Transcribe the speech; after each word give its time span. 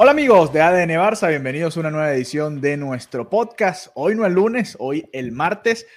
Hola 0.00 0.12
amigos 0.12 0.52
de 0.52 0.60
ADN 0.60 0.90
Barça, 0.90 1.28
bienvenidos 1.28 1.76
a 1.76 1.80
una 1.80 1.90
nueva 1.90 2.12
edición 2.12 2.60
de 2.60 2.76
nuestro 2.76 3.28
podcast. 3.28 3.88
Hoy 3.94 4.14
no 4.14 4.24
el 4.24 4.32
lunes, 4.32 4.76
hoy 4.78 5.08
el 5.12 5.32
martes, 5.32 5.88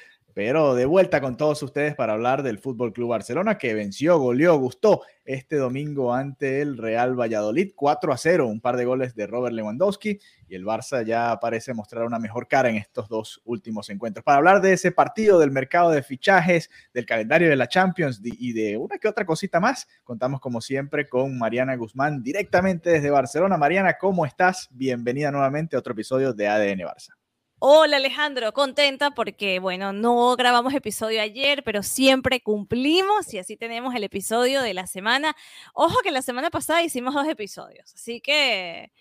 pero 0.43 0.73
de 0.73 0.87
vuelta 0.87 1.21
con 1.21 1.37
todos 1.37 1.61
ustedes 1.61 1.93
para 1.93 2.13
hablar 2.13 2.41
del 2.41 2.57
Fútbol 2.57 2.93
Club 2.93 3.09
Barcelona 3.09 3.59
que 3.59 3.75
venció, 3.75 4.17
goleó, 4.17 4.57
gustó 4.57 5.03
este 5.23 5.57
domingo 5.57 6.15
ante 6.15 6.63
el 6.63 6.79
Real 6.79 7.13
Valladolid 7.13 7.73
4 7.75 8.11
a 8.11 8.17
0, 8.17 8.47
un 8.47 8.59
par 8.59 8.75
de 8.75 8.85
goles 8.85 9.13
de 9.13 9.27
Robert 9.27 9.53
Lewandowski 9.53 10.17
y 10.47 10.55
el 10.55 10.65
Barça 10.65 11.05
ya 11.05 11.37
parece 11.39 11.75
mostrar 11.75 12.05
una 12.05 12.17
mejor 12.17 12.47
cara 12.47 12.69
en 12.69 12.77
estos 12.77 13.07
dos 13.07 13.39
últimos 13.45 13.91
encuentros. 13.91 14.23
Para 14.23 14.39
hablar 14.39 14.61
de 14.61 14.73
ese 14.73 14.91
partido, 14.91 15.37
del 15.37 15.51
mercado 15.51 15.91
de 15.91 16.01
fichajes, 16.01 16.71
del 16.91 17.05
calendario 17.05 17.47
de 17.47 17.55
la 17.55 17.67
Champions 17.67 18.19
y 18.23 18.53
de 18.53 18.77
una 18.77 18.97
que 18.97 19.07
otra 19.07 19.27
cosita 19.27 19.59
más, 19.59 19.87
contamos 20.03 20.41
como 20.41 20.59
siempre 20.59 21.07
con 21.07 21.37
Mariana 21.37 21.75
Guzmán 21.75 22.23
directamente 22.23 22.89
desde 22.89 23.11
Barcelona. 23.11 23.57
Mariana, 23.57 23.99
¿cómo 23.99 24.25
estás? 24.25 24.69
Bienvenida 24.71 25.29
nuevamente 25.29 25.75
a 25.75 25.79
otro 25.79 25.93
episodio 25.93 26.33
de 26.33 26.47
ADN 26.47 26.79
Barça. 26.79 27.20
Hola 27.63 27.97
Alejandro, 27.97 28.51
contenta 28.53 29.11
porque, 29.11 29.59
bueno, 29.59 29.93
no 29.93 30.35
grabamos 30.35 30.73
episodio 30.73 31.21
ayer, 31.21 31.61
pero 31.63 31.83
siempre 31.83 32.41
cumplimos 32.41 33.31
y 33.35 33.37
así 33.37 33.55
tenemos 33.55 33.93
el 33.93 34.03
episodio 34.03 34.63
de 34.63 34.73
la 34.73 34.87
semana. 34.87 35.35
Ojo 35.75 35.99
que 36.03 36.09
la 36.09 36.23
semana 36.23 36.49
pasada 36.49 36.81
hicimos 36.81 37.13
dos 37.13 37.27
episodios, 37.27 37.93
así 37.93 38.19
que, 38.19 38.91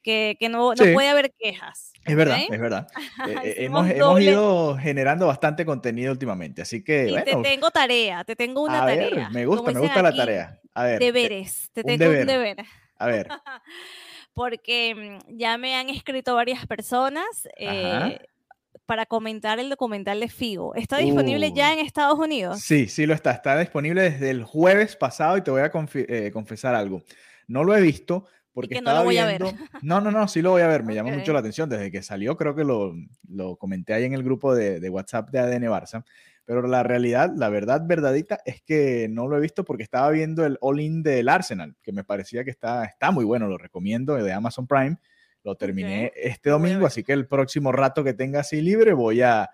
que, 0.00 0.36
que 0.38 0.48
no, 0.48 0.74
no 0.76 0.84
Sí. 0.84 0.92
puede 0.92 1.08
haber 1.08 1.34
quejas. 1.36 1.92
Es 2.04 2.14
verdad, 2.14 2.38
es 2.48 2.60
verdad. 2.60 2.86
Eh, 3.28 3.40
eh, 3.42 3.54
hemos, 3.64 3.90
hemos 3.90 4.20
ido 4.20 4.76
generando 4.78 5.26
bastante 5.26 5.64
contenido 5.66 6.12
últimamente, 6.12 6.62
así 6.62 6.84
que 6.84 7.08
Y 7.08 7.10
bueno, 7.10 7.24
te 7.24 7.36
tengo 7.50 7.70
tarea, 7.72 8.22
te 8.22 8.36
tengo 8.36 8.62
una 8.62 8.82
a 8.84 8.86
ver, 8.86 9.10
tarea. 9.10 9.30
me 9.30 9.44
gusta, 9.44 9.72
me 9.72 9.80
gusta 9.80 10.02
la 10.02 10.10
aquí, 10.10 10.18
tarea. 10.18 10.60
A 10.72 10.84
ver, 10.84 11.00
Deberes, 11.00 11.68
te 11.72 11.80
un 11.80 11.86
tengo 11.88 12.04
deber. 12.04 12.20
un 12.20 12.26
deber. 12.28 12.66
a 12.96 13.06
ver, 13.08 13.28
Porque 14.34 15.20
mm, 15.28 15.36
ya 15.38 15.56
me 15.58 15.74
han 15.76 15.88
escrito 15.88 16.34
varias 16.34 16.66
personas 16.66 17.24
eh, 17.56 18.18
para 18.86 19.06
comentar 19.06 19.58
el 19.60 19.70
documental 19.70 20.20
de 20.20 20.28
Figo. 20.28 20.74
¿Está 20.74 20.98
disponible 20.98 21.52
ya 21.52 21.72
Uy. 21.72 21.78
en 21.78 21.86
Estados 21.86 22.18
Unidos? 22.18 22.60
sí, 22.60 22.88
sí 22.88 23.06
lo 23.06 23.14
está, 23.14 23.30
está 23.30 23.58
disponible 23.58 24.02
desde 24.02 24.30
el 24.30 24.44
jueves 24.44 24.96
pasado 24.96 25.36
y 25.36 25.42
te 25.42 25.50
voy 25.50 25.62
a 25.62 25.70
eh, 25.94 26.30
confesar 26.32 26.74
algo. 26.74 27.02
No 27.46 27.64
lo 27.64 27.76
he 27.76 27.80
visto 27.80 28.26
porque 28.52 28.76
que 28.76 28.80
no 28.82 28.94
lo 28.94 29.04
voy 29.04 29.18
a 29.18 29.26
ver. 29.26 29.42
viendo. 29.42 29.64
No, 29.82 30.00
no, 30.00 30.10
no, 30.10 30.28
sí 30.28 30.42
lo 30.42 30.50
voy 30.50 30.62
a 30.62 30.68
ver, 30.68 30.84
me 30.84 30.94
llamó 30.94 31.10
mucho 31.10 31.32
Ok. 31.32 31.34
la 31.34 31.40
atención 31.40 31.68
desde 31.68 31.90
que 31.90 32.02
salió, 32.02 32.36
creo 32.36 32.54
que 32.54 32.64
lo, 32.64 32.94
lo 33.28 33.56
comenté 33.56 33.94
ahí 33.94 34.04
en 34.04 34.14
el 34.14 34.22
grupo 34.22 34.54
de, 34.54 34.80
de 34.80 34.90
WhatsApp 34.90 35.30
de 35.30 35.38
ADN 35.40 35.64
Barça. 35.64 36.04
Pero 36.44 36.62
la 36.66 36.82
realidad, 36.82 37.32
la 37.36 37.48
verdad 37.48 37.82
verdadita 37.86 38.38
es 38.44 38.62
que 38.62 39.08
no 39.10 39.26
lo 39.26 39.38
he 39.38 39.40
visto 39.40 39.64
porque 39.64 39.82
estaba 39.82 40.10
viendo 40.10 40.44
el 40.44 40.58
All-In 40.60 41.02
del 41.02 41.28
Arsenal, 41.28 41.74
que 41.82 41.92
me 41.92 42.04
parecía 42.04 42.44
que 42.44 42.50
está, 42.50 42.84
está 42.84 43.10
muy 43.10 43.24
bueno, 43.24 43.48
lo 43.48 43.56
recomiendo, 43.56 44.14
de 44.14 44.32
Amazon 44.32 44.66
Prime. 44.66 44.98
Lo 45.42 45.56
terminé 45.56 46.12
este 46.16 46.50
domingo, 46.50 46.86
así 46.86 47.02
que 47.02 47.12
el 47.12 47.26
próximo 47.26 47.70
rato 47.70 48.02
que 48.02 48.14
tenga 48.14 48.40
así 48.40 48.62
libre 48.62 48.94
voy 48.94 49.20
a, 49.20 49.50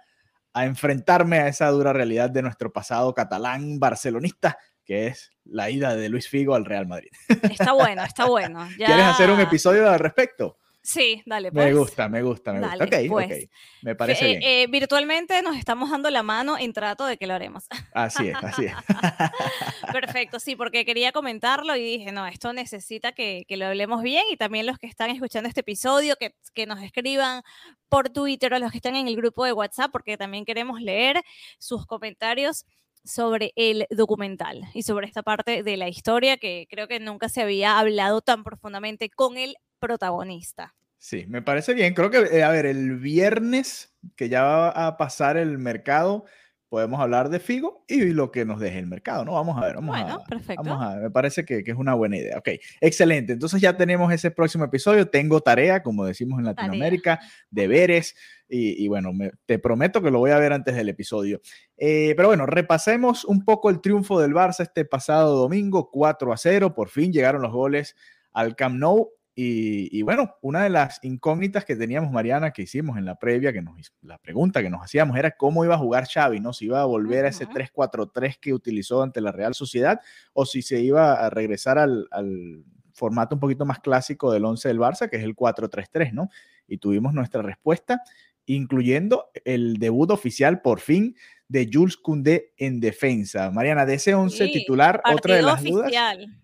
a 0.53 0.67
enfrentarme 0.67 1.39
a 1.39 1.49
esa 1.49 1.69
dura 1.69 1.93
realidad 1.93 2.31
de 2.31 2.43
nuestro 2.43 2.73
pasado 2.73 3.13
catalán 3.13 3.81
barcelonista, 3.81 4.59
que 4.85 5.09
es 5.09 5.33
la 5.45 5.71
ida 5.71 5.97
de 5.97 6.09
Luis 6.09 6.29
Figo 6.29 6.55
al 6.55 6.65
Real 6.65 6.87
Madrid. 6.87 7.11
Está 7.29 7.73
bueno, 7.73 8.03
está 8.05 8.27
bueno. 8.27 8.69
¿Quieres 8.77 9.05
hacer 9.05 9.31
un 9.31 9.41
episodio 9.41 9.89
al 9.89 9.99
respecto? 9.99 10.59
Sí, 10.83 11.23
dale, 11.27 11.51
Me 11.51 11.73
pues. 11.73 11.77
gusta, 11.77 12.09
me 12.09 12.23
gusta, 12.23 12.53
me 12.55 12.61
Dale, 12.61 12.85
gusta. 12.85 12.99
Ok, 12.99 13.07
pues. 13.09 13.45
ok. 13.45 13.51
Me 13.83 13.95
parece 13.95 14.25
eh, 14.25 14.29
bien. 14.29 14.43
eh, 14.43 14.67
virtualmente 14.69 15.43
nos 15.43 15.57
estamos 15.57 15.91
dando 15.91 16.09
la 16.11 16.23
mano 16.23 16.57
en 16.59 16.73
trato 16.73 17.05
de 17.05 17.19
que 17.19 17.27
lo 17.27 17.35
haremos. 17.35 17.67
Así 17.93 18.29
es, 18.29 18.37
así 18.43 18.65
es. 18.67 18.73
Perfecto, 19.93 20.41
sí, 20.41 20.57
porque 20.57 20.85
quería 20.85 21.13
comentarlo 21.13 21.77
y 21.77 21.83
dije, 21.83 22.13
no, 22.13 22.27
esto 22.27 22.53
necesita 22.53 23.13
que, 23.13 23.45
que 23.47 23.57
lo 23.57 23.67
hablemos 23.67 24.03
bien 24.03 24.25
y 24.31 24.37
también 24.37 24.67
los 24.67 24.79
que 24.79 24.87
están 24.87 25.11
escuchando 25.11 25.49
este 25.49 25.61
episodio, 25.61 26.17
que, 26.19 26.35
que 26.55 26.67
nos 26.67 26.83
escriban 26.83 27.43
por 27.89 28.09
Twitter 28.11 28.53
o 28.55 28.59
los 28.59 28.71
que 28.71 28.79
están 28.79 28.97
en 28.97 29.07
el 29.09 29.17
grupo 29.17 29.45
de 29.45 29.53
WhatsApp, 29.53 29.91
porque 29.93 30.17
también 30.17 30.45
queremos 30.45 30.81
leer 30.81 31.23
sus 31.59 31.87
comentarios 31.87 32.65
sobre 33.05 33.53
el 33.57 33.87
documental 33.91 34.63
y 34.75 34.83
sobre 34.83 35.07
esta 35.07 35.23
parte 35.23 35.63
de 35.63 35.77
la 35.77 35.89
historia 35.89 36.37
que 36.37 36.67
creo 36.71 36.87
que 36.87 37.01
nunca 37.01 37.29
se 37.29 37.41
había 37.43 37.79
hablado 37.79 38.21
tan 38.21 38.45
profundamente 38.45 39.09
con 39.11 39.39
el 39.39 39.57
protagonista. 39.81 40.75
Sí, 40.99 41.25
me 41.29 41.41
parece 41.43 41.73
bien. 41.75 41.95
Creo 41.95 42.11
que, 42.11 42.19
eh, 42.19 42.43
a 42.45 42.51
ver, 42.51 42.67
el 42.67 42.97
viernes 42.99 43.95
que 44.17 44.29
ya 44.29 44.43
va 44.45 44.69
a 44.87 44.97
pasar 44.99 45.39
el 45.39 45.57
mercado, 45.59 46.27
podemos 46.69 47.01
hablar 47.01 47.31
de 47.31 47.41
Figo 47.41 47.85
y 47.89 48.05
lo 48.13 48.31
que 48.31 48.45
nos 48.45 48.61
deje 48.61 48.79
el 48.79 48.87
mercado, 48.87 49.25
¿no? 49.25 49.33
Vamos 49.33 49.57
a 49.57 49.65
ver, 49.65 49.75
vamos 49.77 49.97
Bueno, 49.99 50.15
a, 50.17 50.25
perfecto. 50.25 50.63
Vamos 50.63 50.85
a 50.85 50.95
ver, 50.95 51.03
me 51.05 51.11
parece 51.11 51.45
que, 51.45 51.65
que 51.65 51.71
es 51.73 51.77
una 51.77 51.95
buena 51.95 52.19
idea. 52.19 52.39
Ok, 52.39 52.51
excelente. 52.83 53.33
Entonces 53.33 53.61
ya 53.63 53.77
tenemos 53.77 54.13
ese 54.13 54.31
próximo 54.31 54.67
episodio. 54.67 55.09
Tengo 55.09 55.41
tarea, 55.41 55.83
como 55.83 56.05
decimos 56.05 56.39
en 56.39 56.45
Latinoamérica, 56.45 57.19
deberes. 57.51 58.15
Y, 58.47 58.85
y 58.85 58.87
bueno, 58.89 59.13
me- 59.15 59.33
te 59.47 59.59
prometo 59.59 60.03
que 60.03 60.11
lo 60.11 60.19
voy 60.19 60.31
a 60.33 60.39
ver 60.39 60.53
antes 60.53 60.77
del 60.77 60.91
episodio. 60.91 61.41
Eh, 61.79 62.13
pero 62.15 62.29
bueno, 62.29 62.45
repasemos 62.47 63.25
un 63.25 63.45
poco 63.45 63.71
el 63.71 63.81
triunfo 63.81 64.21
del 64.21 64.33
Barça 64.35 64.61
este 64.61 64.85
pasado 64.85 65.35
domingo, 65.37 65.91
4 65.91 66.33
a 66.33 66.37
0. 66.37 66.75
Por 66.75 66.89
fin 66.91 67.11
llegaron 67.13 67.41
los 67.43 67.53
goles 67.53 67.97
al 68.33 68.55
Camp 68.55 68.77
Nou. 68.77 69.11
Y, 69.35 69.97
y 69.97 70.03
bueno, 70.03 70.35
una 70.43 70.65
de 70.65 70.71
las 70.71 70.99
incógnitas 71.03 71.65
que 71.65 71.77
teníamos, 71.77 72.11
Mariana, 72.11 72.53
que 72.53 72.63
hicimos 72.63 72.99
en 72.99 73.05
la 73.05 73.17
previa, 73.17 73.53
que 73.53 73.63
nos, 73.63 73.75
la 74.03 74.19
pregunta 74.19 74.61
que 74.63 74.71
nos 74.71 74.83
hacíamos 74.83 75.17
era 75.17 75.31
cómo 75.31 75.65
iba 75.65 75.77
a 75.77 75.79
jugar 75.79 76.07
Xavi, 76.07 76.41
¿no? 76.41 76.53
Si 76.53 76.67
iba 76.67 76.81
a 76.83 76.85
volver 76.85 77.25
a 77.25 77.29
ese 77.29 77.45
Ujú. 77.45 77.55
3-4-3 77.55 78.39
que 78.41 78.53
utilizó 78.53 79.03
ante 79.03 79.21
la 79.21 79.33
Real 79.33 79.55
Sociedad 79.55 80.01
o 80.33 80.45
si 80.45 80.63
se 80.63 80.81
iba 80.81 81.15
a 81.15 81.31
regresar 81.31 81.79
al, 81.79 82.09
al 82.11 82.65
formato 82.93 83.37
un 83.37 83.41
poquito 83.41 83.65
más 83.65 83.79
clásico 83.79 84.33
del 84.33 84.45
11 84.45 84.69
del 84.69 84.79
Barça, 84.79 85.09
que 85.09 85.17
es 85.17 85.23
el 85.23 85.35
4-3-3, 85.35 86.13
¿no? 86.13 86.29
Y 86.67 86.79
tuvimos 86.79 87.15
nuestra 87.15 87.41
respuesta, 87.41 88.03
incluyendo 88.47 89.31
el 89.45 89.79
debut 89.79 90.11
oficial 90.11 90.61
por 90.61 90.81
fin 90.81 91.17
de 91.49 91.71
Jules 91.73 91.97
Koundé 91.97 92.53
en 92.57 92.81
defensa. 92.81 93.51
Mariana, 93.51 93.87
de 93.87 93.95
ese 93.95 94.15
11 94.15 94.47
Sí, 94.47 94.53
titular, 94.53 95.03
otra 95.13 95.37
de 95.37 95.43
las 95.43 95.63
dudas. 95.63 95.93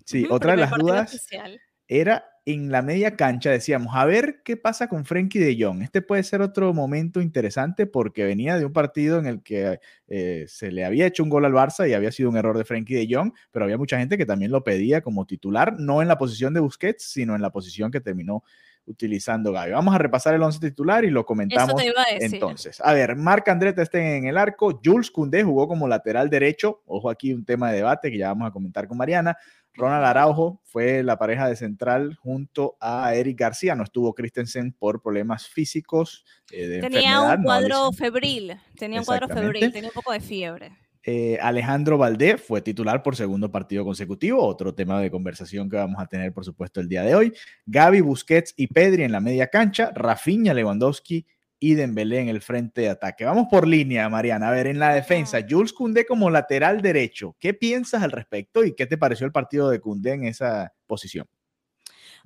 Sí, 0.04 0.26
otra 0.30 0.52
de 0.52 0.58
las 0.58 0.70
dudas 0.70 1.14
oficial. 1.14 1.60
era 1.88 2.24
en 2.46 2.70
la 2.70 2.80
media 2.80 3.16
cancha, 3.16 3.50
decíamos, 3.50 3.96
a 3.96 4.04
ver 4.04 4.40
qué 4.44 4.56
pasa 4.56 4.88
con 4.88 5.04
Frenkie 5.04 5.40
de 5.40 5.56
Jong. 5.60 5.82
Este 5.82 6.00
puede 6.00 6.22
ser 6.22 6.42
otro 6.42 6.72
momento 6.72 7.20
interesante 7.20 7.86
porque 7.86 8.24
venía 8.24 8.56
de 8.56 8.64
un 8.64 8.72
partido 8.72 9.18
en 9.18 9.26
el 9.26 9.42
que 9.42 9.80
eh, 10.06 10.44
se 10.46 10.70
le 10.70 10.84
había 10.84 11.06
hecho 11.06 11.24
un 11.24 11.28
gol 11.28 11.44
al 11.44 11.52
Barça 11.52 11.88
y 11.88 11.92
había 11.92 12.12
sido 12.12 12.30
un 12.30 12.36
error 12.36 12.56
de 12.56 12.64
Frenkie 12.64 12.94
de 12.94 13.12
Jong, 13.12 13.32
pero 13.50 13.64
había 13.64 13.76
mucha 13.76 13.98
gente 13.98 14.16
que 14.16 14.26
también 14.26 14.52
lo 14.52 14.62
pedía 14.62 15.00
como 15.00 15.26
titular, 15.26 15.74
no 15.80 16.02
en 16.02 16.06
la 16.06 16.18
posición 16.18 16.54
de 16.54 16.60
Busquets, 16.60 17.02
sino 17.02 17.34
en 17.34 17.42
la 17.42 17.50
posición 17.50 17.90
que 17.90 18.00
terminó 18.00 18.44
utilizando 18.86 19.50
Gaby. 19.50 19.72
Vamos 19.72 19.94
a 19.96 19.98
repasar 19.98 20.34
el 20.34 20.42
11 20.42 20.60
titular 20.60 21.04
y 21.04 21.10
lo 21.10 21.20
Eso 21.20 21.26
comentamos 21.26 21.74
te 21.74 21.88
iba 21.88 22.00
a 22.00 22.14
decir. 22.14 22.34
entonces, 22.36 22.80
a 22.80 22.92
ver, 22.94 23.16
Marc 23.16 23.48
André 23.48 23.74
está 23.76 23.98
en 23.98 24.26
el 24.26 24.38
arco, 24.38 24.80
Jules 24.84 25.10
Koundé 25.10 25.42
jugó 25.42 25.66
como 25.66 25.88
lateral 25.88 26.30
derecho, 26.30 26.82
ojo 26.86 27.10
aquí 27.10 27.34
un 27.34 27.44
tema 27.44 27.70
de 27.70 27.78
debate 27.78 28.10
que 28.10 28.18
ya 28.18 28.28
vamos 28.28 28.48
a 28.48 28.52
comentar 28.52 28.86
con 28.86 28.96
Mariana, 28.96 29.36
Ronald. 29.76 30.04
Araujo 30.04 30.60
fue 30.64 31.02
la 31.02 31.18
pareja 31.18 31.48
de 31.48 31.56
central 31.56 32.16
junto 32.16 32.76
a 32.80 33.14
Eric 33.14 33.38
García, 33.38 33.74
no 33.74 33.84
estuvo 33.84 34.14
Christensen 34.14 34.72
por 34.72 35.02
problemas 35.02 35.48
físicos 35.48 36.24
eh, 36.50 36.66
de 36.66 36.80
Tenía 36.80 37.20
un 37.20 37.42
cuadro 37.42 37.92
febril, 37.92 38.56
tenía 38.76 39.00
un 39.00 39.06
cuadro 39.06 39.28
febril, 39.28 39.72
tenía 39.72 39.90
un 39.90 39.94
poco 39.94 40.12
de 40.12 40.20
fiebre. 40.20 40.72
Eh, 41.08 41.38
Alejandro 41.40 41.98
Valdé 41.98 42.36
fue 42.36 42.62
titular 42.62 43.00
por 43.04 43.14
segundo 43.14 43.52
partido 43.52 43.84
consecutivo, 43.84 44.44
otro 44.44 44.74
tema 44.74 45.00
de 45.00 45.08
conversación 45.08 45.70
que 45.70 45.76
vamos 45.76 46.02
a 46.02 46.06
tener, 46.06 46.32
por 46.32 46.44
supuesto, 46.44 46.80
el 46.80 46.88
día 46.88 47.02
de 47.02 47.14
hoy. 47.14 47.32
Gaby, 47.64 48.00
Busquets 48.00 48.54
y 48.56 48.66
Pedri 48.66 49.04
en 49.04 49.12
la 49.12 49.20
media 49.20 49.46
cancha, 49.46 49.92
Rafinha, 49.94 50.52
Lewandowski 50.52 51.24
y 51.58 51.74
Dembélé 51.74 52.20
en 52.20 52.28
el 52.28 52.42
frente 52.42 52.82
de 52.82 52.90
ataque. 52.90 53.24
Vamos 53.24 53.46
por 53.50 53.66
línea, 53.66 54.08
Mariana. 54.08 54.48
A 54.48 54.52
ver, 54.52 54.66
en 54.66 54.78
la 54.78 54.94
defensa, 54.94 55.40
Jules 55.48 55.72
Koundé 55.72 56.04
como 56.06 56.30
lateral 56.30 56.82
derecho. 56.82 57.36
¿Qué 57.38 57.54
piensas 57.54 58.02
al 58.02 58.12
respecto 58.12 58.64
y 58.64 58.74
qué 58.74 58.86
te 58.86 58.98
pareció 58.98 59.26
el 59.26 59.32
partido 59.32 59.70
de 59.70 59.80
Koundé 59.80 60.12
en 60.12 60.24
esa 60.24 60.72
posición? 60.86 61.26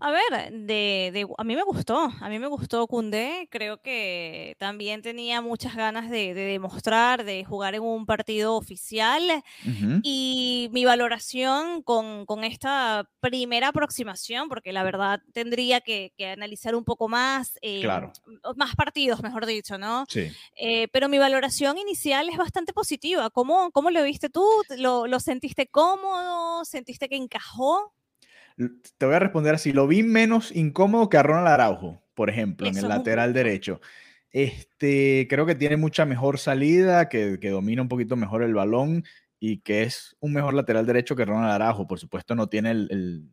A 0.02 0.10
ver, 0.10 0.50
de, 0.52 1.10
de- 1.12 1.26
a 1.36 1.44
mí 1.44 1.54
me 1.54 1.62
gustó, 1.62 2.08
a 2.20 2.28
mí 2.30 2.38
me 2.38 2.46
gustó 2.46 2.86
Koundé, 2.86 3.48
creo 3.50 3.82
que 3.82 4.56
también 4.58 5.02
tenía 5.02 5.42
muchas 5.42 5.76
ganas 5.76 6.08
de, 6.08 6.32
de 6.32 6.40
demostrar, 6.46 7.22
de 7.24 7.44
jugar 7.44 7.74
en 7.74 7.82
un 7.82 8.06
partido 8.06 8.56
oficial 8.56 9.42
Ujú, 9.64 10.02
y 10.02 10.70
mi 10.72 10.84
valoración 10.86 11.82
con, 11.82 12.26
con 12.26 12.44
esta 12.44 13.10
primera 13.20 13.68
aproximación, 13.68 14.48
porque 14.48 14.72
la 14.72 14.84
verdad 14.84 15.20
tendría 15.34 15.80
que, 15.82 16.12
que 16.16 16.28
analizar 16.28 16.74
un 16.74 16.84
poco 16.84 17.08
más, 17.08 17.58
eh, 17.62 17.82
Claro, 17.82 18.12
más 18.56 18.76
partidos, 18.76 19.22
mejor 19.22 19.46
dicho, 19.46 19.78
¿no? 19.78 20.06
sí. 20.08 20.36
Eh, 20.56 20.88
pero 20.92 21.08
mi 21.10 21.18
valoración 21.18 21.78
inicial 21.78 22.28
es 22.30 22.38
bastante 22.38 22.72
positiva. 22.72 23.30
¿Cómo, 23.30 23.70
cómo 23.72 23.90
lo 23.90 24.02
viste 24.04 24.30
tú? 24.30 24.44
¿Lo, 24.78 25.06
lo 25.06 25.20
sentiste 25.20 25.68
cómodo? 25.68 26.64
¿Sentiste 26.64 27.08
que 27.08 27.16
encajó? 27.16 27.92
Te 28.98 29.06
voy 29.06 29.14
a 29.14 29.18
responder 29.18 29.54
así. 29.54 29.72
Lo 29.72 29.86
vi 29.86 30.02
menos 30.02 30.54
incómodo 30.54 31.08
que 31.08 31.16
a 31.16 31.22
Ronald 31.22 31.48
Araujo, 31.48 32.02
por 32.14 32.28
ejemplo, 32.30 32.66
en 32.68 32.76
el 32.76 32.82
lateral 32.88 33.32
derecho. 33.32 33.80
Este, 34.30 35.26
creo 35.28 35.46
que 35.46 35.54
tiene 35.54 35.76
mucha 35.76 36.04
mejor 36.04 36.38
salida, 36.38 37.08
que, 37.08 37.38
que 37.40 37.50
domina 37.50 37.82
un 37.82 37.88
poquito 37.88 38.16
mejor 38.16 38.42
el 38.42 38.54
balón 38.54 39.04
y 39.38 39.58
que 39.58 39.82
es 39.82 40.16
un 40.20 40.32
mejor 40.32 40.54
lateral 40.54 40.86
derecho 40.86 41.16
que 41.16 41.24
Ronald 41.24 41.50
Araujo. 41.52 41.86
Por 41.86 41.98
supuesto, 41.98 42.34
no 42.34 42.48
tiene 42.48 42.70
el- 42.70 42.88
el- 42.90 43.30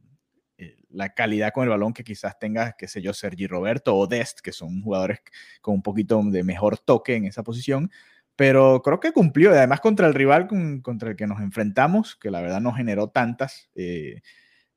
el- 0.57 0.85
la 0.89 1.13
calidad 1.13 1.51
con 1.53 1.63
el 1.63 1.69
balón 1.69 1.94
que 1.94 2.03
quizás 2.03 2.39
tenga, 2.39 2.74
qué 2.77 2.88
sé 2.88 3.01
yo, 3.01 3.13
Sergi 3.13 3.45
Roberto 3.47 3.95
o 3.95 4.07
Dest, 4.07 4.39
que 4.39 4.51
son 4.51 4.81
jugadores 4.81 5.19
con 5.62 5.75
un 5.75 5.81
poquito 5.83 6.21
de 6.24 6.44
mejor 6.44 6.77
toque 6.79 7.15
en 7.15 7.25
esa 7.25 7.44
posición. 7.44 7.91
Pero 8.35 8.81
creo 8.83 9.00
que 9.00 9.12
cumplió, 9.12 9.51
y 9.51 9.57
además 9.57 9.81
contra 9.81 10.07
el 10.07 10.13
rival 10.13 10.47
con- 10.47 10.81
contra 10.81 11.09
el 11.12 11.15
que 11.15 11.27
nos 11.27 11.41
enfrentamos, 11.41 12.15
que 12.15 12.31
la 12.31 12.41
verdad 12.41 12.62
no 12.62 12.71
generó 12.74 13.09
tantas. 13.09 13.69
eh, 13.75 14.21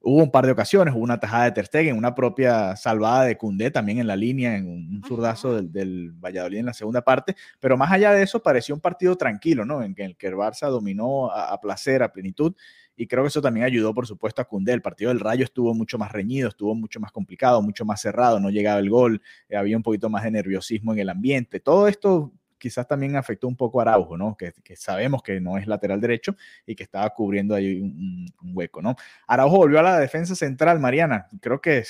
Hubo 0.03 0.23
un 0.23 0.31
par 0.31 0.47
de 0.47 0.53
ocasiones, 0.53 0.95
hubo 0.95 1.03
una 1.03 1.21
tajada 1.21 1.45
de 1.45 1.53
Ter 1.53 1.67
Stegen, 1.67 1.97
una 1.97 2.15
propia 2.15 2.75
salvada 2.75 3.25
de 3.25 3.37
Cundé 3.37 3.71
también 3.71 3.99
en 3.99 4.07
la 4.07 4.17
línea, 4.17 4.57
en 4.57 4.67
un, 4.67 5.03
zurdazo 5.07 5.57
del, 5.57 5.71
del 5.71 6.13
Valladolid 6.13 6.59
en 6.59 6.67
la 6.67 6.73
segunda 6.73 7.03
parte, 7.03 7.37
pero 7.59 7.77
más 7.77 7.93
allá 7.93 8.13
de 8.13 8.23
eso 8.23 8.43
pareció 8.43 8.75
un 8.75 8.81
partido 8.81 9.17
tranquilo, 9.17 9.67
¿no? 9.67 9.83
En 9.83 9.95
el 9.99 10.17
que 10.17 10.27
el 10.29 10.35
Barça 10.35 10.71
dominó 10.71 11.31
a, 11.31 11.53
a 11.53 11.61
placer, 11.61 12.03
a 12.03 12.13
plenitud, 12.13 12.55
y 13.01 13.07
creo 13.07 13.25
que 13.25 13.29
eso 13.29 13.41
también 13.41 13.65
ayudó, 13.65 13.95
por 13.95 14.07
supuesto, 14.07 14.43
a 14.43 14.45
Cundé. 14.45 14.75
El 14.75 14.83
partido 14.83 15.09
del 15.09 15.21
Rayo 15.21 15.45
estuvo 15.45 15.73
mucho 15.73 15.97
más 15.97 16.13
reñido, 16.13 16.51
estuvo 16.51 16.75
mucho 16.75 17.01
más 17.01 17.13
complicado, 17.13 17.63
mucho 17.63 17.87
más 17.87 18.01
cerrado, 18.03 18.39
no 18.41 18.51
llegaba 18.51 18.79
el 18.79 18.91
gol, 18.91 19.23
eh, 19.49 19.57
había 19.57 19.77
un 19.77 19.83
poquito 19.83 20.11
más 20.11 20.23
de 20.25 20.31
nerviosismo 20.31 20.93
en 20.93 20.99
el 20.99 21.09
ambiente. 21.09 21.61
Todo 21.61 21.89
esto 21.89 22.33
quizás 22.61 22.87
también 22.87 23.17
afectó 23.17 23.49
un 23.49 23.57
poco 23.57 23.81
a 23.81 23.83
Araujo, 23.83 24.17
¿no? 24.17 24.37
Que, 24.37 24.53
que 24.63 24.77
sabemos 24.77 25.23
que 25.23 25.41
no 25.41 25.59
es 25.59 25.67
lateral 25.67 26.01
derecho 26.01 26.37
y 26.65 26.77
que 26.77 26.85
estaba 26.85 27.11
cubriendo 27.11 27.57
ahí 27.57 27.81
un, 27.81 28.33
un 28.41 28.53
hueco, 28.55 28.81
¿no? 28.81 28.95
Araujo 29.27 29.57
volvió 29.57 29.81
a 29.81 29.83
la 29.83 29.99
defensa 29.99 30.37
central, 30.37 30.79
Mariana. 30.79 31.27
Creo 31.41 31.61
que 31.61 31.83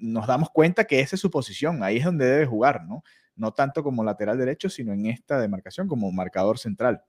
nos 0.00 0.26
damos 0.26 0.50
cuenta 0.50 0.84
que 0.84 0.98
esa 0.98 1.14
es 1.14 1.20
su 1.20 1.30
posición, 1.30 1.84
ahí 1.84 1.98
es 1.98 2.04
donde 2.04 2.26
debe 2.26 2.46
jugar, 2.46 2.84
¿no? 2.84 3.04
No 3.36 3.52
tanto 3.52 3.84
como 3.84 4.02
lateral 4.02 4.38
derecho, 4.38 4.68
sino 4.68 4.92
en 4.92 5.06
esta 5.06 5.38
demarcación 5.38 5.86
como 5.86 6.10
marcador 6.10 6.58
central. 6.58 7.04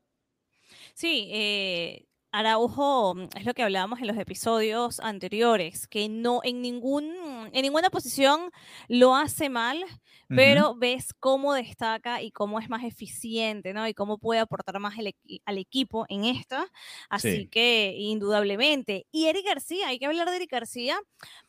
Sí, 0.94 1.30
eh, 1.32 2.08
Araujo 2.40 3.16
es 3.36 3.46
lo 3.46 3.54
que 3.54 3.64
hablábamos 3.64 4.00
en 4.02 4.08
los 4.08 4.18
episodios 4.18 5.00
anteriores, 5.00 5.88
que 5.88 6.10
no 6.10 6.42
en 6.44 6.62
ningún, 6.62 7.14
en 7.54 7.62
ninguna 7.62 7.90
posición 7.90 8.52
lo 8.90 9.16
hace 9.16 9.48
mal, 9.50 9.84
pero 10.28 10.76
ves 10.76 11.14
cómo 11.20 11.54
destaca 11.54 12.22
y 12.22 12.32
cómo 12.32 12.60
es 12.60 12.70
más 12.70 12.84
eficiente, 12.84 13.74
¿no? 13.74 13.88
Y 13.88 13.94
cómo 13.94 14.18
puede 14.18 14.42
aportar 14.42 14.80
más 14.80 14.98
el 14.98 15.16
al 15.46 15.58
equipo 15.58 16.06
en 16.10 16.26
esta. 16.26 16.66
Así 17.10 17.32
Sí. 17.32 17.48
que 17.48 17.94
indudablemente. 17.98 19.06
Y 19.12 19.28
Eric 19.28 19.46
García, 19.46 19.88
hay 19.88 20.00
que 20.00 20.06
hablar 20.08 20.30
de 20.30 20.36
Eric 20.38 20.52
García 20.52 20.98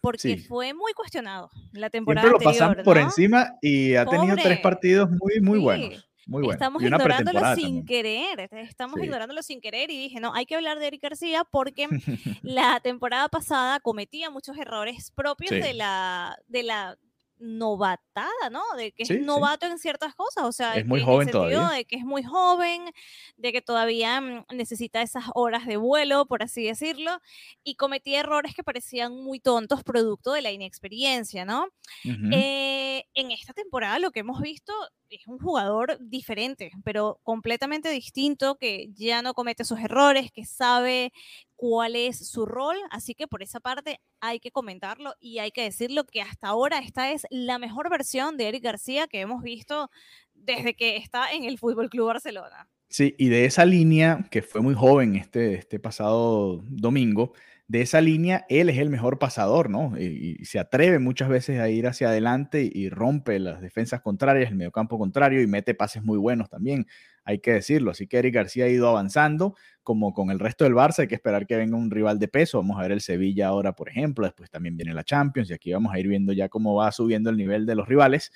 porque 0.01 0.19
Sí. 0.19 0.37
fue 0.39 0.73
muy 0.73 0.93
cuestionado 0.93 1.51
la 1.73 1.91
temporada 1.91 2.29
Siempre 2.29 2.45
lo 2.45 2.51
pasan 2.53 2.69
anterior, 2.69 2.85
por 2.85 2.97
¿no? 2.97 3.03
encima 3.03 3.53
y 3.61 3.95
ha 3.97 4.05
tenido 4.07 4.37
tres 4.37 4.61
partidos 4.61 5.09
muy, 5.11 5.41
muy 5.41 5.59
Sí. 5.59 5.65
buenos. 5.65 6.09
Muy. 6.27 6.51
Estamos 6.51 6.83
ignorándolo 6.83 7.39
sin 7.55 7.85
también. 7.85 7.87
querer, 7.87 8.41
este, 8.41 8.61
estamos 8.63 8.99
Sí. 8.99 9.05
ignorándolo 9.07 9.43
sin 9.43 9.61
querer 9.61 9.91
y 9.91 9.97
dije, 9.99 10.19
no, 10.21 10.35
hay 10.35 10.45
que 10.45 10.57
hablar 10.57 10.79
de 10.81 10.89
Eric 10.89 11.03
García 11.03 11.45
porque 11.51 11.87
la 12.43 12.81
temporada 12.81 13.29
pasada 13.29 13.79
cometía 13.81 14.29
muchos 14.31 14.57
errores 14.59 15.13
propios 15.15 15.51
Sí. 15.51 15.61
de 15.61 15.75
la 15.75 16.37
de 16.49 16.63
la 16.65 16.99
novatada, 17.39 18.51
¿no? 18.51 18.63
De 18.77 18.93
que 18.93 19.05
Sí, 19.05 19.19
es 19.19 19.21
sí. 19.21 19.25
novato 19.25 19.67
en 19.67 19.79
ciertas 19.79 20.15
cosas, 20.15 20.45
o 20.45 20.53
sea, 20.53 20.75
Es 20.75 20.87
muy 20.87 21.01
en 21.01 21.07
joven 21.07 21.29
el 21.29 21.29
sentido 21.29 21.33
todavía. 21.33 21.71
de 21.71 21.85
que 21.85 21.97
es 21.97 22.05
muy 22.05 22.23
joven, 22.23 22.91
de 23.37 23.53
que 23.53 23.63
todavía 23.63 24.21
mm, 24.21 24.45
necesita 24.55 25.03
esas 25.03 25.25
horas 25.35 25.67
de 25.67 25.77
vuelo, 25.77 26.27
por 26.27 26.43
así 26.43 26.65
decirlo, 26.65 27.21
y 27.65 27.77
cometía 27.77 28.21
errores 28.21 28.55
que 28.55 28.65
parecían 28.65 29.13
muy 29.15 29.41
tontos 29.41 29.83
producto 29.85 30.33
de 30.33 30.43
la 30.43 30.51
inexperiencia, 30.53 31.45
¿no? 31.45 31.69
Eh, 32.33 33.05
en 33.15 33.31
esta 33.31 33.53
temporada 33.53 33.99
lo 33.99 34.11
que 34.11 34.21
hemos 34.21 34.41
visto 34.41 34.73
es 35.11 35.27
un 35.27 35.39
jugador 35.39 35.99
diferente, 36.01 36.71
pero 36.85 37.21
completamente 37.23 37.91
distinto, 37.91 38.57
que 38.57 38.89
ya 38.95 39.23
no 39.23 39.35
comete 39.35 39.63
esos 39.63 39.79
errores, 39.81 40.33
que 40.33 40.45
sabe 40.45 41.13
cuál 41.57 41.97
es 41.97 42.29
su 42.29 42.47
rol, 42.47 42.77
así 42.91 43.15
que 43.15 43.27
por 43.27 43.43
esa 43.43 43.61
parte 43.61 44.01
hay 44.21 44.39
que 44.41 44.51
comentarlo 44.51 45.15
y 45.21 45.39
hay 45.39 45.51
que 45.51 45.63
decirlo 45.63 46.05
que 46.05 46.23
hasta 46.23 46.49
ahora 46.49 46.79
esta 46.79 47.11
es 47.11 47.27
la 47.31 47.59
mejor 47.59 47.91
versión 47.91 48.37
de 48.37 48.49
Eric 48.49 48.63
García 48.63 49.07
que 49.07 49.21
hemos 49.21 49.43
visto 49.43 49.91
desde 50.35 50.75
que 50.75 50.97
está 50.97 51.33
en 51.33 51.45
el 51.45 51.59
Fútbol 51.59 51.91
Club 51.91 52.09
Barcelona. 52.09 52.69
Sí, 52.89 53.15
y 53.19 53.29
de 53.29 53.47
esa 53.47 53.65
línea, 53.65 54.29
que 54.31 54.43
fue 54.43 54.61
muy 54.61 54.75
joven 54.75 55.17
este, 55.17 55.55
este 55.55 55.81
pasado 55.81 56.63
domingo, 56.69 57.33
de 57.69 57.81
esa 57.81 58.01
línea 58.01 58.47
él 58.49 58.69
es 58.69 58.79
el 58.79 58.91
mejor 58.91 59.19
pasador, 59.19 59.71
¿no? 59.71 59.99
Y, 59.99 60.45
se 60.45 60.61
atreve 60.61 61.01
muchas 61.01 61.29
veces 61.29 61.59
a 61.59 61.69
ir 61.69 61.89
hacia 61.89 62.09
adelante 62.09 62.63
y, 62.63 62.71
y 62.73 62.89
rompe 62.89 63.41
las 63.41 63.61
defensas 63.61 64.03
contrarias, 64.03 64.51
el 64.51 64.57
mediocampo 64.57 64.99
contrario 64.99 65.43
y 65.43 65.49
mete 65.49 65.75
pases 65.75 66.05
muy 66.05 66.19
buenos 66.19 66.49
también, 66.49 66.87
hay 67.27 67.41
que 67.41 67.53
decirlo. 67.53 67.91
Así 67.91 68.07
que 68.07 68.19
Eric 68.19 68.35
García 68.35 68.65
ha 68.65 68.69
ido 68.69 68.89
avanzando, 68.89 69.55
como 69.83 70.15
con 70.15 70.31
el 70.31 70.39
resto 70.39 70.65
del 70.65 70.75
Barça, 70.75 71.01
hay 71.01 71.09
que 71.09 71.17
esperar 71.17 71.47
que 71.47 71.57
venga 71.57 71.77
un 71.77 71.91
rival 71.91 72.19
de 72.19 72.29
peso. 72.29 72.59
Vamos 72.59 72.79
a 72.79 72.83
ver 72.83 72.93
el 72.93 73.03
Sevilla 73.03 73.49
ahora, 73.49 73.73
por 73.75 73.91
ejemplo, 73.91 74.25
después 74.25 74.49
también 74.49 74.77
viene 74.77 74.95
la 74.95 75.05
Champions 75.05 75.51
y 75.51 75.53
aquí 75.53 75.73
vamos 75.73 75.93
a 75.93 75.99
ir 75.99 76.09
viendo 76.09 76.33
ya 76.33 76.49
cómo 76.49 76.75
va 76.75 76.91
subiendo 76.93 77.29
el 77.29 77.37
nivel 77.37 77.67
de 77.67 77.75
los 77.75 77.87
rivales 77.87 78.33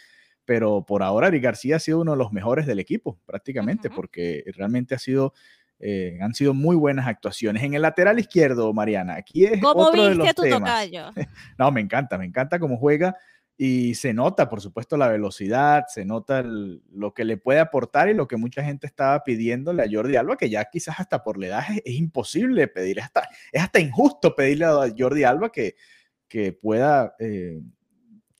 pero 0.50 0.84
por 0.84 1.04
ahora 1.04 1.28
Eric 1.28 1.44
García 1.44 1.76
ha 1.76 1.78
sido 1.78 2.00
uno 2.00 2.10
de 2.10 2.18
los 2.18 2.32
mejores 2.32 2.66
del 2.66 2.80
equipo, 2.80 3.20
prácticamente, 3.24 3.88
porque 3.88 4.42
realmente 4.56 4.96
ha 4.96 4.98
sido, 4.98 5.32
eh, 5.78 6.18
han 6.20 6.34
sido 6.34 6.54
muy 6.54 6.74
buenas 6.74 7.06
actuaciones. 7.06 7.62
En 7.62 7.74
el 7.74 7.82
lateral 7.82 8.18
izquierdo, 8.18 8.72
Mariana, 8.72 9.14
aquí 9.14 9.44
es 9.44 9.60
¿Cómo 9.60 9.82
otro 9.82 10.02
de 10.02 10.08
viste 10.08 10.18
los 10.18 10.28
a 10.28 10.34
tu 10.34 10.42
temas. 10.42 10.58
tocayo? 10.58 11.10
No, 11.56 11.70
me 11.70 11.80
encanta, 11.80 12.18
me 12.18 12.24
encanta 12.24 12.58
cómo 12.58 12.78
juega 12.78 13.16
y 13.62 13.94
se 13.94 14.14
nota, 14.14 14.48
por 14.48 14.62
supuesto, 14.62 14.96
la 14.96 15.08
velocidad, 15.08 15.84
se 15.86 16.06
nota 16.06 16.42
lo 16.42 17.12
que 17.12 17.26
le 17.26 17.36
puede 17.36 17.60
aportar 17.60 18.08
y 18.08 18.14
lo 18.14 18.26
que 18.26 18.38
mucha 18.38 18.64
gente 18.64 18.86
estaba 18.86 19.22
pidiéndole 19.22 19.82
a 19.82 19.86
Jordi 19.92 20.16
Alba, 20.16 20.38
que 20.38 20.48
ya 20.48 20.64
quizás 20.64 20.98
hasta 20.98 21.22
por 21.22 21.36
la 21.36 21.48
edad 21.48 21.64
es, 21.84 21.94
imposible 21.94 22.68
pedir, 22.68 23.02
hasta, 23.02 23.28
es 23.52 23.62
hasta 23.62 23.78
injusto 23.78 24.34
pedirle 24.34 24.64
a 24.64 24.86
Jordi 24.96 25.24
Alba 25.24 25.52
que, 25.52 25.76
que 26.26 26.54
pueda 26.54 27.14
eh, 27.18 27.60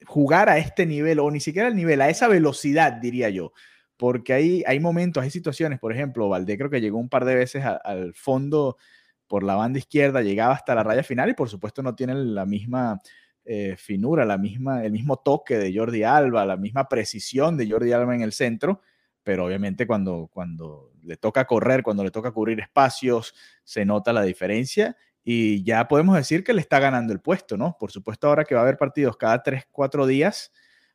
jugar 0.07 0.49
a 0.49 0.57
este 0.57 0.87
nivel, 0.87 1.19
o 1.19 1.31
ni 1.31 1.41
siquiera 1.41 1.69
el 1.69 1.77
nivel, 1.77 2.01
a 2.01 2.09
esa 2.09 2.27
velocidad, 2.27 2.95
diría 2.95 3.29
yo. 3.29 3.53
Porque 3.99 4.33
hay, 4.33 4.65
hay 4.67 4.81
momentos, 4.81 5.23
hay 5.23 5.31
situaciones, 5.31 5.79
por 5.81 5.93
ejemplo, 5.93 6.31
Valdé 6.31 6.57
creo 6.57 6.71
que 6.71 6.81
llegó 6.81 6.97
un 6.97 7.11
par 7.11 7.27
de 7.27 7.35
veces 7.35 7.63
al 7.63 8.15
fondo 8.15 8.79
por 9.27 9.43
la 9.43 9.55
banda 9.55 9.81
izquierda, 9.81 10.23
llegaba 10.23 10.55
hasta 10.55 10.75
la 10.75 10.83
raya 10.83 11.03
final 11.03 11.29
y 11.29 11.35
por 11.35 11.51
supuesto 11.51 11.83
no 11.83 11.95
tiene 11.95 12.15
la 12.15 12.47
misma 12.47 13.01
eh, 13.45 13.77
finura, 13.77 14.25
la 14.25 14.39
misma, 14.39 14.85
el 14.85 14.93
mismo 14.93 15.17
toque 15.17 15.59
de 15.59 15.75
Jordi 15.75 16.03
Alba, 16.03 16.45
la 16.45 16.57
misma 16.57 16.89
precisión 16.89 17.57
de 17.57 17.71
Jordi 17.71 17.93
Alba 17.93 18.15
en 18.15 18.23
el 18.23 18.33
centro, 18.33 18.81
pero 19.23 19.47
obviamente 19.47 19.87
cuando, 19.87 20.29
cuando 20.33 20.93
le 21.03 21.17
toca 21.17 21.47
correr, 21.47 21.83
cuando 21.83 22.05
le 22.05 22.11
toca 22.11 22.33
cubrir 22.33 22.61
espacios, 22.61 23.35
se 23.65 23.85
nota 23.85 24.13
la 24.13 24.23
diferencia 24.23 24.97
y 25.23 25.63
ya 25.65 25.87
podemos 25.89 26.17
decir 26.17 26.45
que 26.45 26.53
le 26.53 26.61
está 26.61 26.79
ganando 26.79 27.13
el 27.13 27.21
puesto, 27.21 27.57
¿no? 27.57 27.77
Por 27.79 27.91
supuesto, 27.91 28.29
ahora 28.29 28.45
que 28.45 28.55
va 28.55 28.63
a 28.63 28.65
haber 28.65 28.79
partidos 28.79 29.17
cada 29.17 29.43
3, 29.43 29.65
4 29.71 30.07
días, 30.07 30.53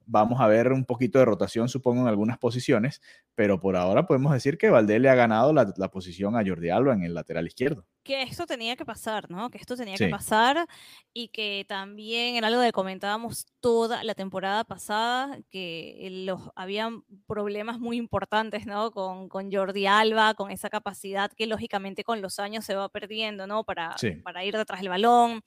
vamos 0.07 0.39
a 0.41 0.47
ver 0.47 0.71
un 0.71 0.85
poquito 0.85 1.19
de 1.19 1.25
rotación, 1.25 1.69
supongo, 1.69 2.01
en 2.01 2.07
algunas 2.07 2.37
posiciones, 2.37 3.01
pero 3.35 3.59
por 3.59 3.75
ahora 3.75 4.05
podemos 4.07 4.31
decir 4.33 4.57
que 4.57 4.69
Valdés 4.69 5.01
le 5.01 5.09
ha 5.09 5.15
ganado 5.15 5.51
la, 5.53 5.73
la 5.77 5.89
posición 5.91 6.35
a 6.35 6.43
Jordi 6.45 6.69
Alba 6.69 6.93
en 6.93 7.03
el 7.03 7.13
lateral 7.13 7.47
izquierdo. 7.47 7.85
que 8.03 8.21
esto 8.21 8.45
tenía 8.45 8.75
que 8.75 8.85
pasar, 8.85 9.31
¿no? 9.31 9.49
Que 9.49 9.57
esto 9.57 9.75
tenía 9.75 9.97
Sí. 9.97 10.05
que 10.05 10.11
pasar 10.11 10.67
y 11.11 11.29
que 11.29 11.65
también 11.67 12.35
era 12.35 12.47
algo 12.49 12.61
que 12.61 12.71
comentábamos 12.71 13.47
toda 13.59 14.03
la 14.03 14.13
temporada 14.13 14.63
pasada, 14.63 15.39
que 15.49 16.07
los, 16.25 16.39
habían 16.55 17.03
problemas 17.25 17.79
muy 17.79 17.97
importantes, 17.97 18.67
¿no? 18.67 18.91
Con, 18.91 19.27
con 19.27 19.51
Jordi 19.51 19.87
Alba, 19.87 20.35
con 20.35 20.51
esa 20.51 20.69
capacidad 20.69 21.31
que 21.31 21.47
lógicamente 21.47 22.03
con 22.03 22.21
los 22.21 22.37
años 22.37 22.63
se 22.63 22.75
va 22.75 22.89
perdiendo, 22.89 23.47
¿no? 23.47 23.63
Para, 23.63 23.97
Sí. 23.97 24.11
para 24.11 24.45
ir 24.45 24.55
detrás 24.55 24.81
del 24.81 24.89
balón. 24.89 25.41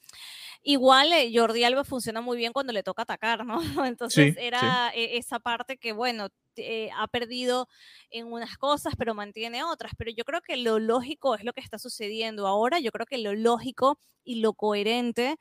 Igual 0.63 1.13
eh, 1.13 1.31
Jordi 1.35 1.65
Alba 1.65 1.85
funciona 1.85 2.21
muy 2.21 2.37
bien 2.37 2.53
cuando 2.53 2.73
le 2.73 2.83
toca 2.83 3.03
atacar, 3.03 3.45
¿no? 3.47 3.61
Entonces 3.87 4.35
Sí, 4.35 4.39
sí. 4.55 4.77
era 4.77 4.91
e- 4.95 5.17
esa 5.19 5.39
parte 5.41 5.79
que, 5.79 5.93
bueno, 5.93 6.29
eh, 6.57 6.91
ha 6.97 7.07
perdido 7.09 7.69
en 8.11 8.27
unas 8.33 8.59
cosas, 8.59 8.95
pero 8.99 9.15
mantiene 9.15 9.63
otras. 9.65 9.93
Pero 9.97 10.11
yo 10.11 10.25
creo 10.25 10.41
que 10.43 10.57
lo 10.57 10.79
lógico 10.81 11.35
es 11.37 11.45
lo 11.45 11.53
que 11.53 11.61
está 11.61 11.79
sucediendo 11.79 12.47
ahora. 12.47 12.81
Yo 12.81 12.91
creo 12.91 13.07
que 13.07 13.19
lo 13.19 13.35
lógico 13.35 13.99
y 14.25 14.41
lo 14.41 14.53
coherente 14.55 15.37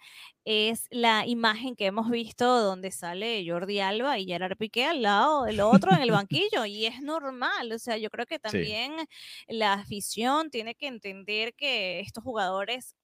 es 0.45 0.85
la 0.91 1.25
imagen 1.27 1.75
que 1.75 1.87
hemos 1.87 2.09
visto 2.09 2.45
donde 2.61 2.91
sale 2.91 3.43
Jordi 3.47 3.79
Alba 3.79 4.17
y 4.19 4.25
Gerard 4.25 4.55
Piqué 4.57 4.85
al 4.85 5.01
lado 5.01 5.43
del 5.43 5.59
otro 5.59 5.91
en 5.93 6.01
el 6.01 6.11
banquillo. 6.25 6.65
Y 6.65 6.85
es 6.85 7.01
normal. 7.01 7.71
O 7.71 7.79
sea, 7.79 7.97
yo 7.97 8.09
creo 8.11 8.25
que 8.27 8.39
también 8.39 8.95
la 9.47 9.73
afición 9.73 10.49
tiene 10.51 10.75
que 10.75 10.87
entender 10.87 11.53
que 11.55 11.99
estos 12.01 12.23
jugadores 12.23 12.95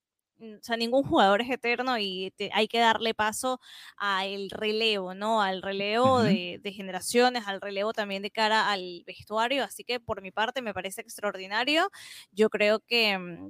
o 0.60 0.64
sea, 0.64 0.78
ningún 0.78 1.04
jugador 1.04 1.42
es 1.42 1.50
eterno 1.50 1.98
y 1.98 2.34
hay 2.54 2.68
que 2.68 2.80
darle 2.80 3.14
paso 3.14 3.60
al 3.98 4.50
relevo, 4.50 5.14
¿no? 5.14 5.42
Al 5.42 5.62
relevo 5.62 6.22
de, 6.22 6.60
generaciones, 6.76 7.48
al 7.48 7.62
relevo 7.62 7.94
también 7.94 8.22
de 8.24 8.32
cara 8.32 8.72
al 8.72 9.04
vestuario. 9.06 9.64
Así 9.64 9.84
que 9.84 10.00
por 10.00 10.22
mi 10.22 10.32
parte 10.32 10.62
me 10.62 10.74
parece 10.74 11.02
extraordinario. 11.02 11.90
Yo 12.32 12.50
creo 12.50 12.80
que 12.80 13.18
mm, 13.18 13.50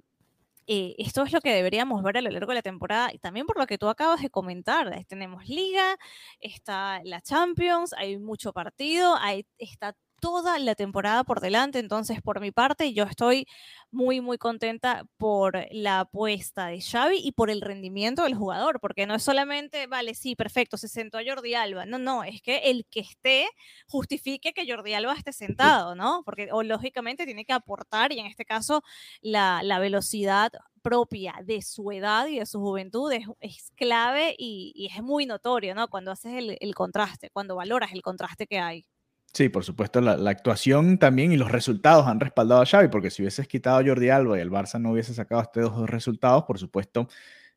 eh, 0.67 0.95
esto 0.97 1.23
es 1.23 1.33
lo 1.33 1.41
que 1.41 1.53
deberíamos 1.53 2.01
ver 2.03 2.17
a 2.17 2.21
lo 2.21 2.29
largo 2.29 2.51
de 2.51 2.55
la 2.55 2.61
temporada 2.61 3.13
y 3.13 3.19
también 3.19 3.45
por 3.45 3.57
lo 3.59 3.67
que 3.67 3.77
tú 3.77 3.89
acabas 3.89 4.21
de 4.21 4.29
comentar. 4.29 5.05
Tenemos 5.07 5.47
liga, 5.47 5.97
está 6.39 7.01
la 7.03 7.21
Champions, 7.21 7.93
hay 7.93 8.17
mucho 8.17 8.53
partido, 8.53 9.15
hay, 9.17 9.45
está 9.57 9.95
toda 10.23 10.57
la 10.57 10.73
temporada 10.73 11.25
por 11.25 11.41
delante. 11.41 11.79
Entonces, 11.79 12.21
por 12.21 12.39
mi 12.39 12.51
parte, 12.51 12.93
yo 12.93 13.03
estoy 13.03 13.45
muy, 13.91 14.21
muy 14.21 14.37
contenta 14.37 15.03
por 15.17 15.67
la 15.71 15.99
apuesta 15.99 16.67
de 16.67 16.79
Xavi 16.79 17.17
y 17.21 17.33
por 17.33 17.49
el 17.49 17.59
rendimiento 17.59 18.23
del 18.23 18.33
jugador, 18.33 18.79
porque 18.79 19.05
no 19.05 19.15
es 19.15 19.23
solamente, 19.23 19.85
vale, 19.87 20.13
sí, 20.13 20.37
perfecto, 20.37 20.77
se 20.77 20.87
sentó 20.87 21.17
a 21.17 21.23
Jordi 21.27 21.55
Alba. 21.55 21.85
No, 21.85 21.97
no, 21.97 22.23
es 22.23 22.41
que 22.41 22.69
el 22.69 22.85
que 22.89 23.01
esté 23.01 23.49
justifique 23.85 24.53
que 24.53 24.65
Jordi 24.65 24.93
Alba 24.93 25.13
esté 25.13 25.33
sentado, 25.33 25.93
¿no? 25.93 26.21
Porque 26.23 26.47
o, 26.53 26.63
lógicamente 26.63 27.25
tiene 27.25 27.43
que 27.43 27.51
aportar 27.51 28.13
y 28.13 28.19
en 28.19 28.27
este 28.27 28.45
caso 28.45 28.81
la, 29.21 29.61
velocidad 29.81 30.53
propia 30.81 31.35
de 31.43 31.61
su 31.61 31.91
edad 31.91 32.27
y 32.27 32.39
de 32.39 32.45
su 32.45 32.61
juventud 32.61 33.11
es, 33.41 33.73
clave 33.75 34.35
y, 34.37 34.89
es 34.89 35.03
muy 35.03 35.25
notorio, 35.25 35.75
¿no? 35.75 35.89
Cuando 35.89 36.11
haces 36.11 36.33
el, 36.35 36.57
el 36.61 36.75
contraste, 36.75 37.29
cuando 37.31 37.57
valoras 37.57 37.91
el 37.91 38.01
contraste 38.01 38.47
que 38.47 38.59
hay. 38.59 38.85
Sí, 39.33 39.49
por 39.49 39.63
supuesto, 39.63 39.99
la, 39.99 40.29
actuación 40.29 40.99
también 40.99 41.31
y 41.31 41.37
los 41.37 41.51
resultados 41.51 42.05
han 42.05 42.19
respaldado 42.19 42.61
a 42.61 42.67
Xavi, 42.67 42.89
porque 42.89 43.09
si 43.09 43.23
hubieses 43.23 43.47
quitado 43.47 43.79
a 43.79 43.83
Jordi 43.83 44.09
Alba 44.09 44.37
y 44.37 44.41
el 44.41 44.51
Barça 44.51 44.79
no 44.79 44.91
hubiese 44.91 45.15
sacado 45.15 45.41
estos 45.41 45.75
dos 45.75 45.89
resultados, 45.89 46.43
por 46.43 46.59
supuesto, 46.59 47.07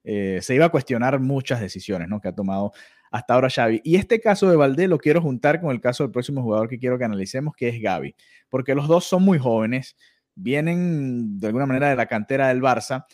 eh, 0.03 0.39
se 0.41 0.55
iba 0.55 0.65
a 0.65 0.69
cuestionar 0.71 1.21
muchas 1.21 1.61
decisiones 1.61 2.09
¿no? 2.09 2.19
que 2.19 2.29
ha 2.29 2.35
tomado 2.35 2.73
hasta 3.11 3.35
ahora 3.35 3.51
Xavi. 3.51 3.83
Y 3.85 3.97
este 3.97 4.21
caso 4.21 4.49
de 4.49 4.57
Valdé 4.57 4.89
lo 4.89 4.97
quiero 4.97 5.21
juntar 5.21 5.61
con 5.61 5.71
el 5.71 5.83
caso 5.83 6.03
del 6.03 6.13
próximo 6.13 6.43
jugador 6.43 6.69
que 6.71 6.79
quiero 6.79 6.97
que 6.97 7.05
analicemos, 7.05 7.55
que 7.55 7.69
es 7.69 7.83
Gaby, 7.83 8.17
porque 8.49 8.75
los 8.75 8.89
dos 8.89 9.05
son 9.05 9.23
muy 9.23 9.39
jóvenes, 9.39 9.97
vienen 10.35 11.39
de 11.39 11.49
alguna 11.49 11.67
manera 11.67 11.91
de 11.91 11.97
la 11.97 12.07
cantera 12.07 12.49
del 12.49 12.63
Barça 12.63 13.05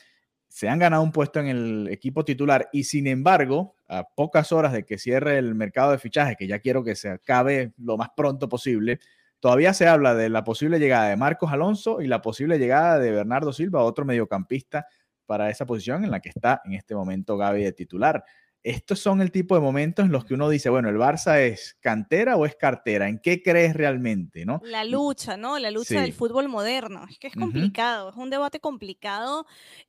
se 0.53 0.69
han 0.69 0.79
ganado 0.79 1.03
un 1.03 1.13
puesto 1.13 1.41
en 1.41 1.49
el 1.49 1.89
equipo 1.89 2.27
titular 2.27 2.69
y 2.75 2.85
sin 2.85 3.07
embargo, 3.07 3.75
a 3.89 4.05
pocas 4.05 4.53
horas 4.53 4.75
de 4.75 4.85
que 4.85 4.99
cierre 4.99 5.39
el 5.39 5.55
mercado 5.55 5.93
de 5.93 5.99
fichajes, 5.99 6.37
que 6.37 6.47
ya 6.47 6.59
quiero 6.59 6.85
que 6.85 6.95
se 6.95 7.09
acabe 7.09 7.73
lo 7.79 7.97
más 7.97 8.11
pronto 8.15 8.51
posible, 8.51 9.01
todavía 9.41 9.73
se 9.73 9.89
habla 9.89 10.15
de 10.15 10.29
la 10.29 10.45
posible 10.45 10.79
llegada 10.79 11.09
de 11.09 11.17
Marcos 11.17 11.51
Alonso 11.51 12.03
y 12.03 12.07
la 12.07 12.21
posible 12.21 12.59
llegada 12.59 12.99
de 12.99 13.11
Bernardo 13.13 13.55
Silva, 13.55 13.83
otro 13.83 14.05
mediocampista 14.05 14.87
para 15.25 15.49
esa 15.49 15.65
posición 15.65 16.05
en 16.05 16.11
la 16.11 16.21
que 16.21 16.29
está 16.29 16.61
en 16.67 16.75
este 16.75 16.95
momento 16.95 17.39
Gaby 17.39 17.65
de 17.65 17.73
titular 17.73 18.23
estos 18.65 19.01
son 19.01 19.21
el 19.21 19.33
tipo 19.33 19.55
de 19.55 19.61
momentos 19.61 20.05
en 20.05 20.13
los 20.13 20.25
que 20.25 20.35
uno 20.35 20.49
dice, 20.49 20.71
bueno, 20.71 20.89
¿el 20.89 20.97
Barça 20.97 21.41
es 21.41 21.77
cantera 21.81 22.37
o 22.37 22.47
es 22.47 22.55
cartera? 22.55 23.09
¿En 23.09 23.19
qué 23.19 23.43
crees 23.43 23.75
realmente? 23.75 24.45
¿no? 24.45 24.61
La 24.65 24.85
lucha, 24.85 25.37
¿no? 25.37 25.59
La 25.59 25.71
lucha 25.71 26.01
del 26.01 26.13
fútbol 26.13 26.49
moderno. 26.49 27.05
Es 27.11 27.19
que 27.19 27.27
es 27.27 27.35
complicado, 27.35 28.11
es 28.11 28.17
un 28.17 28.31
debate 28.31 28.61
complicado 28.61 29.47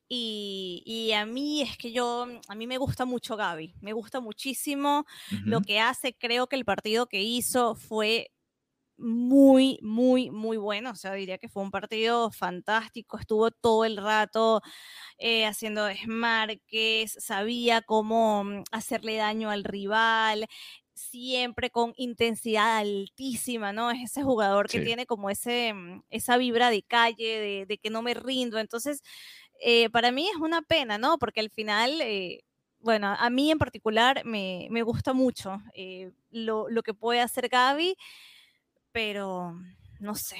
y, 0.08 1.12
a 1.16 1.26
mí 1.26 1.62
es 1.62 1.76
que 1.76 1.92
yo, 1.92 2.26
a 2.48 2.54
mí 2.54 2.66
me 2.66 2.78
gusta 2.78 3.04
mucho 3.04 3.36
Gaby, 3.36 3.74
me 3.80 3.92
gusta 3.92 4.20
muchísimo 4.20 5.06
lo 5.44 5.60
que 5.60 5.80
hace. 5.80 6.14
Creo 6.14 6.48
que 6.48 6.56
el 6.56 6.64
partido 6.64 7.06
que 7.06 7.22
hizo 7.22 7.74
fue 7.74 8.33
muy, 8.96 9.78
muy, 9.82 10.30
muy 10.30 10.56
bueno. 10.56 10.90
O 10.90 10.94
sea, 10.96 11.12
diría 11.14 11.38
que 11.38 11.48
fue 11.48 11.62
un 11.62 11.70
partido 11.70 12.30
fantástico. 12.30 13.18
Estuvo 13.18 13.50
todo 13.50 13.84
el 13.84 13.96
rato 13.96 14.62
eh, 15.18 15.46
haciendo 15.46 15.84
desmarques, 15.84 17.16
sabía 17.18 17.82
cómo 17.82 18.44
mm, 18.44 18.64
hacerle 18.72 19.16
daño 19.16 19.50
al 19.50 19.64
rival, 19.64 20.46
siempre 20.94 21.70
con 21.70 21.92
intensidad 21.96 22.78
altísima, 22.78 23.72
¿no? 23.72 23.90
Es 23.90 24.02
ese 24.04 24.22
jugador 24.22 24.68
que 24.68 24.80
tiene 24.80 25.06
como 25.06 25.30
ese, 25.30 25.74
mm, 25.74 26.02
esa 26.10 26.36
vibra 26.36 26.70
de 26.70 26.82
calle, 26.82 27.66
de, 27.68 27.78
que 27.78 27.90
no 27.90 28.02
me 28.02 28.14
rindo. 28.14 28.58
Entonces, 28.58 29.02
eh, 29.60 29.90
para 29.90 30.12
mí 30.12 30.28
es 30.28 30.36
una 30.36 30.62
pena, 30.62 30.98
¿no? 30.98 31.18
Porque 31.18 31.40
al 31.40 31.50
final... 31.50 32.00
Eh, 32.02 32.42
bueno, 32.80 33.16
a 33.18 33.30
mí 33.30 33.50
en 33.50 33.56
particular 33.58 34.26
me, 34.26 34.68
gusta 34.82 35.14
mucho 35.14 35.58
lo, 36.30 36.68
lo, 36.68 36.82
que 36.82 36.92
puede 36.92 37.22
hacer 37.22 37.48
Gaby 37.48 37.96
pero 38.94 39.60
no 39.98 40.14
sé, 40.14 40.36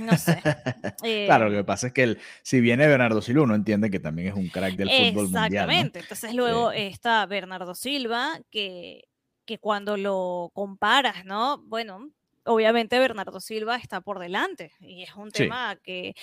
no 0.00 0.16
sé. 0.16 0.40
claro, 1.26 1.50
lo 1.50 1.58
que 1.58 1.64
pasa 1.64 1.88
es 1.88 1.92
que 1.92 2.16
si 2.42 2.58
viene 2.62 2.88
Bernardo 2.88 3.20
Silva, 3.20 3.42
uno 3.42 3.54
entiende 3.54 3.90
que 3.90 4.00
también 4.00 4.28
es 4.28 4.34
un 4.34 4.48
crack 4.48 4.76
del 4.76 4.88
fútbol 4.88 5.24
mundial. 5.24 5.44
Exactamente, 5.44 5.98
entonces 5.98 6.34
luego 6.34 6.72
está 6.72 7.26
Bernardo 7.26 7.74
Silva, 7.74 8.40
que, 8.50 9.04
que 9.44 9.58
cuando 9.58 9.98
lo 9.98 10.50
comparas, 10.54 11.26
¿no? 11.26 11.58
Bueno, 11.58 12.10
obviamente 12.44 12.98
Bernardo 12.98 13.40
Silva 13.40 13.76
está 13.76 14.00
por 14.00 14.20
delante 14.20 14.72
y 14.80 15.02
es 15.02 15.14
un 15.14 15.30
tema 15.30 15.76
que, 15.76 16.14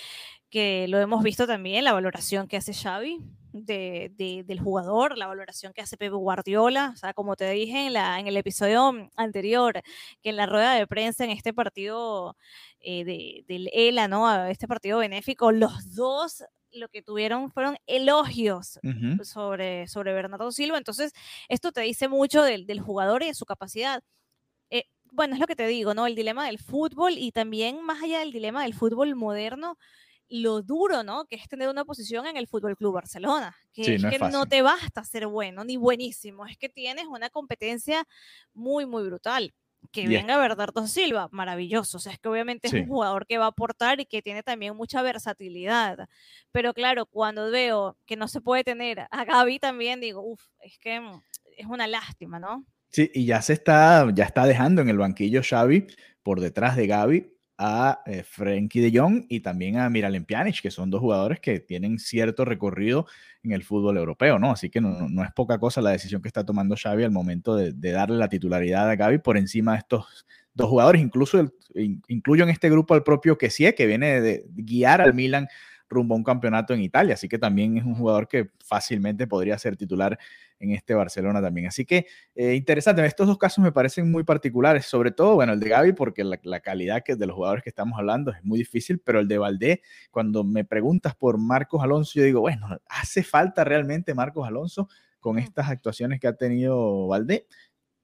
que 0.50 0.86
lo 0.88 0.98
hemos 0.98 1.22
visto 1.22 1.46
también, 1.46 1.84
la 1.84 1.92
valoración 1.92 2.48
que 2.48 2.56
hace 2.56 2.74
Xavi 2.74 3.20
de, 3.64 4.12
del 4.44 4.60
jugador, 4.60 5.16
la 5.16 5.26
valoración 5.26 5.72
que 5.72 5.80
hace 5.80 5.96
Pepe 5.96 6.14
Guardiola, 6.14 6.90
o 6.94 6.96
sea, 6.96 7.14
como 7.14 7.36
te 7.36 7.48
dije 7.50 7.86
en, 7.86 7.92
la, 7.92 8.20
en 8.20 8.26
el 8.26 8.36
episodio 8.36 9.10
anterior, 9.16 9.80
que 10.22 10.30
en 10.30 10.36
la 10.36 10.46
rueda 10.46 10.74
de 10.74 10.86
prensa 10.86 11.24
en 11.24 11.30
este 11.30 11.54
partido 11.54 12.36
eh, 12.80 13.04
de, 13.04 13.44
del 13.48 13.70
ELA, 13.72 14.08
¿no? 14.08 14.46
Este 14.46 14.68
partido 14.68 14.98
benéfico, 14.98 15.52
los 15.52 15.94
dos 15.94 16.44
lo 16.72 16.88
que 16.88 17.02
tuvieron 17.02 17.50
fueron 17.50 17.76
elogios 17.86 18.78
sobre, 19.22 19.88
sobre 19.88 20.12
Bernardo 20.12 20.52
Silva. 20.52 20.78
Entonces, 20.78 21.12
esto 21.48 21.72
te 21.72 21.80
dice 21.80 22.08
mucho 22.08 22.42
del, 22.42 22.66
del 22.66 22.80
jugador 22.80 23.22
y 23.22 23.28
de 23.28 23.34
su 23.34 23.46
capacidad. 23.46 24.02
Eh, 24.70 24.84
bueno, 25.10 25.34
es 25.34 25.40
lo 25.40 25.46
que 25.46 25.56
te 25.56 25.66
digo, 25.66 25.94
¿no? 25.94 26.06
El 26.06 26.14
dilema 26.14 26.46
del 26.46 26.58
fútbol 26.58 27.14
y 27.16 27.32
también 27.32 27.82
más 27.82 28.02
allá 28.02 28.20
del 28.20 28.32
dilema 28.32 28.62
del 28.62 28.74
fútbol 28.74 29.14
moderno, 29.16 29.78
lo 30.28 30.62
duro, 30.62 31.02
¿no? 31.02 31.24
Que 31.26 31.36
es 31.36 31.48
tener 31.48 31.68
una 31.68 31.84
posición 31.84 32.26
en 32.26 32.36
el 32.36 32.46
Fútbol 32.46 32.76
Club 32.76 32.94
Barcelona, 32.94 33.56
que 33.72 33.94
es 33.94 34.04
que 34.04 34.18
no 34.18 34.46
te 34.46 34.62
basta 34.62 35.04
ser 35.04 35.26
bueno 35.26 35.64
ni 35.64 35.76
buenísimo, 35.76 36.46
es 36.46 36.56
que 36.56 36.68
tienes 36.68 37.06
una 37.06 37.30
competencia 37.30 38.06
muy, 38.54 38.86
muy 38.86 39.04
brutal. 39.04 39.54
Que 39.92 40.08
venga 40.08 40.36
Bernardo 40.36 40.84
Silva, 40.88 41.28
maravilloso. 41.30 41.98
O 41.98 42.00
sea, 42.00 42.12
es 42.12 42.18
que 42.18 42.28
obviamente 42.28 42.66
es 42.66 42.72
un 42.74 42.88
jugador 42.88 43.24
que 43.24 43.38
va 43.38 43.44
a 43.44 43.48
aportar 43.48 44.00
y 44.00 44.06
que 44.06 44.20
tiene 44.20 44.42
también 44.42 44.74
mucha 44.74 45.00
versatilidad. 45.00 46.08
Pero 46.50 46.74
claro, 46.74 47.06
cuando 47.06 47.50
veo 47.52 47.96
que 48.04 48.16
no 48.16 48.26
se 48.26 48.40
puede 48.40 48.64
tener 48.64 49.06
a 49.08 49.24
Gaby 49.24 49.60
también, 49.60 50.00
digo, 50.00 50.22
uff, 50.22 50.42
es 50.58 50.76
que 50.80 50.98
mm, 50.98 51.22
es 51.56 51.66
una 51.66 51.86
lástima, 51.86 52.40
¿no? 52.40 52.66
Sí, 52.90 53.10
y 53.14 53.26
ya 53.26 53.40
se 53.42 53.52
está, 53.52 54.10
ya 54.12 54.24
está 54.24 54.44
dejando 54.44 54.82
en 54.82 54.88
el 54.88 54.98
banquillo 54.98 55.42
Xavi 55.48 55.86
por 56.24 56.40
detrás 56.40 56.74
de 56.74 56.88
Gaby 56.88 57.35
a 57.58 58.02
eh, 58.06 58.22
Frenkie 58.22 58.80
de 58.80 58.98
Jong 58.98 59.24
y 59.28 59.40
también 59.40 59.78
a 59.78 59.88
Miralem 59.88 60.24
Pjanic, 60.24 60.60
que 60.60 60.70
son 60.70 60.90
dos 60.90 61.00
jugadores 61.00 61.40
que 61.40 61.60
tienen 61.60 61.98
cierto 61.98 62.44
recorrido 62.44 63.06
en 63.42 63.52
el 63.52 63.64
fútbol 63.64 63.96
europeo, 63.96 64.38
¿no? 64.38 64.50
Así 64.52 64.68
que 64.70 64.80
no, 64.80 65.08
no 65.08 65.24
es 65.24 65.32
poca 65.32 65.58
cosa 65.58 65.80
la 65.80 65.90
decisión 65.90 66.20
que 66.20 66.28
está 66.28 66.44
tomando 66.44 66.76
Xavi 66.76 67.04
al 67.04 67.12
momento 67.12 67.56
de, 67.56 67.72
darle 67.72 68.16
la 68.18 68.28
titularidad 68.28 68.90
a 68.90 68.96
Gaby 68.96 69.18
por 69.18 69.36
encima 69.36 69.72
de 69.72 69.78
estos 69.78 70.26
dos 70.52 70.68
jugadores. 70.68 71.00
Incluso 71.00 71.52
incluyo 72.08 72.44
en 72.44 72.50
este 72.50 72.68
grupo 72.70 72.94
al 72.94 73.02
propio 73.02 73.38
Kessie, 73.38 73.74
que 73.74 73.86
viene 73.86 74.20
de 74.20 74.44
guiar 74.54 75.00
al 75.00 75.14
Milan 75.14 75.48
rumbo 75.88 76.14
a 76.14 76.18
un 76.18 76.24
campeonato 76.24 76.74
en 76.74 76.82
Italia, 76.82 77.14
así 77.14 77.28
que 77.28 77.38
también 77.38 77.78
es 77.78 77.84
un 77.84 77.94
jugador 77.94 78.28
que 78.28 78.50
fácilmente 78.64 79.26
podría 79.26 79.58
ser 79.58 79.76
titular 79.76 80.18
en 80.58 80.70
este 80.70 80.94
Barcelona 80.94 81.40
también. 81.42 81.66
Así 81.66 81.84
que 81.84 82.06
eh, 82.34 82.54
interesante, 82.54 83.04
estos 83.04 83.26
dos 83.26 83.38
casos 83.38 83.62
me 83.62 83.72
parecen 83.72 84.10
muy 84.10 84.24
particulares, 84.24 84.86
sobre 84.86 85.10
todo, 85.10 85.34
bueno, 85.34 85.52
el 85.52 85.60
de 85.60 85.68
Gaby, 85.68 85.92
porque 85.92 86.24
la, 86.24 86.60
calidad 86.60 87.02
que 87.04 87.16
de 87.16 87.26
los 87.26 87.36
jugadores 87.36 87.62
que 87.62 87.70
estamos 87.70 87.98
hablando 87.98 88.32
es 88.32 88.42
muy 88.42 88.58
difícil, 88.58 88.98
pero 88.98 89.20
el 89.20 89.28
de 89.28 89.38
Valdé, 89.38 89.82
cuando 90.10 90.44
me 90.44 90.64
preguntas 90.64 91.14
por 91.14 91.38
Marcos 91.38 91.82
Alonso, 91.82 92.12
yo 92.14 92.24
digo, 92.24 92.40
bueno, 92.40 92.68
¿hace 92.88 93.22
falta 93.22 93.64
realmente 93.64 94.14
Marcos 94.14 94.46
Alonso 94.46 94.88
con 95.20 95.38
estas 95.38 95.68
actuaciones 95.68 96.20
que 96.20 96.28
ha 96.28 96.34
tenido 96.34 97.06
Valdé? 97.08 97.46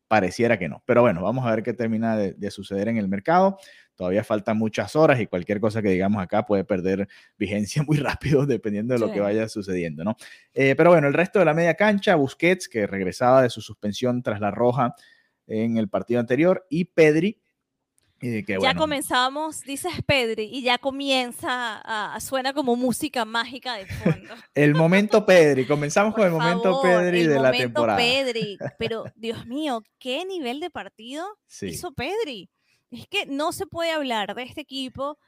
Pareciera 0.09 0.59
que 0.59 0.69
no, 0.69 0.83
pero 0.85 1.01
bueno, 1.01 1.23
vamos 1.23 1.47
a 1.47 1.51
ver 1.51 1.63
qué 1.63 1.73
termina 1.73 2.17
de 2.17 2.51
suceder 2.51 2.89
en 2.89 2.99
el 2.99 3.09
mercado. 3.09 3.57
Todavía 3.95 4.25
faltan 4.25 4.57
muchas 4.59 4.97
horas 4.97 5.21
y 5.21 5.27
cualquier 5.27 5.61
cosa 5.61 5.83
que 5.83 5.91
digamos 5.91 6.23
acá 6.23 6.45
puede 6.47 6.65
perder 6.65 7.09
vigencia 7.37 7.83
muy 7.83 7.97
rápido 7.99 8.47
dependiendo 8.47 8.95
de 8.95 9.01
lo 9.01 9.13
que 9.13 9.21
vaya 9.21 9.49
sucediendo, 9.49 10.03
¿no? 10.05 10.17
Eh, 10.55 10.75
pero 10.77 10.91
bueno, 10.91 11.09
el 11.09 11.15
resto 11.15 11.39
de 11.39 11.45
la 11.45 11.55
media 11.55 11.75
cancha, 11.75 12.15
Busquets, 12.17 12.69
que 12.69 12.87
regresaba 12.87 13.43
de 13.43 13.51
su 13.51 13.61
suspensión 13.61 14.23
tras 14.23 14.41
la 14.41 14.51
roja 14.51 14.95
en 15.47 15.77
el 15.77 15.89
partido 15.89 16.21
anterior, 16.21 16.67
y 16.71 16.85
Pedri, 16.87 17.39
que, 18.19 18.45
ya 18.47 18.59
bueno, 18.59 18.81
comenzamos, 18.81 19.63
dices 19.63 19.93
Pedri, 20.07 20.45
y 20.45 20.63
ya 20.63 20.79
comienza 20.79 21.49
a, 21.79 22.15
a- 22.15 22.21
suena 22.21 22.53
como 22.53 22.77
música 22.77 23.25
mágica 23.25 23.75
de 23.75 23.87
fondo. 23.87 24.33
el 24.55 24.75
momento 24.77 25.27
Pedri. 25.27 25.67
Comenzamos 25.67 26.15
con 26.15 26.25
el 26.27 26.31
momento 26.31 26.63
favor, 26.81 26.83
Pedri 27.01 27.23
el 27.23 27.29
de 27.31 27.35
la 27.35 27.41
momento 27.51 27.65
temporada. 27.65 27.99
Pedri. 27.99 28.59
Pero, 28.79 29.05
Dios 29.17 29.45
mío, 29.47 29.83
qué 29.99 30.25
nivel 30.25 30.61
de 30.61 30.71
partido 30.71 31.27
Sí. 31.49 31.67
hizo 31.67 31.93
Pedri. 31.93 32.49
Es 32.93 33.09
que 33.09 33.27
no 33.27 33.53
se 33.53 33.67
puede 33.67 33.91
hablar 33.91 34.35
de 34.35 34.43
este 34.43 34.61
equipo 34.61 35.19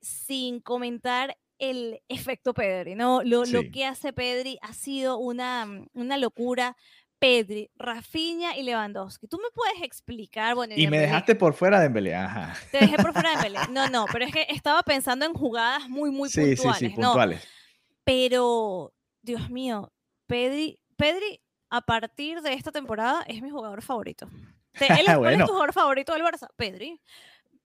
sin 0.00 0.60
comentar 0.60 1.36
el 1.58 2.00
efecto 2.08 2.52
Pedri, 2.54 2.94
¿no? 2.94 3.22
Lo, 3.22 3.44
que 3.72 3.84
hace 3.84 4.12
Pedri 4.12 4.58
ha 4.62 4.72
sido 4.72 5.18
una, 5.18 5.66
mm, 5.66 5.86
una 5.94 6.18
locura. 6.18 6.76
Pedri, 7.20 7.70
Rafinha 7.76 8.56
y 8.56 8.62
Lewandowski. 8.62 9.28
¿Tú 9.28 9.36
me 9.36 9.50
puedes 9.54 9.82
explicar? 9.82 10.54
Bueno, 10.54 10.72
Y 10.74 10.86
me 10.86 10.98
dejaste 10.98 11.34
por 11.34 11.52
fuera 11.52 11.76
de 11.76 11.82
Dembélé. 11.82 12.14
Ajá. 12.14 12.54
Te 12.72 12.78
dejé 12.78 12.96
por 12.96 13.12
fuera 13.12 13.36
de 13.36 13.42
Dembélé. 13.42 13.58
No, 13.70 13.88
no, 13.90 14.06
pero 14.10 14.24
es 14.24 14.32
que 14.32 14.46
estaba 14.48 14.82
pensando 14.82 15.26
en 15.26 15.34
jugadas 15.34 15.86
muy, 15.86 16.10
muy 16.10 16.30
sí, 16.30 16.40
puntuales, 16.40 16.78
sí, 16.78 16.86
sí, 16.86 16.94
¿no? 16.96 17.08
puntuales. 17.08 17.46
Pero, 18.04 18.94
Dios 19.20 19.50
mío, 19.50 19.92
Pedri, 20.26 20.80
Pedri 20.96 21.42
a 21.68 21.82
partir 21.82 22.40
de 22.40 22.54
esta 22.54 22.72
temporada 22.72 23.22
es 23.28 23.42
mi 23.42 23.50
jugador 23.50 23.82
favorito. 23.82 24.30
¿Cuál 24.78 25.18
Bueno. 25.18 25.44
es 25.44 25.46
tu 25.46 25.52
jugador 25.52 25.72
favorito 25.72 26.12
del 26.12 26.22
Barça? 26.22 26.48
Pedri. 26.56 27.00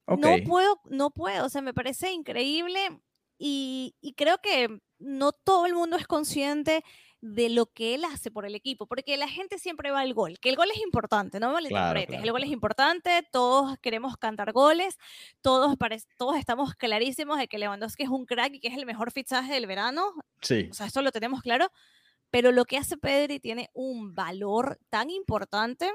Ok. 0.06 0.20
No 0.20 0.36
puedo, 0.46 0.80
no 0.86 1.10
puedo, 1.10 1.46
o 1.46 1.48
sea, 1.48 1.62
me 1.62 1.74
parece 1.74 2.12
increíble 2.12 3.00
y, 3.38 3.94
y 4.00 4.14
creo 4.14 4.38
que 4.38 4.80
no 4.98 5.32
todo 5.32 5.66
el 5.66 5.74
mundo 5.74 5.96
es 5.96 6.06
consciente 6.06 6.82
de 7.20 7.48
lo 7.48 7.66
que 7.66 7.94
él 7.94 8.04
hace 8.04 8.30
por 8.30 8.46
el 8.46 8.54
equipo, 8.54 8.86
porque 8.86 9.16
la 9.16 9.26
gente 9.28 9.58
siempre 9.58 9.90
va 9.90 10.00
al 10.00 10.14
gol, 10.14 10.38
que 10.38 10.48
el 10.48 10.54
gol 10.56 10.70
es 10.72 10.80
importante, 10.80 11.40
no 11.40 11.48
me 11.48 11.54
malinterpretes, 11.54 12.08
claro, 12.08 12.24
el 12.24 12.30
gol 12.30 12.42
es 12.42 12.46
claro. 12.46 12.54
importante, 12.54 13.28
todos 13.32 13.76
queremos 13.80 14.16
cantar 14.16 14.52
goles, 14.52 14.96
todos, 15.40 15.74
todos 16.18 16.36
estamos 16.36 16.74
clarísimos 16.74 17.38
de 17.38 17.48
que 17.48 17.58
Lewandowski 17.58 18.04
es 18.04 18.10
un 18.10 18.26
crack 18.26 18.54
y 18.54 18.60
que 18.60 18.68
es 18.68 18.74
el 18.76 18.86
mejor 18.86 19.10
fichaje 19.12 19.54
del 19.54 19.66
verano, 19.66 20.12
Sí. 20.40 20.68
o 20.70 20.74
sea, 20.74 20.86
esto 20.86 21.02
lo 21.02 21.10
tenemos 21.10 21.40
claro, 21.42 21.68
pero 22.30 22.52
lo 22.52 22.64
que 22.64 22.76
hace 22.78 22.96
Pedri 22.96 23.40
tiene 23.40 23.70
un 23.72 24.14
valor 24.14 24.78
tan 24.88 25.10
importante 25.10 25.90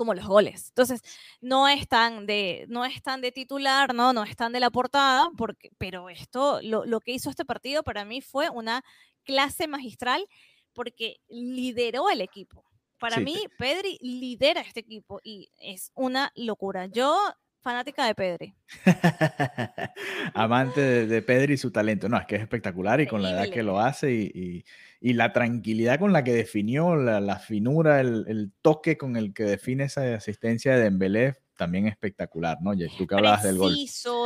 como 0.00 0.14
los 0.14 0.26
goles. 0.26 0.68
Entonces, 0.68 1.02
no 1.42 1.68
es 1.68 1.86
tan 1.86 2.24
de, 2.24 2.64
no 2.70 2.86
de 3.20 3.32
titular, 3.32 3.94
no, 3.94 4.14
no 4.14 4.24
es 4.24 4.34
tan 4.34 4.50
de 4.50 4.60
la 4.60 4.70
portada, 4.70 5.28
porque, 5.36 5.70
pero 5.76 6.08
esto, 6.08 6.60
lo, 6.62 6.86
lo 6.86 7.00
que 7.00 7.12
hizo 7.12 7.28
este 7.28 7.44
partido 7.44 7.82
para 7.82 8.06
mí 8.06 8.22
fue 8.22 8.48
una 8.48 8.82
clase 9.24 9.68
magistral 9.68 10.26
porque 10.72 11.18
lideró 11.28 12.08
el 12.08 12.22
equipo. 12.22 12.64
Para 12.98 13.16
Sí, 13.16 13.20
mí, 13.20 13.44
Pedri 13.58 13.98
lidera 14.00 14.62
este 14.62 14.80
equipo 14.80 15.20
y 15.22 15.50
es 15.58 15.90
una 15.94 16.32
locura. 16.34 16.86
Yo, 16.86 17.14
fanática 17.62 18.06
de 18.06 18.14
Pedri. 18.14 18.54
Amante 20.34 20.80
de, 20.80 21.06
de 21.06 21.22
Pedri 21.22 21.54
y 21.54 21.56
su 21.56 21.70
talento. 21.70 22.08
No, 22.08 22.18
es 22.18 22.26
que 22.26 22.36
es 22.36 22.42
espectacular 22.42 23.00
y 23.00 23.06
con 23.06 23.22
la 23.22 23.30
edad 23.32 23.48
que 23.50 23.62
lo 23.62 23.80
hace 23.80 24.12
y, 24.12 24.30
y- 24.34 24.64
y 25.02 25.14
la 25.14 25.32
tranquilidad 25.32 25.98
con 25.98 26.12
la 26.12 26.22
que 26.24 26.34
definió, 26.34 26.94
la, 26.94 27.20
la 27.20 27.38
finura, 27.38 28.00
el, 28.02 28.26
el 28.28 28.52
toque 28.60 28.98
con 28.98 29.16
el 29.16 29.32
que 29.32 29.44
define 29.44 29.84
esa 29.84 30.14
asistencia 30.14 30.76
de 30.76 30.82
Dembélé, 30.82 31.36
también 31.56 31.86
espectacular, 31.86 32.58
¿no? 32.60 32.74
Ya 32.74 32.86
tú 32.98 33.06
que 33.06 33.14
hablabas 33.14 33.42
del 33.42 33.56
gol. 33.56 33.74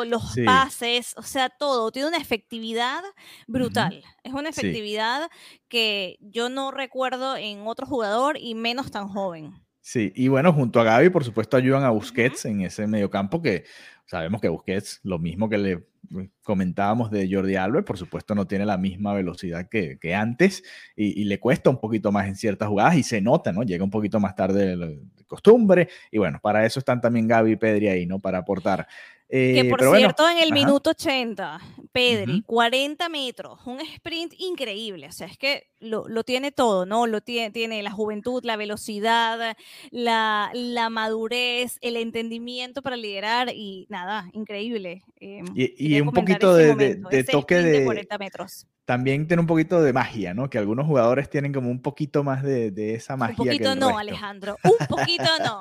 Los 0.08 0.32
Sí. 0.32 0.44
pases, 0.44 1.14
o 1.16 1.22
sea, 1.22 1.48
todo. 1.48 1.92
Tiene 1.92 2.08
una 2.08 2.18
efectividad 2.18 3.02
brutal. 3.46 4.02
Es 4.24 4.32
una 4.32 4.52
Sí. 4.52 4.60
efectividad 4.60 5.30
que 5.68 6.16
yo 6.20 6.48
no 6.48 6.72
recuerdo 6.72 7.36
en 7.36 7.66
otro 7.68 7.86
jugador 7.86 8.36
y 8.40 8.54
menos 8.56 8.90
tan 8.90 9.06
joven. 9.08 9.52
Sí, 9.86 10.12
y 10.16 10.28
bueno, 10.28 10.50
junto 10.54 10.80
a 10.80 10.84
Gaby, 10.84 11.10
por 11.10 11.24
supuesto, 11.24 11.58
ayudan 11.58 11.82
a 11.84 11.90
Busquets 11.90 12.46
en 12.46 12.62
ese 12.62 12.86
mediocampo 12.86 13.42
que 13.42 13.64
sabemos 14.06 14.40
que 14.40 14.48
Busquets, 14.48 15.00
lo 15.02 15.18
mismo 15.18 15.50
que 15.50 15.58
le 15.58 15.72
eh, 15.72 16.30
comentábamos 16.42 17.10
de 17.10 17.28
Jordi 17.30 17.56
Alba, 17.56 17.82
por 17.82 17.98
supuesto 17.98 18.34
no 18.34 18.46
tiene 18.46 18.64
la 18.64 18.78
misma 18.78 19.12
velocidad 19.12 19.68
que, 19.68 19.98
que 19.98 20.14
antes 20.14 20.62
y, 20.96 21.20
y 21.20 21.24
le 21.24 21.38
cuesta 21.38 21.68
un 21.68 21.78
poquito 21.80 22.12
más 22.12 22.26
en 22.28 22.34
ciertas 22.36 22.70
jugadas 22.70 22.96
y 22.96 23.02
se 23.02 23.20
nota, 23.20 23.52
¿no? 23.52 23.62
Llega 23.62 23.84
un 23.84 23.90
poquito 23.90 24.18
más 24.20 24.34
tarde 24.34 24.74
de, 24.74 24.76
de 24.78 25.24
costumbre 25.26 25.88
y 26.10 26.16
bueno, 26.16 26.38
para 26.42 26.64
eso 26.64 26.78
están 26.78 27.02
también 27.02 27.28
Gaby 27.28 27.52
y 27.52 27.56
Pedri 27.56 27.88
ahí, 27.88 28.06
¿no? 28.06 28.18
Para 28.20 28.38
aportar. 28.38 28.86
Que 29.34 29.58
Eh, 29.60 29.64
por 29.64 29.80
pero 29.80 29.90
bueno, 29.90 30.00
cierto, 30.06 30.28
en 30.30 30.38
el 30.38 30.44
ajá. 30.44 30.54
minuto 30.54 30.90
80, 30.90 31.58
Pedri, 31.90 32.34
Ujú. 32.38 32.46
40 32.46 33.08
metros, 33.08 33.58
un 33.66 33.80
sprint 33.80 34.32
increíble. 34.38 35.08
O 35.08 35.12
sea, 35.12 35.26
es 35.26 35.36
que 35.36 35.70
lo, 35.80 36.06
lo 36.08 36.22
tiene 36.22 36.52
todo, 36.52 36.86
¿no? 36.86 37.08
Lo 37.08 37.20
tiene, 37.20 37.50
tiene 37.50 37.82
la 37.82 37.90
juventud, 37.90 38.44
la 38.44 38.56
velocidad, 38.56 39.56
la, 39.90 40.50
la 40.54 40.88
madurez, 40.88 41.78
el 41.80 41.96
entendimiento 41.96 42.80
para 42.80 42.96
liderar 42.96 43.48
y 43.52 43.86
nada, 43.90 44.28
increíble. 44.34 45.02
Eh, 45.18 45.42
Y, 45.56 45.96
y 45.96 46.00
un 46.00 46.12
poquito 46.12 46.54
de, 46.54 46.68
momento, 46.68 47.08
toque 47.32 47.56
de... 47.56 47.84
40 47.84 48.18
metros. 48.18 48.66
También 48.84 49.26
tiene 49.26 49.40
un 49.40 49.46
poquito 49.48 49.82
de 49.82 49.92
magia, 49.92 50.32
¿no? 50.34 50.48
Que 50.48 50.58
algunos 50.58 50.86
jugadores 50.86 51.28
tienen 51.28 51.52
como 51.52 51.70
un 51.70 51.82
poquito 51.82 52.22
más 52.22 52.44
de, 52.44 52.70
de 52.70 52.94
esa 52.94 53.16
magia. 53.16 53.32
Un 53.36 53.46
poquito 53.46 53.74
no, 53.74 53.86
resto. 53.88 53.98
Alejandro. 53.98 54.56
Un 54.62 54.86
poquito 54.86 55.24
no. 55.42 55.60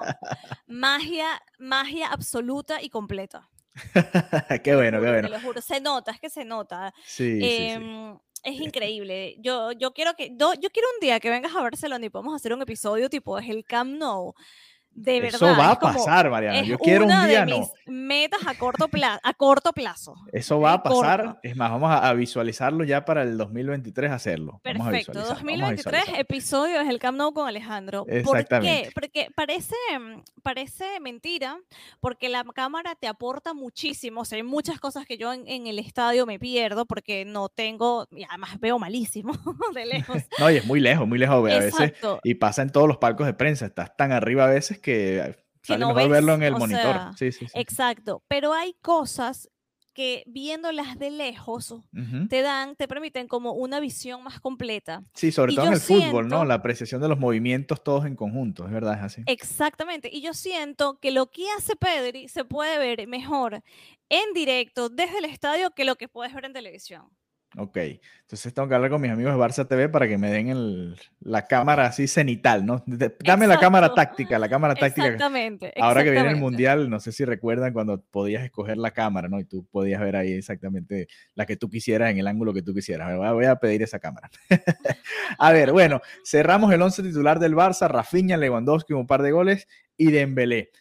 Magia, 0.67 1.41
magia 1.57 2.07
absoluta 2.11 2.81
y 2.83 2.89
completa. 2.89 3.49
qué 4.63 4.75
bueno, 4.75 5.01
qué 5.01 5.07
bueno. 5.09 5.27
Te 5.27 5.29
lo 5.29 5.39
juro. 5.41 5.61
Se 5.61 5.79
nota, 5.79 6.11
es 6.11 6.19
que 6.19 6.29
se 6.29 6.45
nota. 6.45 6.93
Sí, 7.05 7.39
sí, 7.41 7.41
sí. 7.41 7.63
Em, 7.69 8.17
Es 8.43 8.59
increíble. 8.59 9.35
Yo, 9.39 9.71
yo 9.71 9.93
quiero 9.93 10.13
que, 10.15 10.35
yo, 10.37 10.53
yo 10.55 10.69
quiero 10.69 10.87
un 10.95 10.99
día 11.01 11.19
que 11.19 11.29
vengas 11.29 11.55
a 11.55 11.61
Barcelona 11.61 12.05
y 12.05 12.09
podamos 12.09 12.35
hacer 12.35 12.53
un 12.53 12.61
episodio 12.61 13.09
tipo 13.09 13.39
es 13.39 13.49
el 13.49 13.63
Camp 13.65 13.95
Nou. 13.97 14.33
De 14.95 15.19
verdad. 15.19 15.35
Eso 15.35 15.57
va 15.57 15.71
a 15.71 15.79
pasar, 15.79 16.29
Mariana. 16.29 16.61
Yo 16.61 16.77
quiero 16.77 17.05
un 17.05 17.09
día, 17.27 17.45
de 17.45 17.51
no. 17.51 17.59
mis 17.59 17.69
metas 17.87 18.41
a 18.45 18.53
corto 18.55 18.87
plazo. 18.87 19.19
A 19.23 19.33
corto 19.33 19.73
plazo. 19.73 20.15
Eso 20.31 20.59
va 20.59 20.73
a 20.73 20.75
Ok, 20.75 20.83
corto. 20.83 21.01
pasar. 21.01 21.39
Es 21.43 21.55
más, 21.55 21.71
vamos 21.71 21.89
a, 21.91 22.07
a 22.07 22.13
visualizarlo 22.13 22.83
ya 22.83 23.03
para 23.05 23.23
el 23.23 23.37
2023 23.37 24.11
hacerlo. 24.11 24.59
Perfecto. 24.63 24.83
visualizar, 24.91 25.15
vamos 25.15 25.29
a 25.31 25.33
2023, 25.33 25.91
visualizar. 26.01 26.21
episodio 26.21 26.81
es 26.81 26.89
el 26.89 26.99
Camp 26.99 27.17
Nou 27.17 27.33
con 27.33 27.47
Alejandro. 27.47 28.05
¿Por 28.05 28.13
Exactamente. 28.13 28.83
qué? 28.83 28.91
Porque 28.93 29.27
parece, 29.35 29.75
mm, 29.99 30.21
parece 30.43 30.99
mentira, 31.01 31.57
porque 31.99 32.29
la 32.29 32.43
cámara 32.53 32.95
te 32.95 33.07
aporta 33.07 33.53
muchísimo. 33.53 34.21
O 34.21 34.25
sea, 34.25 34.35
hay 34.37 34.43
muchas 34.43 34.79
cosas 34.79 35.05
que 35.05 35.17
yo 35.17 35.33
en, 35.33 35.47
en 35.47 35.65
el 35.67 35.79
estadio 35.79 36.25
me 36.25 36.37
pierdo 36.39 36.85
porque 36.85 37.25
no 37.25 37.49
tengo, 37.49 38.07
y 38.11 38.23
además 38.29 38.59
veo 38.59 38.77
malísimo 38.79 39.33
de 39.73 39.85
lejos. 39.85 40.17
No, 40.39 40.49
y 40.51 40.57
es 40.57 40.65
muy 40.65 40.79
lejos, 40.79 41.07
muy 41.07 41.17
lejos. 41.17 41.37
A 41.37 41.41
veces, 41.41 41.73
Exacto. 41.79 42.19
y 42.23 42.35
pasa 42.35 42.61
en 42.61 42.69
todos 42.71 42.87
los 42.87 42.97
palcos 42.97 43.25
de 43.25 43.33
prensa. 43.33 43.65
Estás 43.65 43.95
tan 43.95 44.11
arriba 44.11 44.45
a 44.45 44.47
veces 44.47 44.79
que 44.83 45.35
sale 45.63 45.79
no 45.79 45.87
mejor 45.87 46.03
ves, 46.03 46.11
verlo 46.11 46.33
en 46.35 46.43
el 46.43 46.53
monitor. 46.53 46.81
sea, 46.83 47.13
sí, 47.17 47.31
sí, 47.31 47.47
sí. 47.47 47.51
Exacto. 47.59 48.23
Pero 48.27 48.53
hay 48.53 48.75
cosas 48.81 49.49
que 49.93 50.23
viéndolas 50.25 50.97
de 50.97 51.11
lejos 51.11 51.75
te 52.29 52.41
dan, 52.41 52.75
te 52.75 52.87
permiten 52.87 53.27
como 53.27 53.53
una 53.53 53.79
visión 53.79 54.23
más 54.23 54.39
completa. 54.39 55.03
Sí, 55.13 55.31
sobre 55.31 55.53
y 55.53 55.55
todo 55.55 55.67
en 55.67 55.73
el 55.73 55.79
fútbol, 55.79 56.27
¿no? 56.27 56.45
La 56.45 56.55
apreciación 56.55 56.99
de 57.01 57.07
los 57.07 57.19
movimientos 57.19 57.83
todos 57.83 58.05
en 58.05 58.15
conjunto, 58.15 58.65
es 58.65 58.71
verdad, 58.71 58.95
es 58.95 59.03
así. 59.03 59.23
Exactamente. 59.27 60.09
Y 60.11 60.21
yo 60.21 60.33
siento 60.33 60.99
que 60.99 61.11
lo 61.11 61.29
que 61.29 61.45
hace 61.57 61.75
Pedri 61.75 62.27
se 62.27 62.43
puede 62.43 62.77
ver 62.79 63.07
mejor 63.07 63.63
en 64.09 64.33
directo 64.33 64.89
desde 64.89 65.19
el 65.19 65.25
estadio 65.25 65.71
que 65.71 65.85
lo 65.85 65.95
que 65.95 66.07
puedes 66.07 66.33
ver 66.33 66.45
en 66.45 66.53
televisión. 66.53 67.09
Ok, 67.55 67.77
entonces 68.21 68.51
tengo 68.51 68.67
que 68.67 68.73
hablar 68.73 68.89
con 68.89 68.99
mis 68.99 69.11
amigos 69.11 69.31
de 69.33 69.39
Barça 69.39 69.67
TV 69.67 69.87
para 69.89 70.07
que 70.07 70.17
me 70.17 70.31
den 70.31 70.49
el- 70.49 70.95
la 71.21 71.45
cámara 71.45 71.85
así 71.85 72.07
cenital, 72.07 72.65
¿no? 72.65 72.83
Dame 72.87 73.45
la 73.45 73.59
cámara 73.59 73.93
táctica, 73.93 74.39
la 74.39 74.49
cámara 74.49 74.73
táctica. 74.73 75.05
Exactamente. 75.05 75.71
Ahora 75.77 76.03
que 76.03 76.09
viene 76.11 76.29
el 76.29 76.35
mundial, 76.41 76.89
no 76.89 76.99
sé 76.99 77.11
si 77.11 77.25
recuerdan 77.25 77.71
cuando 77.71 78.01
podías 78.01 78.43
escoger 78.43 78.77
la 78.77 78.89
cámara, 78.89 79.27
¿no? 79.29 79.39
Y 79.39 79.45
tú 79.45 79.67
podías 79.71 80.01
ver 80.01 80.15
ahí 80.15 80.33
exactamente 80.33 81.07
la 81.35 81.45
que 81.45 81.55
tú 81.55 81.69
quisieras 81.69 82.09
en 82.09 82.17
el 82.17 82.25
ángulo 82.27 82.53
que 82.55 82.63
tú 82.63 82.73
quisieras. 82.73 83.07
Me 83.09 83.17
voy 83.31 83.45
a- 83.45 83.55
pedir 83.57 83.83
esa 83.83 83.99
cámara. 83.99 84.31
a 85.37 85.51
ver, 85.51 85.71
bueno, 85.71 86.01
cerramos 86.25 86.73
el 86.73 86.81
11 86.81 87.03
titular 87.03 87.39
del 87.39 87.53
Barça, 87.55 87.87
Rafinha, 87.87 88.35
Lewandowski, 88.35 88.93
un 88.93 89.05
par 89.07 89.21
de 89.21 89.31
goles 89.31 89.67
y 89.95 90.11
Dembélé. 90.11 90.71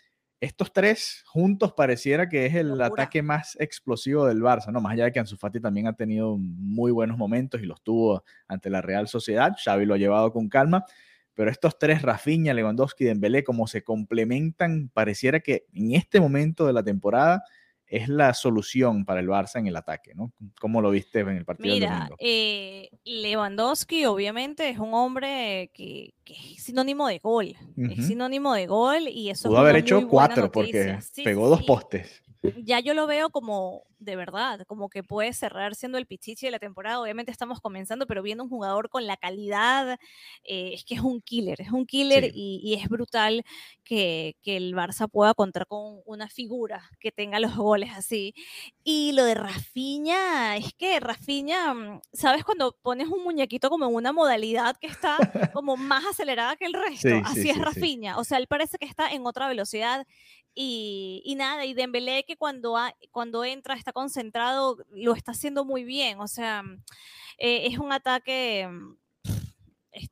Estos 0.42 0.72
tres 0.72 1.22
juntos 1.24 1.72
pareciera 1.72 2.28
que 2.28 2.46
es 2.46 2.56
el 2.56 2.70
Locura. 2.70 2.86
ataque 2.88 3.22
más 3.22 3.56
explosivo 3.60 4.26
del 4.26 4.42
Barça, 4.42 4.72
¿no? 4.72 4.80
Más 4.80 4.94
allá 4.94 5.04
de 5.04 5.12
que 5.12 5.20
Ansu 5.20 5.36
Fati 5.36 5.60
también 5.60 5.86
ha 5.86 5.92
tenido 5.92 6.36
muy 6.36 6.90
buenos 6.90 7.16
momentos 7.16 7.62
y 7.62 7.64
los 7.64 7.80
tuvo 7.80 8.24
ante 8.48 8.68
la 8.68 8.82
Real 8.82 9.06
Sociedad, 9.06 9.52
Xavi 9.56 9.86
lo 9.86 9.94
ha 9.94 9.98
llevado 9.98 10.32
con 10.32 10.48
calma, 10.48 10.84
pero 11.32 11.48
estos 11.48 11.78
tres, 11.78 12.02
Rafinha, 12.02 12.54
Lewandowski 12.54 13.04
y 13.04 13.06
Dembélé, 13.06 13.44
como 13.44 13.68
se 13.68 13.84
complementan, 13.84 14.90
pareciera 14.92 15.38
que 15.38 15.66
en 15.72 15.94
este 15.94 16.20
momento 16.20 16.66
de 16.66 16.72
la 16.72 16.82
temporada 16.82 17.44
es 17.92 18.08
la 18.08 18.32
solución 18.32 19.04
para 19.04 19.20
el 19.20 19.28
Barça 19.28 19.56
en 19.56 19.66
el 19.66 19.76
ataque, 19.76 20.14
¿no? 20.14 20.32
¿Cómo 20.58 20.80
lo 20.80 20.90
viste 20.90 21.20
en 21.20 21.28
el 21.36 21.44
partido 21.44 21.74
del 21.74 21.82
Mira, 21.82 21.94
domingo? 21.96 22.16
eh, 22.18 22.88
Lewandowski 23.04 24.06
obviamente 24.06 24.70
es 24.70 24.78
un 24.78 24.94
hombre 24.94 25.70
que, 25.74 26.14
que 26.24 26.32
es 26.32 26.62
sinónimo 26.62 27.06
de 27.06 27.18
gol. 27.18 27.54
Es 27.76 28.06
sinónimo 28.06 28.54
de 28.54 28.66
gol 28.66 29.08
y 29.08 29.28
eso 29.28 29.48
es 29.48 29.50
Pudo 29.50 29.58
haber 29.58 29.76
hecho 29.76 30.08
cuatro 30.08 30.50
porque. 30.50 30.98
Sí, 31.12 31.22
pegó 31.22 31.50
dos 31.50 31.62
postes. 31.64 32.22
Ya 32.64 32.80
yo 32.80 32.94
lo 32.94 33.06
veo 33.06 33.30
como 33.30 33.84
de 34.02 34.16
verdad, 34.16 34.60
como 34.66 34.88
que 34.88 35.02
puede 35.02 35.32
cerrar 35.32 35.74
siendo 35.74 35.98
el 35.98 36.06
pichichi 36.06 36.46
de 36.46 36.52
la 36.52 36.58
temporada. 36.58 37.00
Obviamente 37.00 37.30
estamos 37.30 37.60
comenzando, 37.60 38.06
pero 38.06 38.22
viendo 38.22 38.44
un 38.44 38.50
jugador 38.50 38.88
con 38.88 39.06
la 39.06 39.16
calidad, 39.16 39.98
eh, 40.44 40.72
es 40.74 40.84
que 40.84 40.94
es 40.96 41.00
un 41.00 41.20
killer, 41.20 41.60
es 41.60 41.70
un 41.70 41.86
killer 41.86 42.30
y, 42.34 42.74
es 42.74 42.88
brutal 42.88 43.44
que, 43.84 44.36
que, 44.42 44.56
el 44.56 44.74
Barça 44.74 45.08
pueda 45.08 45.34
contar 45.34 45.66
con 45.66 46.00
una 46.04 46.28
figura 46.28 46.90
que 47.00 47.12
tenga 47.12 47.38
los 47.38 47.56
goles 47.56 47.90
así. 47.94 48.34
Y 48.82 49.12
lo 49.12 49.24
de 49.24 49.34
Rafinha, 49.34 50.56
es 50.56 50.72
que 50.74 50.98
Rafinha, 51.00 51.74
mm, 51.74 52.00
¿sabes 52.12 52.44
cuando 52.44 52.76
pones 52.82 53.08
un 53.08 53.22
muñequito 53.22 53.70
como 53.70 53.86
en 53.86 53.94
una 53.94 54.12
modalidad 54.12 54.76
que 54.78 54.88
está 54.88 55.16
como 55.56 55.76
más 55.76 56.04
acelerada 56.06 56.56
que 56.56 56.66
el 56.66 56.74
resto? 56.74 57.08
así 57.24 57.50
es 57.50 57.58
Rafinha, 57.58 58.18
o 58.18 58.24
sea, 58.24 58.38
él 58.38 58.46
parece 58.46 58.78
que 58.78 58.86
está 58.86 59.12
en 59.12 59.26
otra 59.26 59.46
velocidad 59.46 60.06
y, 60.54 61.22
y, 61.24 61.34
nada, 61.34 61.64
y 61.64 61.74
Dembélé 61.74 62.24
que 62.24 62.36
cuando, 62.36 62.76
cuando 63.10 63.44
entra 63.44 63.74
está 63.74 63.92
concentrado, 63.92 64.78
lo 64.90 65.14
está 65.14 65.32
haciendo 65.32 65.64
muy 65.64 65.84
bien. 65.84 66.20
O 66.20 66.28
sea, 66.28 66.62
eh, 67.38 67.66
es 67.66 67.78
un 67.78 67.90
ataque, 67.92 68.68
mm, 68.70 68.96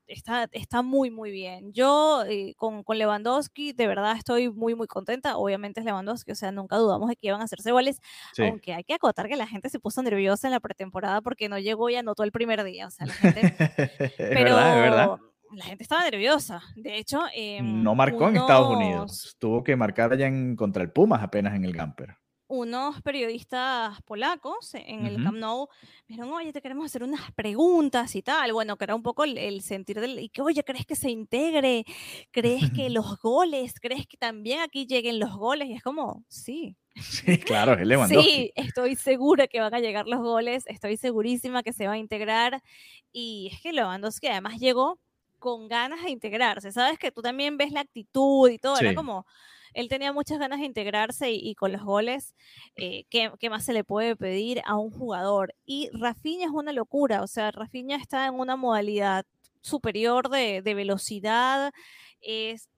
está, 0.06 0.48
está 0.52 0.82
muy, 0.82 1.10
muy 1.10 1.30
bien. 1.30 1.72
Yo 1.74 2.24
eh, 2.26 2.54
con, 2.56 2.82
con, 2.84 2.96
Lewandowski 2.98 3.72
de 3.72 3.86
verdad 3.86 4.16
estoy 4.16 4.48
muy, 4.50 4.74
muy 4.74 4.86
contenta. 4.86 5.36
Obviamente 5.36 5.80
es 5.80 5.86
Lewandowski, 5.86 6.32
o 6.32 6.36
sea, 6.36 6.52
nunca 6.52 6.76
dudamos 6.76 7.08
de 7.10 7.16
que 7.16 7.26
iban 7.26 7.42
a 7.42 7.44
hacerse 7.44 7.72
goles, 7.72 8.00
aunque 8.38 8.72
hay 8.72 8.84
que 8.84 8.94
acotar 8.94 9.28
que 9.28 9.36
la 9.36 9.46
gente 9.46 9.68
se 9.68 9.78
puso 9.78 10.02
nerviosa 10.02 10.48
en 10.48 10.52
la 10.52 10.60
pretemporada 10.60 11.20
porque 11.20 11.48
no 11.50 11.58
llegó 11.58 11.90
y 11.90 11.96
anotó 11.96 12.24
el 12.24 12.32
primer 12.32 12.64
día. 12.64 12.86
O 12.86 12.90
sea, 12.90 13.06
la 13.06 13.14
gente... 13.14 13.54
pero... 14.16 14.56
verdad 14.56 15.18
la 15.52 15.64
gente 15.64 15.82
estaba 15.82 16.04
nerviosa. 16.04 16.62
De 16.76 16.96
hecho, 16.96 17.22
em, 17.34 17.82
no 17.82 17.94
marcó 17.94 18.28
en 18.28 18.36
Estados 18.36 18.76
Unidos. 18.76 19.36
Tuvo 19.38 19.64
que 19.64 19.76
marcar 19.76 20.12
allá 20.12 20.26
en, 20.26 20.56
contra 20.56 20.82
el 20.82 20.92
Pumas 20.92 21.22
apenas 21.22 21.54
en 21.54 21.64
el 21.64 21.72
Gamper. 21.72 22.16
Unos 22.46 23.00
periodistas 23.02 24.02
polacos 24.02 24.74
en 24.74 25.06
el 25.06 25.22
Camp 25.22 25.36
Nou 25.36 25.68
me 26.08 26.16
dijeron, 26.16 26.32
oye, 26.32 26.52
te 26.52 26.60
queremos 26.60 26.86
hacer 26.86 27.04
unas 27.04 27.30
preguntas 27.30 28.16
y 28.16 28.22
tal. 28.22 28.52
Bueno, 28.52 28.76
que 28.76 28.82
era 28.82 28.96
un 28.96 29.04
poco 29.04 29.22
el, 29.22 29.62
sentir 29.62 30.00
del. 30.00 30.18
Y 30.18 30.30
que, 30.30 30.42
oye, 30.42 30.64
¿crees 30.64 30.84
que 30.84 30.96
se 30.96 31.10
integre? 31.10 31.84
¿Crees 32.32 32.72
que 32.72 32.90
los 32.90 33.20
goles? 33.20 33.74
¿Crees 33.80 34.08
que 34.08 34.16
también 34.16 34.62
aquí 34.62 34.84
lleguen 34.84 35.20
los 35.20 35.36
goles? 35.36 35.68
Y 35.68 35.74
es 35.74 35.82
como, 35.84 36.24
sí. 36.26 36.76
Sí, 36.96 37.38
claro, 37.38 37.74
es 37.74 37.86
Lewandowski. 37.86 38.28
Sí, 38.28 38.52
estoy 38.56 38.96
segura 38.96 39.46
que 39.46 39.60
van 39.60 39.72
a 39.72 39.78
llegar 39.78 40.08
los 40.08 40.18
goles. 40.18 40.64
Estoy 40.66 40.96
segurísima 40.96 41.62
que 41.62 41.72
se 41.72 41.86
va 41.86 41.92
a 41.92 41.98
integrar. 41.98 42.64
Y 43.12 43.50
es 43.52 43.60
que 43.60 43.72
Lewandowski 43.72 44.26
además 44.26 44.58
llegó 44.58 44.98
con 45.40 45.66
ganas 45.66 46.04
de 46.04 46.10
integrarse. 46.10 46.70
Sabes 46.70 46.98
que 46.98 47.10
tú 47.10 47.22
también 47.22 47.56
ves 47.56 47.72
la 47.72 47.80
actitud 47.80 48.48
y 48.48 48.58
todo, 48.58 48.78
era 48.78 48.94
como, 48.94 49.26
él 49.74 49.88
tenía 49.88 50.12
muchas 50.12 50.38
ganas 50.38 50.60
de 50.60 50.66
integrarse 50.66 51.32
y, 51.32 51.54
con 51.54 51.72
los 51.72 51.82
goles, 51.82 52.34
eh, 52.76 53.04
¿qué, 53.10 53.50
más 53.50 53.64
se 53.64 53.72
le 53.72 53.84
puede 53.84 54.16
pedir 54.16 54.62
a 54.64 54.76
un 54.76 54.90
jugador? 54.90 55.54
Y 55.64 55.90
Rafinha 55.92 56.46
es 56.46 56.52
una 56.52 56.72
locura, 56.72 57.22
o 57.22 57.26
sea, 57.26 57.50
Rafinha 57.50 57.96
está 57.96 58.26
en 58.26 58.34
una 58.34 58.56
modalidad 58.56 59.26
superior 59.62 60.28
de, 60.28 60.62
de 60.62 60.74
velocidad, 60.74 61.72
es 62.20 62.68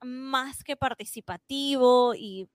más 0.00 0.64
que 0.64 0.76
participativo 0.76 2.14
y 2.14 2.48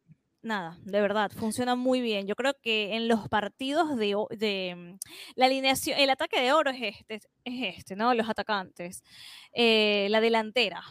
nada, 0.47 0.77
de 0.83 1.01
verdad, 1.01 1.31
funciona 1.31 1.75
muy 1.75 2.01
bien. 2.01 2.27
Yo 2.27 2.35
creo 2.35 2.53
que 2.61 2.95
en 2.95 3.07
los 3.07 3.27
partidos 3.29 3.97
de, 3.97 4.15
de 4.31 4.75
mm, 4.75 4.97
la 5.35 5.45
alineación, 5.45 5.99
el 5.99 6.09
ataque 6.09 6.41
de 6.41 6.53
oro 6.53 6.71
es 6.71 6.81
este, 6.81 7.15
es 7.43 7.75
este, 7.77 7.95
¿no? 7.95 8.13
Los 8.13 8.29
atacantes. 8.29 9.03
Eh, 9.53 10.07
la 10.09 10.21
delantera. 10.21 10.81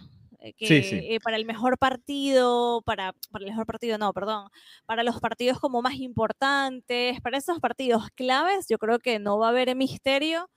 Eh, 0.40 0.52
que 0.54 1.14
eh, 1.14 1.18
para 1.20 1.36
el 1.36 1.44
mejor 1.46 1.78
partido, 1.78 2.82
para, 2.82 3.14
para 3.30 3.44
el 3.44 3.50
mejor 3.50 3.66
partido, 3.66 3.98
no, 3.98 4.12
perdón, 4.12 4.48
para 4.84 5.02
los 5.02 5.18
partidos 5.20 5.58
como 5.58 5.82
más 5.82 5.94
importantes, 5.94 7.20
para 7.20 7.38
esos 7.38 7.58
partidos 7.58 8.08
claves, 8.14 8.66
yo 8.68 8.78
creo 8.78 8.98
que 9.00 9.18
no 9.18 9.38
va 9.38 9.46
a 9.48 9.50
haber 9.50 9.74
misterio 9.74 10.48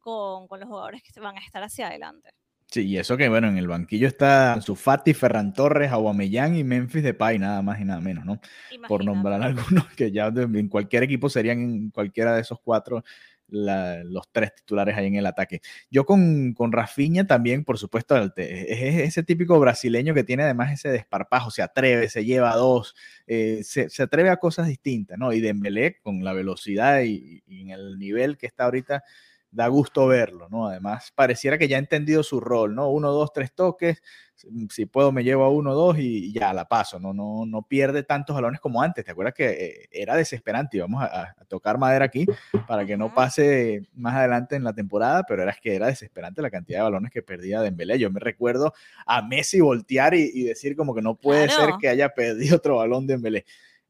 con, 0.00 0.48
con 0.48 0.60
los 0.60 0.68
jugadores 0.68 1.02
que 1.02 1.18
van 1.20 1.36
a 1.36 1.40
estar 1.40 1.62
hacia 1.62 1.88
adelante. 1.88 2.30
Sí, 2.70 2.86
y 2.86 2.98
eso 2.98 3.16
que, 3.16 3.30
bueno, 3.30 3.48
en 3.48 3.56
el 3.56 3.66
banquillo 3.66 4.06
está 4.06 4.60
Sufati, 4.60 5.14
Ferran 5.14 5.54
Torres, 5.54 5.90
Aguamellán 5.90 6.54
y 6.54 6.64
Memphis 6.64 7.02
Depay, 7.02 7.38
nada 7.38 7.62
más 7.62 7.80
y 7.80 7.84
nada 7.86 8.00
menos, 8.00 8.26
¿no? 8.26 8.40
Por 8.86 9.06
nombrar 9.06 9.42
algunos 9.42 9.86
que 9.94 10.12
ya 10.12 10.26
en 10.26 10.68
cualquier 10.68 11.02
equipo 11.04 11.30
serían 11.30 11.60
en 11.60 11.90
cualquiera 11.90 12.34
de 12.34 12.42
esos 12.42 12.60
cuatro 12.60 13.02
los 13.50 14.30
tres 14.30 14.54
titulares 14.54 14.96
ahí 14.96 15.06
en 15.06 15.16
el 15.16 15.26
ataque. 15.26 15.60
Yo 15.90 16.04
con, 16.04 16.52
con 16.52 16.70
Rafinha 16.70 17.26
también, 17.26 17.64
por 17.64 17.78
supuesto, 17.78 18.16
es, 18.16 18.32
ese 18.36 19.22
típico 19.22 19.58
brasileño 19.58 20.12
que 20.14 20.24
tiene 20.24 20.42
además 20.42 20.72
ese 20.72 20.90
desparpajo, 20.90 21.50
se 21.50 21.62
atreve, 21.62 22.10
se 22.10 22.26
lleva 22.26 22.52
a 22.52 22.56
dos, 22.56 22.94
eh, 23.26 23.62
se, 23.64 23.88
atreve 24.02 24.30
a 24.30 24.36
cosas 24.36 24.66
distintas, 24.68 25.18
¿no? 25.18 25.32
Y 25.32 25.40
Dembélé 25.40 25.98
con 26.02 26.22
la 26.24 26.32
velocidad 26.34 27.00
y, 27.00 27.42
y 27.46 27.62
en 27.62 27.70
el 27.70 27.98
nivel 27.98 28.36
que 28.36 28.46
está 28.46 28.64
ahorita 28.64 29.04
da 29.50 29.66
gusto 29.68 30.06
verlo, 30.06 30.48
¿no? 30.50 30.66
Además, 30.66 31.12
pareciera 31.14 31.56
que 31.58 31.68
ya 31.68 31.76
ha 31.76 31.80
entendido 31.80 32.22
su 32.22 32.40
rol, 32.40 32.74
¿no? 32.74 32.90
Uno, 32.90 33.10
dos, 33.12 33.32
tres 33.32 33.52
toques, 33.54 34.02
mm, 34.48 34.66
si 34.70 34.86
puedo 34.86 35.10
me 35.10 35.24
llevo 35.24 35.44
a 35.44 35.50
uno, 35.50 35.74
dos 35.74 35.98
y 35.98 36.32
ya 36.32 36.52
la 36.52 36.66
paso, 36.66 37.00
¿no? 37.00 37.14
No, 37.14 37.46
no 37.46 37.62
pierde 37.62 38.02
tantos 38.02 38.34
balones 38.34 38.60
como 38.60 38.82
antes. 38.82 39.04
¿Te 39.04 39.10
acuerdas 39.10 39.34
que 39.34 39.46
eh, 39.48 39.88
era 39.90 40.16
desesperante? 40.16 40.76
Y 40.76 40.80
vamos 40.80 41.02
a, 41.02 41.34
tocar 41.48 41.78
madera 41.78 42.04
aquí 42.04 42.26
para 42.66 42.84
que 42.84 42.98
no 42.98 43.14
pase 43.14 43.88
más 43.94 44.14
adelante 44.14 44.54
en 44.54 44.64
la 44.64 44.74
temporada, 44.74 45.24
pero 45.26 45.42
era 45.42 45.54
que 45.54 45.74
era 45.74 45.86
desesperante 45.86 46.42
la 46.42 46.50
cantidad 46.50 46.80
de 46.80 46.82
balones 46.82 47.10
que 47.10 47.22
perdía 47.22 47.62
Dembélé. 47.62 47.98
Yo 47.98 48.10
me 48.10 48.20
recuerdo 48.20 48.74
a 49.06 49.22
Messi 49.22 49.60
voltear 49.60 50.12
y, 50.14 50.42
decir 50.42 50.76
como 50.76 50.94
que 50.94 51.00
no 51.00 51.14
puede 51.14 51.48
ser 51.48 51.70
que 51.80 51.88
haya 51.88 52.10
perdido 52.10 52.56
otro 52.56 52.76
balón 52.76 53.06
de 53.06 53.14
Dembélé. 53.14 53.44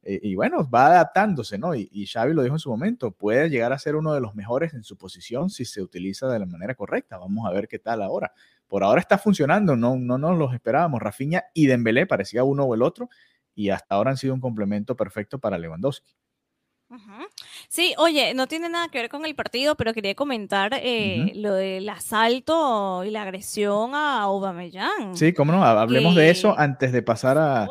Eh, 0.09 0.19
y 0.23 0.33
bueno, 0.33 0.67
va 0.67 0.87
adaptándose, 0.87 1.59
¿no? 1.59 1.75
Y, 1.75 1.87
y, 1.91 2.07
Xavi 2.07 2.33
lo 2.33 2.41
dijo 2.41 2.55
en 2.55 2.59
su 2.59 2.71
momento, 2.71 3.11
puede 3.11 3.47
llegar 3.47 3.73
a 3.73 3.77
ser 3.77 3.95
uno 3.95 4.11
de 4.11 4.19
los 4.19 4.33
mejores 4.33 4.73
en 4.73 4.83
su 4.83 4.97
posición 4.97 5.51
si 5.51 5.65
se 5.65 5.83
utiliza 5.83 6.27
de 6.27 6.39
la 6.39 6.47
manera 6.47 6.73
correcta. 6.73 7.19
Vamos 7.19 7.45
a 7.45 7.51
ver 7.51 7.67
qué 7.67 7.77
tal 7.77 8.01
ahora. 8.01 8.33
Por 8.67 8.83
ahora 8.83 9.01
está 9.01 9.19
funcionando, 9.19 9.75
no, 9.75 9.97
no 9.97 10.17
nos 10.17 10.35
los 10.35 10.51
esperábamos. 10.55 10.99
Rafinha 10.99 11.43
y 11.53 11.67
Dembélé 11.67 12.07
parecía 12.07 12.43
uno 12.43 12.63
o 12.63 12.73
el 12.73 12.81
otro 12.81 13.07
y 13.53 13.69
hasta 13.69 13.93
ahora 13.93 14.09
han 14.09 14.17
sido 14.17 14.33
un 14.33 14.41
complemento 14.41 14.95
perfecto 14.95 15.37
para 15.37 15.59
Lewandowski. 15.59 16.11
Sí, 17.67 17.93
oye, 17.99 18.33
no 18.33 18.47
tiene 18.47 18.67
nada 18.67 18.87
que 18.89 18.97
ver 18.97 19.09
con 19.09 19.23
el 19.27 19.35
partido, 19.35 19.75
pero 19.75 19.93
quería 19.93 20.15
comentar 20.15 20.71
eh, 20.73 21.33
lo 21.35 21.53
del 21.53 21.87
asalto 21.87 23.03
y 23.03 23.11
la 23.11 23.21
agresión 23.21 23.93
a 23.93 24.23
Aubameyang. 24.23 25.15
Sí, 25.15 25.33
cómo 25.33 25.51
no, 25.51 25.63
hablemos 25.63 26.15
de 26.15 26.31
eso 26.31 26.57
antes 26.57 26.91
de 26.91 27.03
pasar 27.03 27.37
a, 27.37 27.67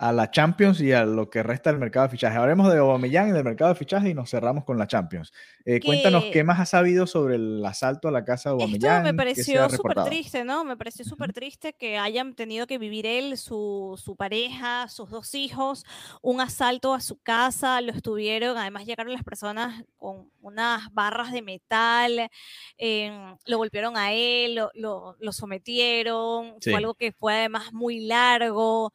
a 0.00 0.12
la 0.12 0.30
Champions 0.30 0.80
y 0.80 0.92
a 0.92 1.04
lo 1.04 1.28
que 1.28 1.42
resta 1.42 1.70
del 1.70 1.78
mercado 1.78 2.06
de 2.06 2.12
fichaje. 2.12 2.38
Hablemos 2.38 2.72
de 2.72 2.78
Aubameyang 2.78 3.28
y 3.28 3.32
del 3.32 3.44
mercado 3.44 3.74
de 3.74 3.78
fichaje 3.78 4.08
y 4.08 4.14
nos 4.14 4.30
cerramos 4.30 4.64
con 4.64 4.78
la 4.78 4.86
Champions. 4.86 5.30
Eh, 5.66 5.78
cuéntanos 5.84 6.24
qué 6.32 6.42
más 6.42 6.58
has 6.58 6.70
sabido 6.70 7.06
sobre 7.06 7.34
el 7.34 7.62
asalto 7.66 8.08
a 8.08 8.10
la 8.10 8.24
casa 8.24 8.48
de 8.48 8.54
Aubameyang. 8.54 9.04
Esto 9.04 9.12
me 9.12 9.14
pareció 9.14 9.68
súper 9.68 10.04
triste, 10.04 10.42
¿no? 10.42 10.64
Me 10.64 10.78
pareció 10.78 11.04
súper 11.04 11.34
triste 11.34 11.74
que 11.74 11.98
hayan 11.98 12.34
tenido 12.34 12.66
que 12.66 12.78
vivir 12.78 13.04
él, 13.04 13.36
su, 13.36 14.00
su, 14.02 14.16
pareja, 14.16 14.88
sus 14.88 15.10
dos 15.10 15.34
hijos, 15.34 15.84
un 16.22 16.40
asalto 16.40 16.94
a 16.94 17.00
su 17.00 17.18
casa, 17.18 17.82
lo 17.82 17.92
estuvieron, 17.92 18.56
además 18.56 18.86
llegaron 18.86 19.12
las 19.12 19.22
personas 19.22 19.84
con 19.98 20.30
unas 20.40 20.90
barras 20.94 21.30
de 21.30 21.42
metal, 21.42 22.30
em, 22.78 23.36
lo 23.44 23.58
golpearon 23.58 23.98
a 23.98 24.14
él, 24.14 24.54
lo, 24.54 25.14
lo, 25.18 25.32
sometieron, 25.32 26.54
fue 26.58 26.74
algo 26.74 26.94
que 26.94 27.12
fue 27.12 27.34
además 27.34 27.74
muy 27.74 28.06
largo 28.06 28.94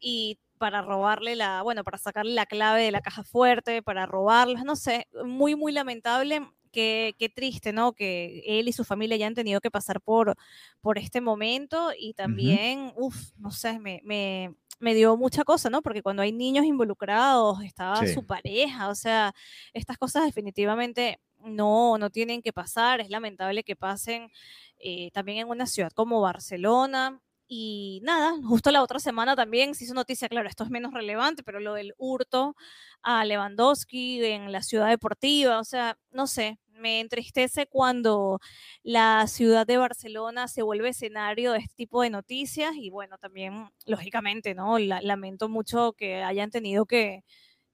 y 0.00 0.38
para 0.58 0.82
robarle 0.82 1.36
la, 1.36 1.62
bueno, 1.62 1.84
para 1.84 1.98
sacarle 1.98 2.32
la 2.34 2.46
clave 2.46 2.82
de 2.82 2.90
la 2.90 3.00
caja 3.00 3.22
fuerte, 3.24 3.82
para 3.82 4.06
robarlos, 4.06 4.64
no 4.64 4.76
sé, 4.76 5.06
muy, 5.24 5.56
muy 5.56 5.72
lamentable. 5.72 6.42
Qué, 6.70 7.14
qué, 7.18 7.30
triste, 7.30 7.72
¿no? 7.72 7.94
Que 7.94 8.42
él 8.44 8.68
y 8.68 8.72
su 8.72 8.84
familia 8.84 9.16
ya 9.16 9.26
han 9.26 9.34
tenido 9.34 9.58
que 9.58 9.70
pasar 9.70 10.02
por, 10.02 10.36
por 10.82 10.98
este 10.98 11.22
momento 11.22 11.92
y 11.98 12.12
también, 12.12 12.92
uff, 12.94 13.30
no 13.38 13.50
sé, 13.50 13.78
me, 13.78 14.02
me, 14.04 14.54
me, 14.78 14.94
dio 14.94 15.16
mucha 15.16 15.44
cosa, 15.44 15.70
¿no? 15.70 15.80
Porque 15.80 16.02
cuando 16.02 16.20
hay 16.20 16.30
niños 16.30 16.66
involucrados, 16.66 17.62
estaba 17.62 18.06
su 18.06 18.26
pareja, 18.26 18.90
o 18.90 18.94
sea, 18.94 19.34
estas 19.72 19.96
cosas 19.96 20.26
definitivamente 20.26 21.20
no, 21.38 21.96
no 21.96 22.10
tienen 22.10 22.42
que 22.42 22.52
pasar, 22.52 23.00
es 23.00 23.08
lamentable 23.08 23.64
que 23.64 23.74
pasen 23.74 24.30
eh, 24.78 25.10
también 25.12 25.38
en 25.38 25.48
una 25.48 25.66
ciudad 25.66 25.90
como 25.92 26.20
Barcelona, 26.20 27.22
y 27.48 28.00
nada, 28.04 28.32
justo 28.44 28.70
la 28.70 28.82
otra 28.82 29.00
semana 29.00 29.34
también 29.36 29.74
se 29.74 29.84
hizo 29.84 29.94
noticia, 29.94 30.28
claro, 30.28 30.48
esto 30.48 30.64
es 30.64 30.70
menos 30.70 30.92
relevante, 30.94 31.42
pero 31.42 31.60
lo 31.60 31.74
del 31.74 31.94
hurto 31.98 32.54
a 33.02 33.24
Lewandowski 33.24 34.24
en 34.24 34.52
la 34.52 34.62
ciudad 34.62 34.88
deportiva, 34.88 35.58
o 35.60 35.64
sea, 35.64 35.98
no 36.10 36.26
sé, 36.26 36.58
me 36.68 37.00
entristece 37.00 37.66
cuando 37.66 38.38
la 38.82 39.26
ciudad 39.26 39.66
de 39.66 39.78
Barcelona 39.78 40.46
se 40.48 40.62
vuelve 40.62 40.90
escenario 40.90 41.52
de 41.52 41.58
este 41.60 41.74
tipo 41.74 42.02
de 42.02 42.10
noticias 42.10 42.74
y 42.76 42.90
bueno, 42.90 43.18
también, 43.18 43.68
lógicamente, 43.86 44.54
¿no? 44.54 44.78
lamento 44.78 45.48
mucho 45.48 45.92
que 45.94 46.22
hayan 46.22 46.50
tenido 46.50 46.86
que, 46.86 47.24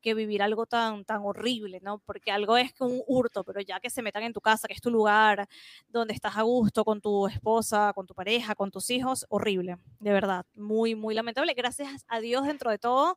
que 0.05 0.13
vivir 0.13 0.43
algo 0.43 0.67
tan, 0.67 1.07
tan 1.07 1.23
horrible, 1.23 1.81
¿no? 1.83 1.99
Porque 2.01 2.31
algo 2.31 2.59
es 2.59 2.75
que 2.75 2.85
un 2.85 3.03
hurto, 3.07 3.43
pero 3.43 3.63
ya 3.63 3.81
que 3.81 3.89
se 3.89 4.03
metan 4.03 4.23
en 4.23 4.35
tu 4.35 4.43
casa, 4.43 4.69
que 4.69 4.75
es 4.75 4.83
tu 4.83 4.91
lugar, 4.91 5.49
donde 5.89 6.13
estás 6.13 6.37
a 6.37 6.43
gusto 6.43 6.85
con 6.85 7.01
tu 7.01 7.27
esposa, 7.27 7.93
con 7.95 8.07
tu 8.07 8.15
pareja, 8.15 8.55
con 8.55 8.71
tus 8.71 8.91
hijos, 8.91 9.25
horrible, 9.31 9.79
de 10.01 10.13
verdad, 10.13 10.45
muy, 10.55 10.95
muy 10.95 11.15
lamentable. 11.15 11.55
Gracias 11.55 12.05
a 12.07 12.21
Dios 12.21 12.47
dentro 12.47 12.71
de 12.71 12.79
todo, 12.79 13.17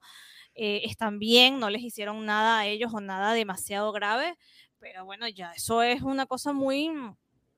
eh, 0.55 0.83
están 0.85 1.19
bien, 1.19 1.59
no 1.59 1.69
les 1.69 1.83
hicieron 1.83 2.25
nada 2.25 2.59
a 2.59 2.65
ellos 2.65 2.93
o 2.93 3.01
nada 3.01 3.33
demasiado 3.33 3.91
grave, 3.91 4.37
pero 4.79 5.03
bueno, 5.03 5.27
ya 5.27 5.51
eso 5.51 5.83
es 5.83 6.01
una 6.03 6.25
cosa 6.25 6.53
muy 6.53 6.89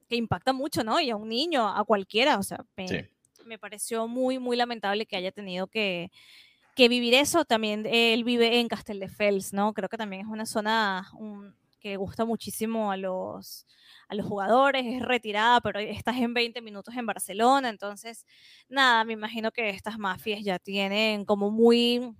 que 0.10 0.16
impacta 0.16 0.54
mucho, 0.54 0.84
¿no? 0.84 1.00
Y 1.00 1.12
a 1.12 1.16
un 1.16 1.30
niño, 1.30 1.68
a 1.68 1.84
cualquiera, 1.84 2.40
o 2.40 2.44
sea, 2.44 2.66
me, 2.76 3.12
me 3.46 3.60
pareció 3.60 4.08
muy, 4.08 4.40
muy 4.40 4.58
lamentable 4.58 5.06
que 5.06 5.16
haya 5.16 5.32
tenido 5.32 5.68
que, 5.68 6.10
que, 6.80 6.90
vivir 6.90 7.14
eso. 7.14 7.46
También 7.46 7.86
él 7.86 8.24
vive 8.24 8.60
en 8.60 8.68
Castelldefels, 8.68 9.54
¿no? 9.54 9.74
Creo 9.74 9.90
que 9.90 9.98
también 9.98 10.22
es 10.22 10.28
una 10.28 10.46
zona 10.46 11.08
que 11.80 11.98
gusta 11.98 12.26
muchísimo 12.26 12.92
a 12.92 12.98
los, 12.98 13.66
a 14.08 14.16
los 14.16 14.26
jugadores, 14.26 14.86
es 14.86 15.02
retirada, 15.02 15.62
pero 15.62 15.80
estás 15.80 16.18
en 16.18 16.34
20 16.34 16.62
minutos 16.62 16.96
en 16.96 17.06
Barcelona, 17.06 17.70
entonces, 17.70 18.26
nada, 18.68 19.06
me 19.06 19.14
imagino 19.14 19.52
que 19.52 19.70
estas 19.70 19.98
mafias 19.98 20.44
ya 20.44 20.60
tienen 20.60 21.24
como 21.24 21.52
muy 21.52 22.14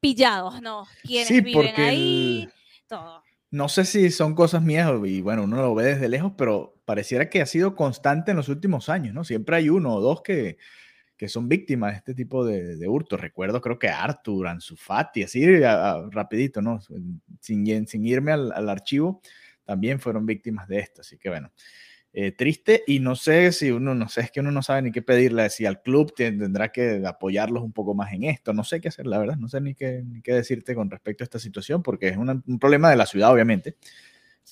pillados, 0.00 0.60
¿no? 0.60 0.86
Quienes 1.02 1.44
viven 1.44 1.74
ahí, 1.76 2.48
todo. 2.88 3.22
No 3.50 3.68
sé 3.68 3.84
si 3.84 4.10
son 4.10 4.34
cosas 4.34 4.62
mías 4.62 4.90
y 5.04 5.20
bueno, 5.20 5.44
uno 5.44 5.56
lo 5.56 5.74
ve 5.74 5.84
desde 5.84 6.08
lejos, 6.08 6.32
pero 6.36 6.74
pareciera 6.84 7.30
que 7.30 7.40
ha 7.40 7.46
sido 7.46 7.76
constante 7.76 8.32
en 8.32 8.36
los 8.36 8.48
últimos 8.48 8.88
años, 8.88 9.14
¿no? 9.14 9.24
Siempre 9.24 9.56
hay 9.56 9.68
uno 9.68 9.94
o 9.94 10.00
dos 10.00 10.22
que, 10.22 10.58
que 11.18 11.28
son 11.28 11.48
víctimas 11.48 11.92
de 11.92 11.98
este 11.98 12.14
tipo 12.14 12.46
de, 12.46 12.76
de 12.76 12.88
hurtos. 12.88 13.20
Recuerdo, 13.20 13.60
creo 13.60 13.78
que 13.78 13.88
Arthur, 13.88 14.46
Anzufati, 14.46 15.24
así 15.24 15.44
rapidito, 16.10 16.62
¿no? 16.62 16.80
Sin, 17.40 17.86
sin 17.86 18.06
irme 18.06 18.32
al, 18.32 18.52
al, 18.52 18.68
archivo, 18.68 19.20
también 19.64 19.98
fueron 19.98 20.24
víctimas 20.24 20.68
de 20.68 20.78
esto. 20.78 21.00
Así 21.00 21.18
que 21.18 21.28
bueno, 21.28 21.50
eh, 22.12 22.32
triste 22.32 22.84
y 22.86 23.00
no 23.00 23.16
sé 23.16 23.52
si 23.52 23.70
uno, 23.70 23.94
no 23.94 24.08
sé, 24.08 24.22
es 24.22 24.30
que 24.30 24.40
uno 24.40 24.50
no 24.50 24.62
sabe 24.62 24.80
ni 24.80 24.92
qué 24.92 25.02
pedirle, 25.02 25.50
si 25.50 25.66
al 25.66 25.82
club 25.82 26.14
tendrá 26.14 26.72
que 26.72 27.02
apoyarlos 27.04 27.62
un 27.62 27.72
poco 27.72 27.94
más 27.94 28.12
en 28.12 28.24
esto, 28.24 28.54
no 28.54 28.64
sé 28.64 28.80
qué 28.80 28.88
hacer, 28.88 29.06
la 29.06 29.18
verdad, 29.18 29.36
no 29.36 29.48
sé 29.48 29.60
ni 29.60 29.74
qué, 29.74 30.02
ni 30.06 30.22
qué 30.22 30.32
decirte 30.32 30.74
con 30.74 30.90
respecto 30.90 31.22
a 31.22 31.26
esta 31.26 31.38
situación, 31.38 31.82
porque 31.82 32.08
es 32.08 32.16
un 32.16 32.58
problema 32.58 32.88
de 32.90 32.96
la 32.96 33.04
ciudad, 33.04 33.30
obviamente, 33.30 33.76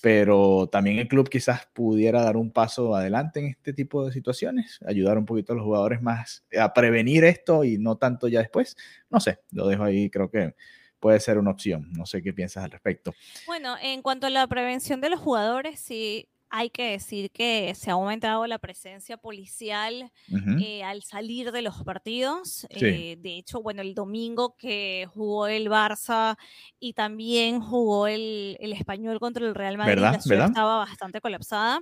pero 0.03 0.69
también 0.71 0.99
el 0.99 1.09
club 1.09 1.29
quizás 1.29 1.67
pudiera 1.73 2.23
dar 2.23 2.37
un 2.37 2.51
paso 2.51 2.95
adelante 2.95 3.41
en 3.41 3.47
este 3.47 3.73
tipo 3.73 4.05
de 4.05 4.13
situaciones, 4.13 4.79
ayudar 4.87 5.19
un 5.19 5.27
poquito 5.27 5.53
a 5.53 5.57
los 5.57 5.65
jugadores 5.65 6.03
más 6.03 6.45
a 6.59 6.73
prevenir 6.73 7.25
esto 7.25 7.65
y 7.65 7.79
no 7.79 7.97
tanto 7.97 8.29
ya 8.29 8.41
después, 8.41 8.77
no 9.11 9.21
sé, 9.21 9.41
lo 9.51 9.67
dejo 9.67 9.85
ahí, 9.85 10.11
creo 10.11 10.31
que 10.31 10.55
puede 11.01 11.21
ser 11.21 11.39
una 11.39 11.51
opción. 11.51 11.93
No 11.93 12.07
sé 12.07 12.23
qué 12.23 12.33
piensas 12.33 12.65
al 12.65 12.71
respecto. 12.71 13.15
Bueno, 13.47 13.77
en 13.81 14.03
cuanto 14.03 14.27
a 14.27 14.31
la 14.31 14.47
prevención 14.47 15.01
de 15.01 15.11
los 15.11 15.21
jugadores, 15.21 15.79
sí, 15.81 16.29
hay 16.49 16.71
que 16.71 16.91
decir 16.93 17.31
que 17.31 17.75
se 17.75 17.91
ha 17.91 17.95
aumentado 17.95 18.47
la 18.47 18.59
presencia 18.59 19.17
policial 19.17 20.13
eh, 20.61 20.83
al 20.85 21.03
salir 21.03 21.53
de 21.53 21.63
los 21.63 21.83
partidos. 21.83 22.67
Eh, 22.71 23.17
de 23.19 23.37
hecho, 23.37 23.61
bueno, 23.63 23.83
el 23.83 23.95
domingo 23.95 24.57
que 24.57 25.09
jugó 25.13 25.49
el 25.49 25.69
Barça 25.69 26.37
y 26.79 26.93
también 26.93 27.61
jugó 27.61 28.07
el, 28.07 28.57
español 28.61 29.19
contra 29.19 29.47
el 29.47 29.55
Real 29.55 29.77
Madrid, 29.77 29.99
la 30.01 30.21
ciudad 30.21 30.49
estaba 30.49 30.79
bastante 30.79 31.21
colapsada, 31.21 31.81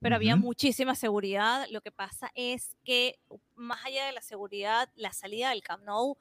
pero 0.00 0.16
había 0.16 0.36
muchísima 0.36 0.94
seguridad. 0.94 1.66
Lo 1.70 1.80
que 1.80 1.92
pasa 1.92 2.30
es 2.34 2.76
que 2.84 3.20
más 3.54 3.84
allá 3.84 4.06
de 4.06 4.12
la 4.12 4.22
seguridad, 4.22 4.88
la 4.96 5.12
salida 5.12 5.50
del 5.50 5.62
Camp 5.62 5.84
Nou 5.84 6.16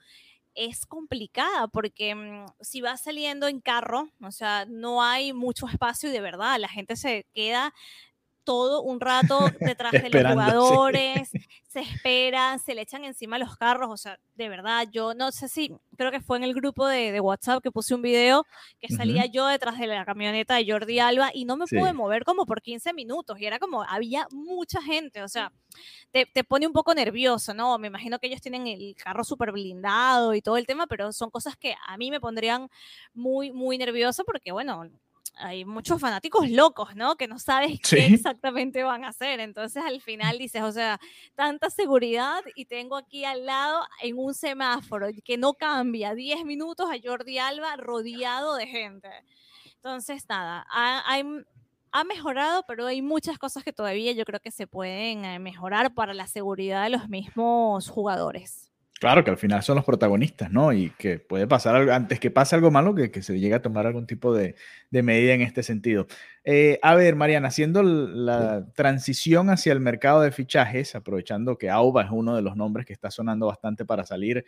es 0.56 0.86
complicada 0.86 1.68
porque 1.68 2.16
mm, 2.16 2.46
si 2.62 2.82
vas 2.82 3.02
saliendo 3.02 3.48
en 3.48 3.62
carro, 3.62 4.10
o 4.22 4.32
sea, 4.32 4.66
no 4.68 5.04
hay 5.04 5.34
mucho 5.34 5.68
espacio 5.68 6.10
y 6.10 6.14
de 6.14 6.22
verdad 6.22 6.60
la 6.60 6.70
gente 6.70 6.96
se 6.96 7.26
queda 7.34 7.74
todo 8.44 8.82
un 8.82 9.00
rato 9.00 9.40
detrás 9.60 9.92
de 9.92 10.10
los 10.10 10.32
jugadores, 10.32 11.30
se 11.68 11.82
esperan, 11.82 12.60
se 12.60 12.74
le 12.74 12.82
echan 12.82 13.04
encima 13.04 13.38
los 13.38 13.56
carros, 13.56 13.90
o 13.92 13.98
sea, 13.98 14.20
de 14.36 14.50
verdad, 14.50 14.88
yo 14.92 15.14
no 15.14 15.32
sé 15.32 15.48
si, 15.48 15.72
creo 15.98 16.10
que 16.10 16.20
fue 16.20 16.38
en 16.38 16.44
el 16.44 16.56
grupo 16.56 16.88
de, 16.88 17.20
WhatsApp 17.20 17.62
que 17.62 17.72
puse 17.72 17.94
un 17.94 18.02
video 18.02 18.46
que 18.80 18.88
salía 18.94 19.26
yo 19.28 19.46
detrás 19.46 19.78
de 19.78 19.86
la 19.86 20.04
camioneta 20.04 20.56
de 20.56 20.66
Jordi 20.70 21.00
Alba 21.00 21.30
y 21.34 21.46
no 21.46 21.58
me 21.58 21.66
pude 21.68 21.94
mover 21.94 22.24
como 22.24 22.46
por 22.46 22.62
15 22.62 22.94
minutos 22.94 23.40
y 23.40 23.46
era 23.46 23.60
como, 23.60 23.84
había 23.84 24.28
mucha 24.32 24.82
gente, 24.82 25.22
o 25.22 25.28
sea, 25.28 25.52
te, 26.12 26.26
te 26.26 26.44
pone 26.44 26.66
un 26.66 26.74
poco 26.74 26.94
nervioso, 26.96 27.54
¿no? 27.54 27.78
Me 27.78 27.88
imagino 27.88 28.18
que 28.18 28.28
ellos 28.28 28.42
tienen 28.42 28.66
el 28.66 28.96
carro 28.96 29.24
súper 29.24 29.52
blindado 29.52 30.34
y 30.34 30.42
todo 30.42 30.58
el 30.58 30.66
tema, 30.66 30.88
pero 30.88 31.12
son 31.14 31.30
cosas 31.30 31.56
que 31.56 31.76
a 31.88 31.98
mí 31.98 32.10
me 32.10 32.20
pondrían 32.20 32.70
muy, 33.14 33.52
muy 33.52 33.78
nervioso 33.78 34.24
porque, 34.26 34.52
bueno, 34.52 34.90
hay 35.40 35.66
muchos 35.66 36.00
fanáticos 36.00 36.50
locos, 36.50 36.96
¿no? 36.96 37.16
Que 37.16 37.28
no 37.28 37.40
sabes 37.40 37.80
qué 37.80 38.06
exactamente 38.08 38.84
van 38.84 39.04
a 39.06 39.10
hacer. 39.10 39.40
Entonces 39.40 39.84
al 39.84 40.02
final 40.02 40.38
dices, 40.38 40.62
o 40.62 40.72
sea, 40.72 41.00
tanta 41.36 41.70
seguridad 41.70 42.42
y 42.56 42.66
tengo 42.66 42.98
aquí 42.98 43.26
al 43.26 43.46
lado 43.46 43.82
en 44.02 44.18
un 44.18 44.34
semáforo 44.34 45.08
que 45.24 45.38
no 45.38 45.54
cambia 45.54 46.14
10 46.14 46.46
minutos 46.46 46.90
a 46.90 46.98
Jordi 47.02 47.38
Alba 47.38 47.76
rodeado 47.78 48.56
de 48.56 48.68
gente. 48.68 49.10
Entonces, 49.76 50.26
nada, 50.28 50.66
ha, 50.70 51.04
ha 51.92 52.04
mejorado, 52.04 52.64
pero 52.68 52.86
hay 52.86 53.02
muchas 53.02 53.38
cosas 53.38 53.64
que 53.64 53.74
todavía 53.74 54.12
yo 54.12 54.26
creo 54.26 54.40
que 54.40 54.52
se 54.52 54.68
pueden 54.68 55.26
eh, 55.26 55.40
mejorar 55.40 55.94
para 55.94 56.14
la 56.14 56.28
seguridad 56.28 56.84
de 56.84 56.90
los 56.90 57.10
mismos 57.10 57.90
jugadores. 57.90 58.69
Claro, 59.00 59.24
que 59.24 59.32
al 59.32 59.38
final 59.38 59.64
son 59.64 59.78
los 59.78 59.86
protagonistas, 59.86 60.52
¿no? 60.52 60.74
Y 60.74 60.90
que 60.98 61.20
puede 61.20 61.48
pasar 61.48 61.74
algo, 61.74 61.94
antes 61.94 62.20
que 62.20 62.32
pase 62.32 62.56
algo 62.56 62.70
malo, 62.70 62.94
que, 62.94 63.12
que 63.12 63.22
se 63.22 63.40
llegue 63.40 63.56
a 63.56 63.62
tomar 63.62 63.88
algún 63.88 64.06
tipo 64.06 64.34
de, 64.36 64.56
de 64.92 65.04
medida 65.04 65.34
en 65.34 65.40
este 65.42 65.64
sentido. 65.64 66.06
Eh, 66.44 66.80
a 66.82 66.96
ver, 66.96 67.16
Mariana, 67.16 67.48
haciendo 67.48 67.82
la 67.82 68.66
transición 68.76 69.50
hacia 69.50 69.72
el 69.72 69.80
mercado 69.80 70.20
de 70.20 70.34
fichajes, 70.34 70.96
aprovechando 70.96 71.58
que 71.58 71.70
Auba 71.70 72.04
es 72.04 72.10
uno 72.12 72.36
de 72.36 72.42
los 72.42 72.58
nombres 72.58 72.86
que 72.86 72.92
está 72.92 73.10
sonando 73.10 73.48
bastante 73.48 73.86
para 73.86 74.06
salir, 74.06 74.44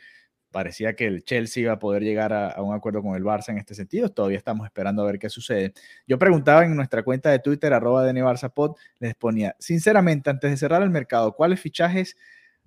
parecía 0.51 0.97
que 0.97 1.07
el 1.07 1.23
Chelsea 1.23 1.63
iba 1.63 1.71
a 1.71 1.79
poder 1.79 2.03
llegar 2.03 2.33
a, 2.33 2.49
a 2.49 2.61
un 2.61 2.75
acuerdo 2.75 3.01
con 3.01 3.15
el 3.15 3.23
Barça 3.23 3.51
en 3.51 3.57
este 3.57 3.73
sentido, 3.73 4.09
todavía 4.09 4.37
estamos 4.37 4.65
esperando 4.65 5.01
a 5.01 5.05
ver 5.05 5.17
qué 5.17 5.29
sucede. 5.29 5.71
Yo 6.05 6.19
preguntaba 6.19 6.65
en 6.65 6.75
nuestra 6.75 7.03
cuenta 7.03 7.29
de 7.29 7.39
Twitter, 7.39 7.73
arroba 7.73 8.03
de 8.03 8.49
Pod, 8.53 8.75
les 8.99 9.15
ponía, 9.15 9.55
sinceramente, 9.59 10.29
antes 10.29 10.51
de 10.51 10.57
cerrar 10.57 10.83
el 10.83 10.89
mercado, 10.89 11.37
¿cuáles 11.37 11.61
fichajes 11.61 12.17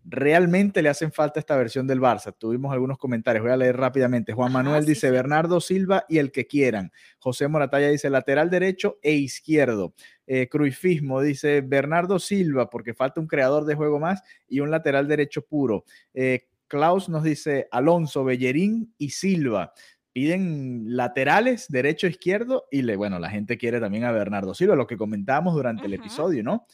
realmente 0.05 0.83
le 0.83 0.91
hacen 0.91 1.13
falta 1.13 1.41
esta 1.41 1.57
versión 1.57 1.87
del 1.87 2.01
Barça. 2.01 2.35
Tuvimos 2.37 2.73
algunos 2.73 2.99
comentarios, 2.99 3.43
voy 3.43 3.53
a 3.53 3.57
leer 3.57 3.77
rápidamente. 3.77 4.33
Juan 4.33 4.53
Manuel 4.53 4.85
dice 4.85 5.11
Bernardo 5.11 5.61
Silva 5.61 6.05
y 6.09 6.19
el 6.19 6.31
que 6.31 6.47
quieran. 6.47 6.93
José 7.19 7.49
Moratalla 7.49 7.89
dice 7.89 8.11
lateral 8.11 8.51
derecho 8.51 8.99
e 9.03 9.13
izquierdo. 9.13 9.95
Eh, 10.27 10.49
Cruifismo 10.49 11.21
dice 11.21 11.63
Bernardo 11.63 12.19
Silva 12.19 12.69
porque 12.69 12.95
falta 12.95 13.21
un 13.21 13.27
creador 13.27 13.65
de 13.65 13.75
juego 13.75 13.99
más 13.99 14.23
y 14.49 14.61
un 14.61 14.71
lateral 14.71 15.09
derecho 15.09 15.43
puro. 15.43 15.85
Eh, 16.13 16.49
Klaus 16.67 17.09
nos 17.09 17.23
dice 17.23 17.69
Alonso, 17.71 18.25
Bellerín 18.25 18.95
y 18.99 19.11
Silva. 19.11 19.73
Piden 20.13 20.85
laterales, 20.97 21.67
derecho, 21.69 22.07
izquierdo, 22.07 22.67
y 22.71 22.83
le, 22.83 22.95
bueno, 22.95 23.19
la 23.19 23.31
gente 23.31 23.59
quiere 23.59 23.81
también 23.81 24.05
a 24.05 24.13
Bernardo 24.13 24.55
Silva, 24.55 24.77
lo 24.77 24.87
que 24.87 24.97
comentábamos 24.97 25.55
durante 25.55 25.87
el 25.87 25.95
episodio, 25.95 26.45
¿no? 26.45 26.67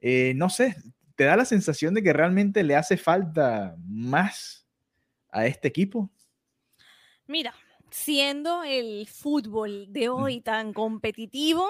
Eh, 0.00 0.32
no 0.34 0.50
sé, 0.50 0.74
¿Te 1.20 1.26
da 1.26 1.36
la 1.36 1.44
sensación 1.44 1.92
de 1.92 2.02
que 2.02 2.14
realmente 2.14 2.62
le 2.62 2.74
hace 2.74 2.96
falta 2.96 3.76
más 3.86 4.66
a 5.28 5.44
este 5.44 5.68
equipo? 5.68 6.10
Mira, 7.26 7.54
siendo 7.90 8.64
el 8.64 9.06
fútbol 9.06 9.92
de 9.92 10.08
hoy 10.08 10.40
tan 10.40 10.72
competitivo, 10.72 11.66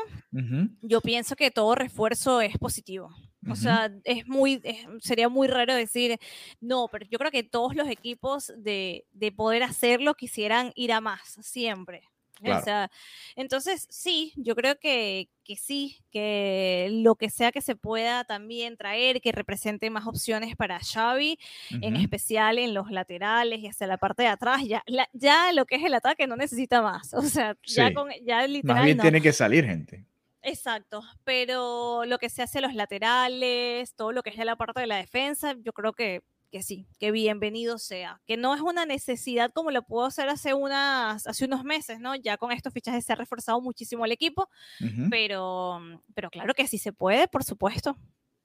yo 0.82 1.00
pienso 1.00 1.34
que 1.34 1.50
todo 1.50 1.74
refuerzo 1.74 2.40
es 2.40 2.56
positivo. 2.58 3.10
O 3.50 3.56
sea, 3.56 3.92
es 4.04 4.24
muy, 4.28 4.62
sería 5.00 5.28
muy 5.28 5.48
raro 5.48 5.74
decir, 5.74 6.20
no, 6.60 6.86
pero 6.86 7.06
yo 7.10 7.18
creo 7.18 7.32
que 7.32 7.42
todos 7.42 7.74
los 7.74 7.88
equipos 7.88 8.52
de, 8.56 9.04
de 9.10 9.32
poder 9.32 9.64
hacerlo 9.64 10.14
quisieran 10.14 10.70
ir 10.76 10.92
a 10.92 11.00
más, 11.00 11.38
siempre 11.40 12.09
entonces, 13.36 13.86
sí, 13.90 14.32
yo 14.36 14.54
creo 14.54 14.78
que, 14.78 15.28
que, 15.44 15.56
sí, 15.56 15.98
que 16.10 16.88
lo 16.90 17.14
que 17.14 17.30
sea 17.30 17.52
que 17.52 17.60
se 17.60 17.76
pueda 17.76 18.24
también 18.24 18.76
traer, 18.76 19.20
que 19.20 19.32
represente 19.32 19.90
más 19.90 20.06
opciones 20.06 20.56
para 20.56 20.80
Xavi, 20.80 21.38
en 21.70 21.96
especial 21.96 22.58
en 22.58 22.74
los 22.74 22.90
laterales 22.90 23.60
y 23.60 23.66
hacia 23.66 23.86
la 23.86 23.98
parte 23.98 24.22
de 24.22 24.28
atrás, 24.28 24.62
ya, 24.64 24.82
ya 25.12 25.52
lo 25.52 25.66
que 25.66 25.76
es 25.76 25.84
el 25.84 25.94
ataque 25.94 26.26
no 26.26 26.36
necesita 26.36 26.82
más. 26.82 27.14
O 27.20 27.22
sea, 27.22 27.56
ya, 27.64 27.92
con, 27.92 28.08
ya 28.24 28.46
literal. 28.46 28.76
Más 28.78 28.84
bien 28.86 28.98
tiene 28.98 29.20
que 29.20 29.32
salir 29.32 29.64
gente. 29.64 30.04
Exacto, 30.42 31.02
pero 31.22 32.04
lo 32.06 32.18
que 32.18 32.30
se 32.30 32.42
hace 32.42 32.62
los 32.62 32.74
laterales, 32.74 33.94
todo 33.94 34.12
lo 34.12 34.22
que 34.22 34.30
es 34.30 34.38
la 34.38 34.56
parte 34.56 34.80
de 34.80 34.86
la 34.86 34.96
defensa, 34.96 35.54
yo 35.62 35.72
creo 35.72 35.92
que 35.92 36.22
que 36.50 36.62
sí, 36.62 36.86
que 36.98 37.12
bienvenido 37.12 37.78
sea, 37.78 38.20
que 38.26 38.36
no 38.36 38.54
es 38.54 38.60
una 38.60 38.84
necesidad 38.84 39.50
como 39.52 39.70
lo 39.70 39.82
pudo 39.82 40.06
hacer 40.06 40.28
hace, 40.28 40.52
unas, 40.52 41.26
hace 41.26 41.44
unos 41.44 41.64
meses, 41.64 42.00
¿no? 42.00 42.16
Ya 42.16 42.36
con 42.36 42.52
estos 42.52 42.72
fichajes 42.72 43.04
se 43.04 43.12
ha 43.12 43.16
reforzado 43.16 43.60
muchísimo 43.60 44.04
el 44.04 44.12
equipo, 44.12 44.48
pero, 45.10 45.80
pero 46.14 46.30
claro 46.30 46.54
que 46.54 46.66
sí 46.66 46.78
se 46.78 46.92
puede, 46.92 47.28
por 47.28 47.44
supuesto. 47.44 47.96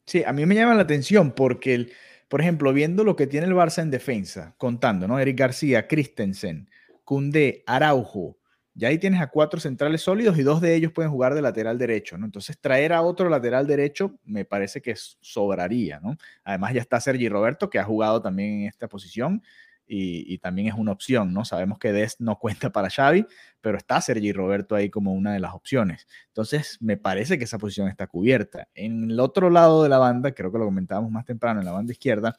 Sí, 0.06 0.24
a 0.24 0.32
mí 0.34 0.46
me 0.46 0.56
llama 0.56 0.76
la 0.76 0.84
atención 0.84 1.32
porque, 1.32 1.74
el, 1.74 1.94
por 2.28 2.42
ejemplo, 2.42 2.72
viendo 2.74 3.04
lo 3.04 3.16
que 3.16 3.28
tiene 3.28 3.48
el 3.48 3.54
Barça 3.54 3.82
en 3.82 3.92
defensa, 3.92 4.54
contando, 4.58 5.08
¿no? 5.08 5.20
Eric 5.20 5.40
García, 5.40 5.88
Christensen, 5.88 6.70
Cundé, 7.04 7.64
Araujo, 7.66 8.38
ya 8.76 8.90
ahí 8.90 9.00
tienes 9.00 9.22
a 9.22 9.28
cuatro 9.28 9.60
centrales 9.60 10.02
sólidos 10.02 10.38
y 10.38 10.44
dos 10.44 10.60
de 10.60 10.76
ellos 10.76 10.92
pueden 10.92 11.10
jugar 11.10 11.34
de 11.34 11.42
lateral 11.42 11.78
derecho, 11.78 12.18
¿no? 12.18 12.26
Entonces 12.26 12.60
traer 12.60 12.92
a 12.92 13.02
otro 13.02 13.30
lateral 13.30 13.66
derecho 13.66 14.20
me 14.26 14.44
parece 14.44 14.82
que 14.82 14.94
sobraría, 15.22 16.02
¿no? 16.02 16.18
Además 16.44 16.74
ya 16.74 16.82
está 16.82 17.00
Sergi 17.00 17.30
Roberto, 17.30 17.70
que 17.70 17.80
ha 17.80 17.86
jugado 17.86 18.22
también 18.22 18.62
en 18.62 18.68
esta 18.68 18.90
posición 18.90 19.42
y, 19.88 20.38
también 20.40 20.68
es 20.68 20.74
una 20.74 20.92
opción, 20.92 21.34
¿no? 21.34 21.46
Sabemos 21.46 21.80
que 21.80 21.94
Dest 21.94 22.20
no 22.20 22.38
cuenta 22.40 22.72
para 22.72 22.90
Xavi, 22.90 23.26
pero 23.62 23.78
está 23.78 24.02
Sergi 24.02 24.34
Roberto 24.34 24.76
ahí 24.76 24.90
como 24.90 25.14
una 25.14 25.34
de 25.34 25.40
las 25.40 25.54
opciones. 25.54 26.08
Entonces, 26.28 26.78
me 26.82 26.98
parece 26.98 27.38
que 27.38 27.46
esa 27.46 27.58
posición 27.58 27.88
está 27.88 28.08
cubierta. 28.08 28.68
En 28.74 29.12
el 29.12 29.20
otro 29.20 29.50
lado 29.50 29.84
de 29.84 29.90
la 29.90 30.00
banda, 30.00 30.32
creo 30.34 30.52
que 30.52 30.58
lo 30.58 30.66
comentábamos 30.66 31.12
más 31.12 31.26
temprano, 31.26 31.60
en 31.60 31.66
la 31.66 31.72
banda 31.72 31.94
izquierda, 31.94 32.36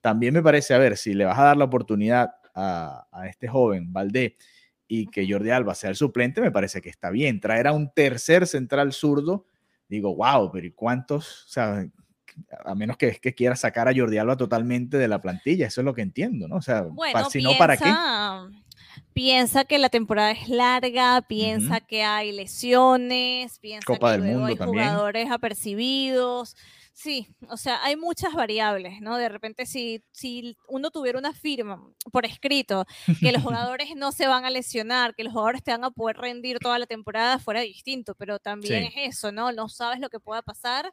también 0.00 0.34
me 0.34 0.42
parece, 0.42 0.74
a 0.74 0.78
ver, 0.78 0.96
si 0.96 1.14
le 1.14 1.24
vas 1.24 1.38
a 1.38 1.44
dar 1.44 1.56
la 1.56 1.64
oportunidad 1.64 2.32
a, 2.54 3.06
a 3.12 3.28
este 3.28 3.48
joven, 3.48 3.92
Valdé, 3.92 4.36
y 4.92 5.06
que 5.06 5.24
Jordi 5.30 5.50
Alba 5.50 5.76
sea 5.76 5.90
el 5.90 5.94
suplente, 5.94 6.40
me 6.40 6.50
parece 6.50 6.82
que 6.82 6.88
está 6.88 7.10
bien. 7.10 7.38
Traer 7.38 7.68
a 7.68 7.72
un 7.72 7.92
tercer 7.92 8.48
central 8.48 8.92
zurdo, 8.92 9.46
digo, 9.88 10.16
wow, 10.16 10.50
pero 10.50 10.66
¿y 10.66 10.72
cuántos? 10.72 11.44
O 11.44 11.48
sea, 11.48 11.86
a 12.64 12.74
menos 12.74 12.96
que, 12.96 13.12
que 13.20 13.32
quiera 13.32 13.54
sacar 13.54 13.86
a 13.86 13.92
Jordi 13.94 14.18
Alba 14.18 14.36
totalmente 14.36 14.98
de 14.98 15.06
la 15.06 15.20
plantilla, 15.20 15.68
eso 15.68 15.80
es 15.80 15.84
lo 15.84 15.94
que 15.94 16.02
entiendo, 16.02 16.48
¿no? 16.48 16.56
O 16.56 16.60
sea, 16.60 16.88
si 17.30 17.40
no, 17.40 17.56
¿para 17.56 17.76
qué? 17.76 17.88
Piensa 19.12 19.64
que 19.64 19.78
la 19.78 19.90
temporada 19.90 20.32
es 20.32 20.48
larga, 20.48 21.22
piensa 21.22 21.80
que 21.80 22.02
hay 22.02 22.32
lesiones, 22.32 23.60
piensa 23.60 23.86
que 23.86 24.18
luego 24.18 24.46
hay 24.46 24.56
jugadores 24.56 25.30
apercibidos. 25.30 26.56
Sí, 27.02 27.34
o 27.48 27.56
sea, 27.56 27.82
hay 27.82 27.96
muchas 27.96 28.34
variables, 28.34 29.00
¿no? 29.00 29.16
De 29.16 29.30
repente, 29.30 29.64
si, 29.64 30.04
si 30.12 30.54
uno 30.68 30.90
tuviera 30.90 31.18
una 31.18 31.32
firma 31.32 31.82
por 32.12 32.26
escrito 32.26 32.84
que 33.20 33.32
los 33.32 33.42
jugadores 33.72 33.96
no 33.96 34.12
se 34.12 34.26
van 34.26 34.44
a 34.44 34.50
lesionar, 34.50 35.14
que 35.14 35.24
los 35.24 35.32
jugadores 35.32 35.62
te 35.62 35.70
van 35.70 35.84
a 35.84 35.90
poder 35.90 36.18
rendir 36.18 36.58
toda 36.58 36.78
la 36.78 36.84
temporada, 36.84 37.38
fuera 37.38 37.62
distinto, 37.62 38.14
pero 38.16 38.38
también 38.38 38.84
es 38.84 39.16
eso, 39.16 39.32
¿no? 39.32 39.50
No 39.50 39.70
sabes 39.70 39.98
lo 39.98 40.10
que 40.10 40.20
pueda 40.20 40.42
pasar 40.42 40.92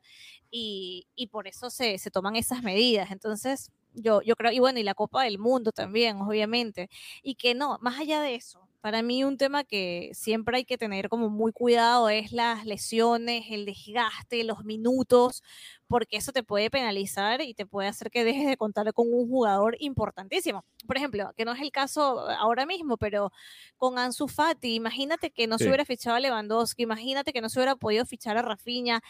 y, 0.50 1.08
y 1.14 1.28
por 1.28 1.46
eso 1.46 1.70
se, 1.70 1.98
se, 1.98 2.10
toman 2.10 2.38
esas 2.38 2.64
medidas. 2.64 3.12
Entonces, 3.12 3.70
yo, 3.94 4.22
yo 4.22 4.38
creo, 4.38 4.54
y 4.54 4.60
bueno, 4.60 4.80
y 4.80 4.84
la 4.84 4.94
Copa 4.94 5.24
del 5.24 5.40
Mundo 5.40 5.74
también, 5.74 6.22
obviamente, 6.22 6.90
y 7.22 7.36
que 7.36 7.54
no, 7.54 7.80
más 7.82 8.00
allá 8.00 8.22
de 8.22 8.36
eso, 8.36 8.67
para 8.82 9.02
mí 9.02 9.24
un 9.24 9.38
tema 9.38 9.64
que 9.64 10.12
siempre 10.14 10.58
hay 10.58 10.66
que 10.66 10.78
tener 10.78 11.10
como 11.10 11.30
muy 11.30 11.52
cuidado 11.52 12.10
es 12.10 12.32
las 12.32 12.66
lesiones, 12.66 13.46
el 13.50 13.66
desgaste, 13.66 14.44
los 14.44 14.64
minutos, 14.64 15.44
porque 15.88 16.18
eso 16.18 16.32
te 16.32 16.44
puede 16.44 16.70
penalizar 16.70 17.42
y 17.42 17.54
te 17.54 17.66
puede 17.66 17.88
hacer 17.88 18.12
que 18.12 18.24
dejes 18.24 18.48
de 18.48 18.58
contar 18.58 18.94
con 18.94 19.08
un 19.12 19.28
jugador 19.28 19.76
importantísimo. 19.80 20.64
Por 20.86 20.98
ejemplo, 20.98 21.32
que 21.36 21.46
no 21.46 21.54
es 21.54 21.62
el 21.62 21.72
caso 21.72 22.30
ahora 22.30 22.66
mismo, 22.66 22.98
pero 22.98 23.32
con 23.78 23.98
Ansu 23.98 24.28
Fati, 24.28 24.76
imagínate 24.76 25.32
que 25.32 25.48
no 25.48 25.58
se 25.58 25.68
hubiera 25.68 25.86
fichado 25.86 26.16
a 26.16 26.20
Lewandowski, 26.20 26.84
imagínate 26.84 27.34
que 27.34 27.42
no 27.42 27.50
se 27.50 27.60
hubiera 27.60 27.76
podido 27.76 28.06
fichar 28.06 28.38
a 28.38 28.42
Rafinha. 28.42 29.02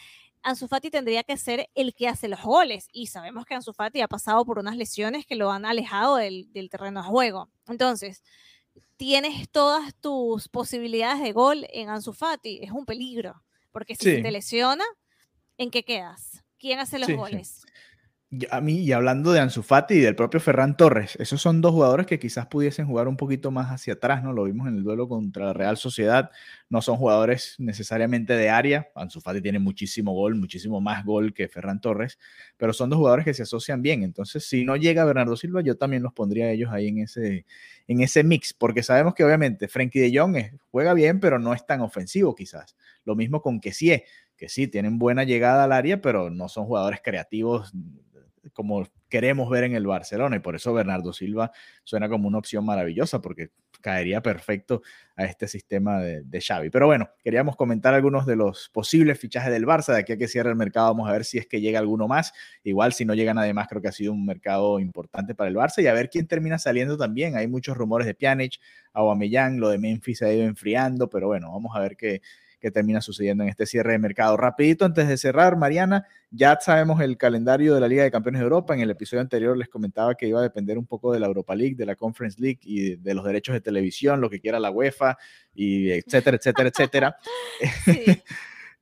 Ansu 0.42 0.68
Fati 0.68 0.90
tendría 0.90 1.24
que 1.24 1.36
ser 1.36 1.68
el 1.74 1.94
que 1.94 2.08
hace 2.08 2.28
los 2.28 2.42
goles 2.42 2.88
y 2.92 3.08
sabemos 3.08 3.44
que 3.44 3.54
Ansu 3.54 3.72
Fati 3.72 4.00
ha 4.00 4.08
pasado 4.08 4.44
por 4.44 4.58
unas 4.58 4.76
lesiones 4.76 5.26
que 5.26 5.34
lo 5.36 5.50
han 5.50 5.66
alejado 5.66 6.16
del, 6.16 6.52
del 6.52 6.70
terreno 6.70 7.02
de 7.02 7.08
juego. 7.08 7.50
Entonces, 7.66 8.22
tienes 8.96 9.48
todas 9.50 9.94
tus 9.94 10.48
posibilidades 10.48 11.22
de 11.22 11.32
gol 11.32 11.66
en 11.70 11.88
Ansu 11.88 12.12
Fati, 12.12 12.60
es 12.62 12.70
un 12.70 12.84
peligro, 12.86 13.42
porque 13.70 13.94
si 13.94 14.22
te 14.22 14.30
lesiona, 14.30 14.84
¿en 15.56 15.70
qué 15.70 15.84
quedas? 15.84 16.42
¿Quién 16.58 16.78
hace 16.78 16.98
los 16.98 17.10
goles? 17.10 17.64
A 18.50 18.60
mí, 18.60 18.80
y 18.80 18.92
hablando 18.92 19.32
de 19.32 19.40
Ansu 19.40 19.62
Fati 19.62 19.94
y 19.94 20.00
del 20.00 20.14
propio 20.14 20.38
Ferran 20.38 20.76
Torres, 20.76 21.16
esos 21.18 21.40
son 21.40 21.62
dos 21.62 21.72
jugadores 21.72 22.06
que 22.06 22.18
quizás 22.18 22.46
pudiesen 22.46 22.86
jugar 22.86 23.08
un 23.08 23.16
poquito 23.16 23.50
más 23.50 23.68
hacia 23.70 23.94
atrás, 23.94 24.22
¿no? 24.22 24.34
Lo 24.34 24.44
vimos 24.44 24.68
en 24.68 24.76
el 24.76 24.82
duelo 24.84 25.08
contra 25.08 25.46
la 25.46 25.52
Real 25.54 25.78
Sociedad. 25.78 26.30
No 26.68 26.82
son 26.82 26.98
jugadores 26.98 27.54
necesariamente 27.56 28.34
de 28.34 28.50
área. 28.50 28.90
Ansu 28.94 29.22
Fati 29.22 29.40
tiene 29.40 29.58
muchísimo 29.60 30.12
gol, 30.12 30.34
muchísimo 30.34 30.78
más 30.82 31.06
gol 31.06 31.32
que 31.32 31.48
Ferran 31.48 31.80
Torres, 31.80 32.18
pero 32.58 32.74
son 32.74 32.90
dos 32.90 32.98
jugadores 32.98 33.24
que 33.24 33.32
se 33.32 33.44
asocian 33.44 33.80
bien. 33.80 34.02
Entonces, 34.02 34.46
si 34.46 34.62
no 34.62 34.76
llega 34.76 35.06
Bernardo 35.06 35.34
Silva, 35.34 35.62
yo 35.62 35.78
también 35.78 36.02
los 36.02 36.12
pondría 36.12 36.46
a 36.46 36.50
ellos 36.50 36.70
ahí 36.70 36.88
en 36.88 36.98
ese, 36.98 37.46
en 37.86 38.02
ese 38.02 38.24
mix, 38.24 38.52
porque 38.52 38.82
sabemos 38.82 39.14
que 39.14 39.24
obviamente 39.24 39.68
Frenkie 39.68 40.00
de 40.00 40.18
Jong 40.18 40.36
juega 40.70 40.92
bien, 40.92 41.18
pero 41.18 41.38
no 41.38 41.54
es 41.54 41.64
tan 41.64 41.80
ofensivo 41.80 42.34
quizás. 42.34 42.76
Lo 43.06 43.16
mismo 43.16 43.40
con 43.40 43.58
Kessie 43.58 44.04
que 44.38 44.48
sí, 44.48 44.68
tienen 44.68 44.98
buena 44.98 45.24
llegada 45.24 45.64
al 45.64 45.72
área, 45.72 46.00
pero 46.00 46.30
no 46.30 46.48
son 46.48 46.64
jugadores 46.64 47.00
creativos 47.02 47.72
como 48.52 48.86
queremos 49.08 49.48
ver 49.50 49.64
en 49.64 49.74
el 49.74 49.86
Barcelona 49.86 50.36
y 50.36 50.40
por 50.40 50.56
eso 50.56 50.72
Bernardo 50.72 51.12
Silva 51.12 51.50
suena 51.84 52.08
como 52.08 52.28
una 52.28 52.38
opción 52.38 52.64
maravillosa 52.64 53.20
porque 53.20 53.50
caería 53.80 54.20
perfecto 54.22 54.82
a 55.16 55.24
este 55.24 55.48
sistema 55.48 56.00
de, 56.00 56.40
Xavi. 56.40 56.70
Pero 56.70 56.86
bueno, 56.86 57.10
queríamos 57.22 57.56
comentar 57.56 57.94
algunos 57.94 58.26
de 58.26 58.36
los 58.36 58.68
posibles 58.70 59.18
fichajes 59.18 59.52
del 59.52 59.66
Barça. 59.66 59.92
De 59.92 60.00
aquí 60.00 60.12
a 60.12 60.16
que 60.16 60.28
cierre 60.28 60.50
el 60.50 60.56
mercado 60.56 60.88
vamos 60.88 61.08
a 61.08 61.12
ver 61.12 61.24
si 61.24 61.38
es 61.38 61.46
que 61.46 61.60
llega 61.60 61.78
alguno 61.78 62.08
más. 62.08 62.32
Igual 62.62 62.92
si 62.92 63.04
no 63.04 63.14
llega 63.14 63.34
nadie 63.34 63.54
más 63.54 63.68
creo 63.68 63.82
que 63.82 63.88
ha 63.88 63.92
sido 63.92 64.12
un 64.12 64.24
mercado 64.24 64.80
importante 64.80 65.34
para 65.34 65.48
el 65.48 65.56
Barça 65.56 65.82
y 65.82 65.86
a 65.86 65.92
ver 65.92 66.10
quién 66.10 66.26
termina 66.26 66.58
saliendo 66.58 66.96
también. 66.96 67.36
Hay 67.36 67.48
muchos 67.48 67.76
rumores 67.76 68.06
de 68.06 68.14
Pjanic, 68.14 68.60
Aubameyang, 68.92 69.58
lo 69.58 69.70
de 69.70 69.78
Memphis 69.78 70.18
se 70.18 70.26
ha 70.26 70.32
ido 70.32 70.44
enfriando, 70.44 71.08
pero 71.08 71.28
bueno, 71.28 71.52
vamos 71.52 71.74
a 71.74 71.80
ver 71.80 71.96
qué 71.96 72.20
que 72.60 72.70
termina 72.70 73.00
sucediendo 73.00 73.44
en 73.44 73.50
este 73.50 73.66
cierre 73.66 73.92
de 73.92 73.98
mercado. 73.98 74.36
Rapidito, 74.36 74.84
antes 74.84 75.08
de 75.08 75.16
cerrar, 75.16 75.56
Mariana, 75.56 76.06
ya 76.30 76.58
sabemos 76.60 77.00
el 77.00 77.16
calendario 77.16 77.74
de 77.74 77.80
la 77.80 77.88
Liga 77.88 78.02
de 78.02 78.10
Campeones 78.10 78.40
de 78.40 78.44
Europa. 78.44 78.74
En 78.74 78.80
el 78.80 78.90
episodio 78.90 79.20
anterior 79.20 79.56
les 79.56 79.68
comentaba 79.68 80.14
que 80.14 80.26
iba 80.26 80.40
a 80.40 80.42
depender 80.42 80.78
un 80.78 80.86
poco 80.86 81.12
de 81.12 81.20
la 81.20 81.26
Europa 81.26 81.54
League, 81.54 81.76
de 81.76 81.86
la 81.86 81.96
Conference 81.96 82.40
League 82.40 82.60
y 82.62 82.96
de 82.96 83.14
los 83.14 83.24
derechos 83.24 83.54
de 83.54 83.60
televisión, 83.60 84.20
lo 84.20 84.28
que 84.28 84.40
quiera 84.40 84.58
la 84.58 84.70
UEFA, 84.70 85.16
y 85.54 85.90
etcétera, 85.90 86.36
etcétera, 86.36 86.68
etcétera. 86.68 87.16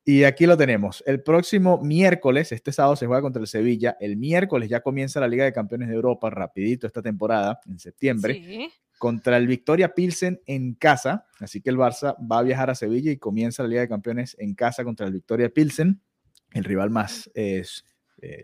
Y 0.08 0.22
aquí 0.22 0.46
lo 0.46 0.56
tenemos. 0.56 1.02
El 1.04 1.20
próximo 1.20 1.82
miércoles, 1.82 2.52
este 2.52 2.70
sábado 2.70 2.94
se 2.94 3.06
juega 3.08 3.22
contra 3.22 3.42
el 3.42 3.48
Sevilla. 3.48 3.96
El 3.98 4.16
miércoles 4.16 4.68
ya 4.68 4.80
comienza 4.80 5.18
la 5.18 5.26
Liga 5.26 5.44
de 5.44 5.52
Campeones 5.52 5.88
de 5.88 5.96
Europa, 5.96 6.30
rapidito 6.30 6.86
esta 6.86 7.02
temporada, 7.02 7.58
en 7.66 7.80
septiembre. 7.80 8.34
Sí 8.34 8.70
contra 8.98 9.36
el 9.36 9.46
Victoria 9.46 9.94
Pilsen 9.94 10.40
en 10.46 10.74
casa. 10.74 11.26
Así 11.40 11.60
que 11.60 11.70
el 11.70 11.76
Barça 11.76 12.16
va 12.20 12.38
a 12.38 12.42
viajar 12.42 12.70
a 12.70 12.74
Sevilla 12.74 13.10
y 13.10 13.18
comienza 13.18 13.62
la 13.62 13.68
Liga 13.68 13.80
de 13.82 13.88
Campeones 13.88 14.36
en 14.38 14.54
casa 14.54 14.84
contra 14.84 15.06
el 15.06 15.12
Victoria 15.12 15.48
Pilsen, 15.48 16.00
el 16.52 16.64
rival 16.64 16.90
más 16.90 17.30
eh, 17.34 17.64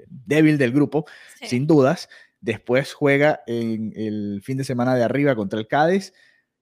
débil 0.09 0.59
del 0.59 0.73
grupo, 0.73 1.07
sin 1.43 1.67
dudas. 1.67 2.09
Después 2.41 2.93
juega 2.93 3.41
en 3.47 3.93
el 3.97 4.41
fin 4.43 4.59
de 4.59 4.65
semana 4.65 4.95
de 4.95 5.05
arriba 5.05 5.35
contra 5.35 5.59
el 5.59 5.69
Cádiz 5.69 6.13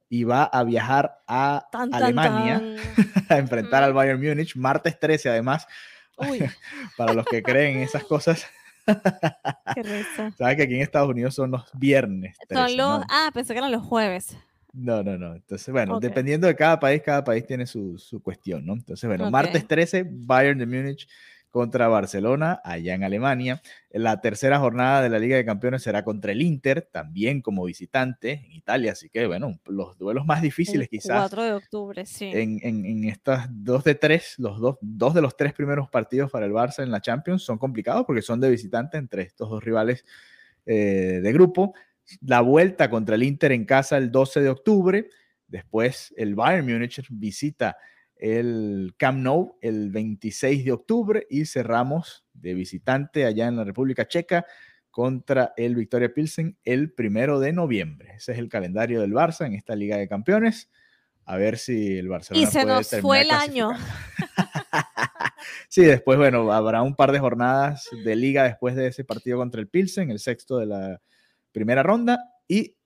y 0.09 0.24
va 0.24 0.44
a 0.44 0.64
viajar 0.64 1.22
a 1.26 1.68
Alemania 1.92 2.61
a 3.29 3.38
enfrentar 3.38 3.83
al 3.83 3.92
mm. 3.92 3.96
Bayern 3.96 4.20
Múnich, 4.20 4.57
martes 4.57 4.98
13 4.98 5.31
además. 5.31 5.66
Para 6.98 7.14
los 7.14 7.24
que 7.24 7.42
creen 7.42 7.79
en 7.79 7.83
esas 7.85 8.05
cosas, 8.05 8.46
Qué 9.74 9.83
Sabes 10.38 10.56
que 10.56 10.62
aquí 10.62 10.74
en 10.74 10.83
Estados 10.83 11.09
Unidos 11.11 11.35
son 11.35 11.50
los 11.50 11.64
viernes. 11.74 12.37
son 12.50 12.76
los. 12.76 13.04
Ah, 13.09 13.30
pensé 13.33 13.52
que 13.52 13.59
eran 13.59 13.72
los 13.72 13.83
jueves. 13.83 14.37
No, 14.72 15.02
no, 15.02 15.18
no. 15.18 15.35
Entonces, 15.35 15.68
bueno, 15.72 15.98
dependiendo 15.98 16.46
de 16.46 16.54
cada 16.54 16.78
país, 16.78 17.02
cada 17.04 17.24
país 17.24 17.44
tiene 17.44 17.66
su, 17.66 17.98
su 17.98 18.22
cuestión, 18.22 18.64
¿no? 18.64 18.74
Entonces, 18.74 19.09
bueno, 19.09 19.30
martes 19.30 19.66
13, 19.66 20.06
Bayern 20.09 20.59
de 20.59 20.66
Múnich 20.66 21.09
contra 21.50 21.88
Barcelona, 21.88 22.60
allá 22.64 22.94
en 22.94 23.04
Alemania. 23.04 23.60
La 23.90 24.20
tercera 24.20 24.58
jornada 24.58 25.02
de 25.02 25.10
la 25.10 25.18
Liga 25.18 25.36
de 25.36 25.44
Campeones 25.44 25.82
será 25.82 26.04
contra 26.04 26.32
el 26.32 26.42
Inter, 26.42 26.88
también 26.90 27.42
como 27.42 27.64
visitante 27.64 28.44
en 28.46 28.52
Italia. 28.52 28.92
Así 28.92 29.10
que, 29.10 29.26
bueno, 29.26 29.58
los 29.66 29.98
duelos 29.98 30.24
más 30.26 30.42
difíciles 30.42 30.88
quizás. 30.88 31.18
4 31.18 31.42
de 31.42 31.52
octubre, 31.52 32.06
sí. 32.06 32.30
En, 32.32 32.60
en, 32.62 33.04
estas 33.04 33.48
dos 33.50 33.84
de 33.84 33.96
tres, 33.96 34.34
los 34.38 34.60
dos, 34.60 34.76
dos 34.80 35.14
de 35.14 35.22
los 35.22 35.36
tres 35.36 35.52
primeros 35.52 35.88
partidos 35.88 36.30
para 36.30 36.46
el 36.46 36.52
Barça 36.52 36.82
en 36.82 36.90
la 36.90 37.00
Champions 37.00 37.42
son 37.42 37.58
complicados 37.58 38.04
porque 38.06 38.22
son 38.22 38.40
de 38.40 38.48
visitante 38.48 38.96
entre 38.96 39.22
estos 39.22 39.50
dos 39.50 39.62
rivales 39.62 40.04
eh, 40.66 41.20
de 41.22 41.32
grupo. 41.32 41.74
La 42.22 42.40
vuelta 42.40 42.90
contra 42.90 43.16
el 43.16 43.22
Inter 43.22 43.52
en 43.52 43.64
casa 43.64 43.96
el 43.96 44.10
12 44.10 44.40
de 44.40 44.48
octubre. 44.48 45.08
Después 45.48 46.14
el 46.16 46.34
Bayern 46.36 46.66
Múnich 46.66 47.04
visita 47.10 47.76
el 48.20 48.94
Camp 48.98 49.18
Nou 49.18 49.59
el 49.62 49.90
26 49.90 50.64
de 50.64 50.72
octubre 50.72 51.26
y 51.30 51.46
cerramos 51.46 52.24
de 52.35 52.54
visitante 52.54 53.24
allá 53.24 53.48
en 53.48 53.56
la 53.56 53.64
República 53.64 54.06
Checa 54.06 54.44
contra 54.90 55.54
el 55.56 55.74
Victoria 55.74 56.12
Pilsen 56.12 56.59
el 56.64 56.92
primero 56.92 57.40
de 57.40 57.52
noviembre. 57.52 58.14
Ese 58.16 58.33
es 58.33 58.38
el 58.38 58.48
calendario 58.48 59.00
del 59.00 59.12
Barça 59.12 59.46
en 59.46 59.54
esta 59.54 59.74
Liga 59.74 59.96
de 59.96 60.09
Campeones. 60.09 60.70
A 61.24 61.37
ver 61.37 61.59
si 61.59 61.96
el 61.96 62.09
Barcelona. 62.09 62.46
Y 62.46 62.50
se 62.50 62.64
nos 62.64 62.90
fue 63.00 63.22
el 63.22 63.30
año. 63.30 63.70
sí, 65.68 65.85
después, 65.85 66.18
bueno, 66.18 66.52
habrá 66.52 66.83
un 66.83 66.96
par 66.96 67.12
de 67.12 67.20
jornadas 67.20 67.88
de 68.04 68.16
liga 68.16 68.44
después 68.44 68.74
de 68.74 68.88
ese 68.88 69.04
partido 69.04 69.38
contra 69.38 69.61
el 69.61 69.68
Pilsen, 69.68 70.11
el 70.11 70.18
sexto 70.18 70.59
de 70.59 70.66
la 70.66 71.00
primera 71.52 71.83
ronda. 71.83 72.18
Y 72.48 72.76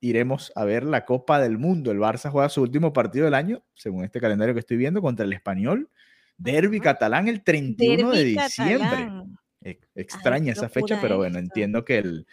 iremos 0.00 0.52
a 0.54 0.64
ver 0.64 0.84
la 0.84 1.04
Copa 1.04 1.40
del 1.40 1.58
Mundo. 1.58 1.90
El 1.90 1.98
Barça 1.98 2.30
juega 2.30 2.48
su 2.48 2.62
último 2.62 2.92
partido 2.92 3.26
del 3.26 3.34
año, 3.34 3.62
según 3.74 4.04
este 4.04 4.20
calendario 4.20 4.54
que 4.54 4.60
estoy 4.60 4.76
viendo, 4.76 5.00
contra 5.00 5.24
el 5.24 5.32
Español. 5.32 5.90
Derby 6.36 6.80
catalán 6.80 7.28
el 7.28 7.42
31 7.42 8.10
de 8.10 8.24
diciembre. 8.24 9.08
extraña 9.94 10.52
esa 10.52 10.68
fecha, 10.68 10.98
pero 11.00 11.18
bueno, 11.18 11.38
entiendo 11.38 11.84
que 11.84 11.98
el, 11.98 12.26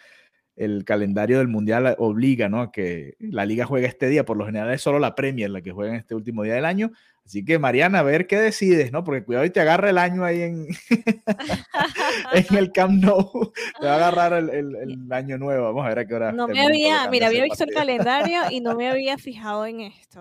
el 0.58 0.84
calendario 0.84 1.38
del 1.38 1.48
Mundial 1.48 1.94
obliga, 1.98 2.48
¿no? 2.48 2.72
Que 2.72 3.14
la 3.20 3.46
liga 3.46 3.64
juega 3.64 3.86
este 3.86 4.08
día, 4.08 4.24
por 4.24 4.36
lo 4.36 4.44
general 4.44 4.70
es 4.72 4.82
solo 4.82 4.98
la 4.98 5.14
Premier 5.14 5.50
la 5.50 5.62
que 5.62 5.70
juega 5.70 5.92
en 5.92 6.00
este 6.00 6.14
último 6.14 6.42
día 6.42 6.54
del 6.54 6.64
año. 6.64 6.90
Así 7.24 7.44
que, 7.44 7.58
Mariana, 7.58 7.98
a 7.98 8.02
ver 8.02 8.26
qué 8.26 8.38
decides, 8.38 8.90
¿no? 8.90 9.04
Porque 9.04 9.22
cuidado 9.22 9.44
y 9.44 9.50
te 9.50 9.60
agarra 9.60 9.90
el 9.90 9.98
año 9.98 10.24
ahí 10.24 10.40
en, 10.40 10.66
en 12.32 12.56
el 12.56 12.72
Camp 12.72 13.04
Nou. 13.04 13.52
Te 13.78 13.86
va 13.86 13.92
a 13.92 13.96
agarrar 13.96 14.32
el, 14.32 14.50
el, 14.50 15.12
año 15.12 15.38
nuevo. 15.38 15.66
Vamos 15.66 15.84
a 15.84 15.90
ver 15.90 15.98
a 16.00 16.06
qué 16.06 16.14
hora. 16.14 16.32
No 16.32 16.48
me 16.48 16.64
había, 16.64 17.08
mira, 17.10 17.26
había 17.26 17.44
visto 17.44 17.64
el 17.64 17.74
calendario 17.74 18.40
y 18.50 18.60
no 18.60 18.74
me 18.74 18.88
había 18.90 19.18
fijado 19.18 19.66
en 19.66 19.80
esto. 19.80 20.20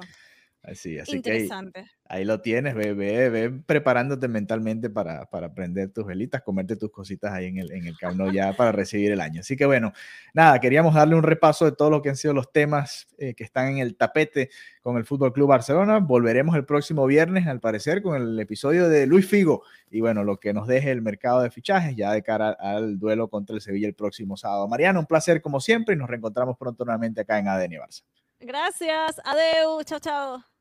Así, 0.67 0.99
así 0.99 1.15
Interesante. 1.15 1.83
que 1.83 1.89
ahí, 2.09 2.25
lo 2.25 2.41
tienes, 2.41 2.75
ve, 2.75 2.93
ve, 2.93 3.49
preparándote 3.65 4.27
mentalmente 4.27 4.89
para, 4.89 5.25
para 5.29 5.53
prender 5.53 5.93
tus 5.93 6.05
velitas, 6.05 6.41
comerte 6.41 6.75
tus 6.75 6.91
cositas 6.91 7.31
ahí 7.31 7.45
en 7.45 7.57
el, 7.59 7.71
en 7.71 7.87
el 7.87 7.95
ya 8.33 8.51
para 8.51 8.71
recibir 8.73 9.13
el 9.13 9.21
año. 9.21 9.39
Así 9.39 9.55
que 9.55 9.65
bueno, 9.65 9.93
nada, 10.33 10.59
queríamos 10.59 10.93
darle 10.93 11.15
un 11.15 11.23
repaso 11.23 11.63
de 11.63 11.71
todo 11.71 11.89
lo 11.89 12.01
que 12.01 12.09
han 12.09 12.17
sido 12.17 12.33
los 12.33 12.51
temas 12.51 13.07
eh, 13.17 13.33
que 13.33 13.45
están 13.45 13.69
en 13.69 13.77
el 13.77 13.95
tapete 13.95 14.49
con 14.81 14.97
el 14.97 15.05
Fútbol 15.05 15.31
Club 15.31 15.47
Barcelona. 15.47 15.99
Volveremos 15.99 16.53
el 16.57 16.65
próximo 16.65 17.05
viernes, 17.05 17.47
al 17.47 17.61
parecer, 17.61 18.01
con 18.01 18.21
el 18.21 18.37
episodio 18.37 18.89
de 18.89 19.07
Luis 19.07 19.25
Figo 19.25 19.63
y 19.89 20.01
bueno, 20.01 20.25
lo 20.25 20.37
que 20.37 20.53
nos 20.53 20.67
deje 20.67 20.91
el 20.91 21.01
mercado 21.01 21.41
de 21.41 21.49
fichajes 21.49 21.95
ya 21.95 22.11
de 22.11 22.23
cara 22.23 22.49
al 22.59 22.99
duelo 22.99 23.29
contra 23.29 23.55
el 23.55 23.61
Sevilla 23.61 23.87
el 23.87 23.95
próximo 23.95 24.35
sábado. 24.35 24.67
Mariano, 24.67 24.99
un 24.99 25.05
placer 25.05 25.41
como 25.41 25.61
siempre 25.61 25.95
y 25.95 25.97
nos 25.97 26.09
reencontramos 26.09 26.57
pronto 26.57 26.83
nuevamente 26.83 27.21
acá 27.21 27.39
en 27.39 27.47
ADN 27.47 27.71
Barça. 27.79 28.03
Gracias, 28.39 29.19
adeu, 29.23 29.81
chao, 29.83 29.99
chao. 29.99 30.56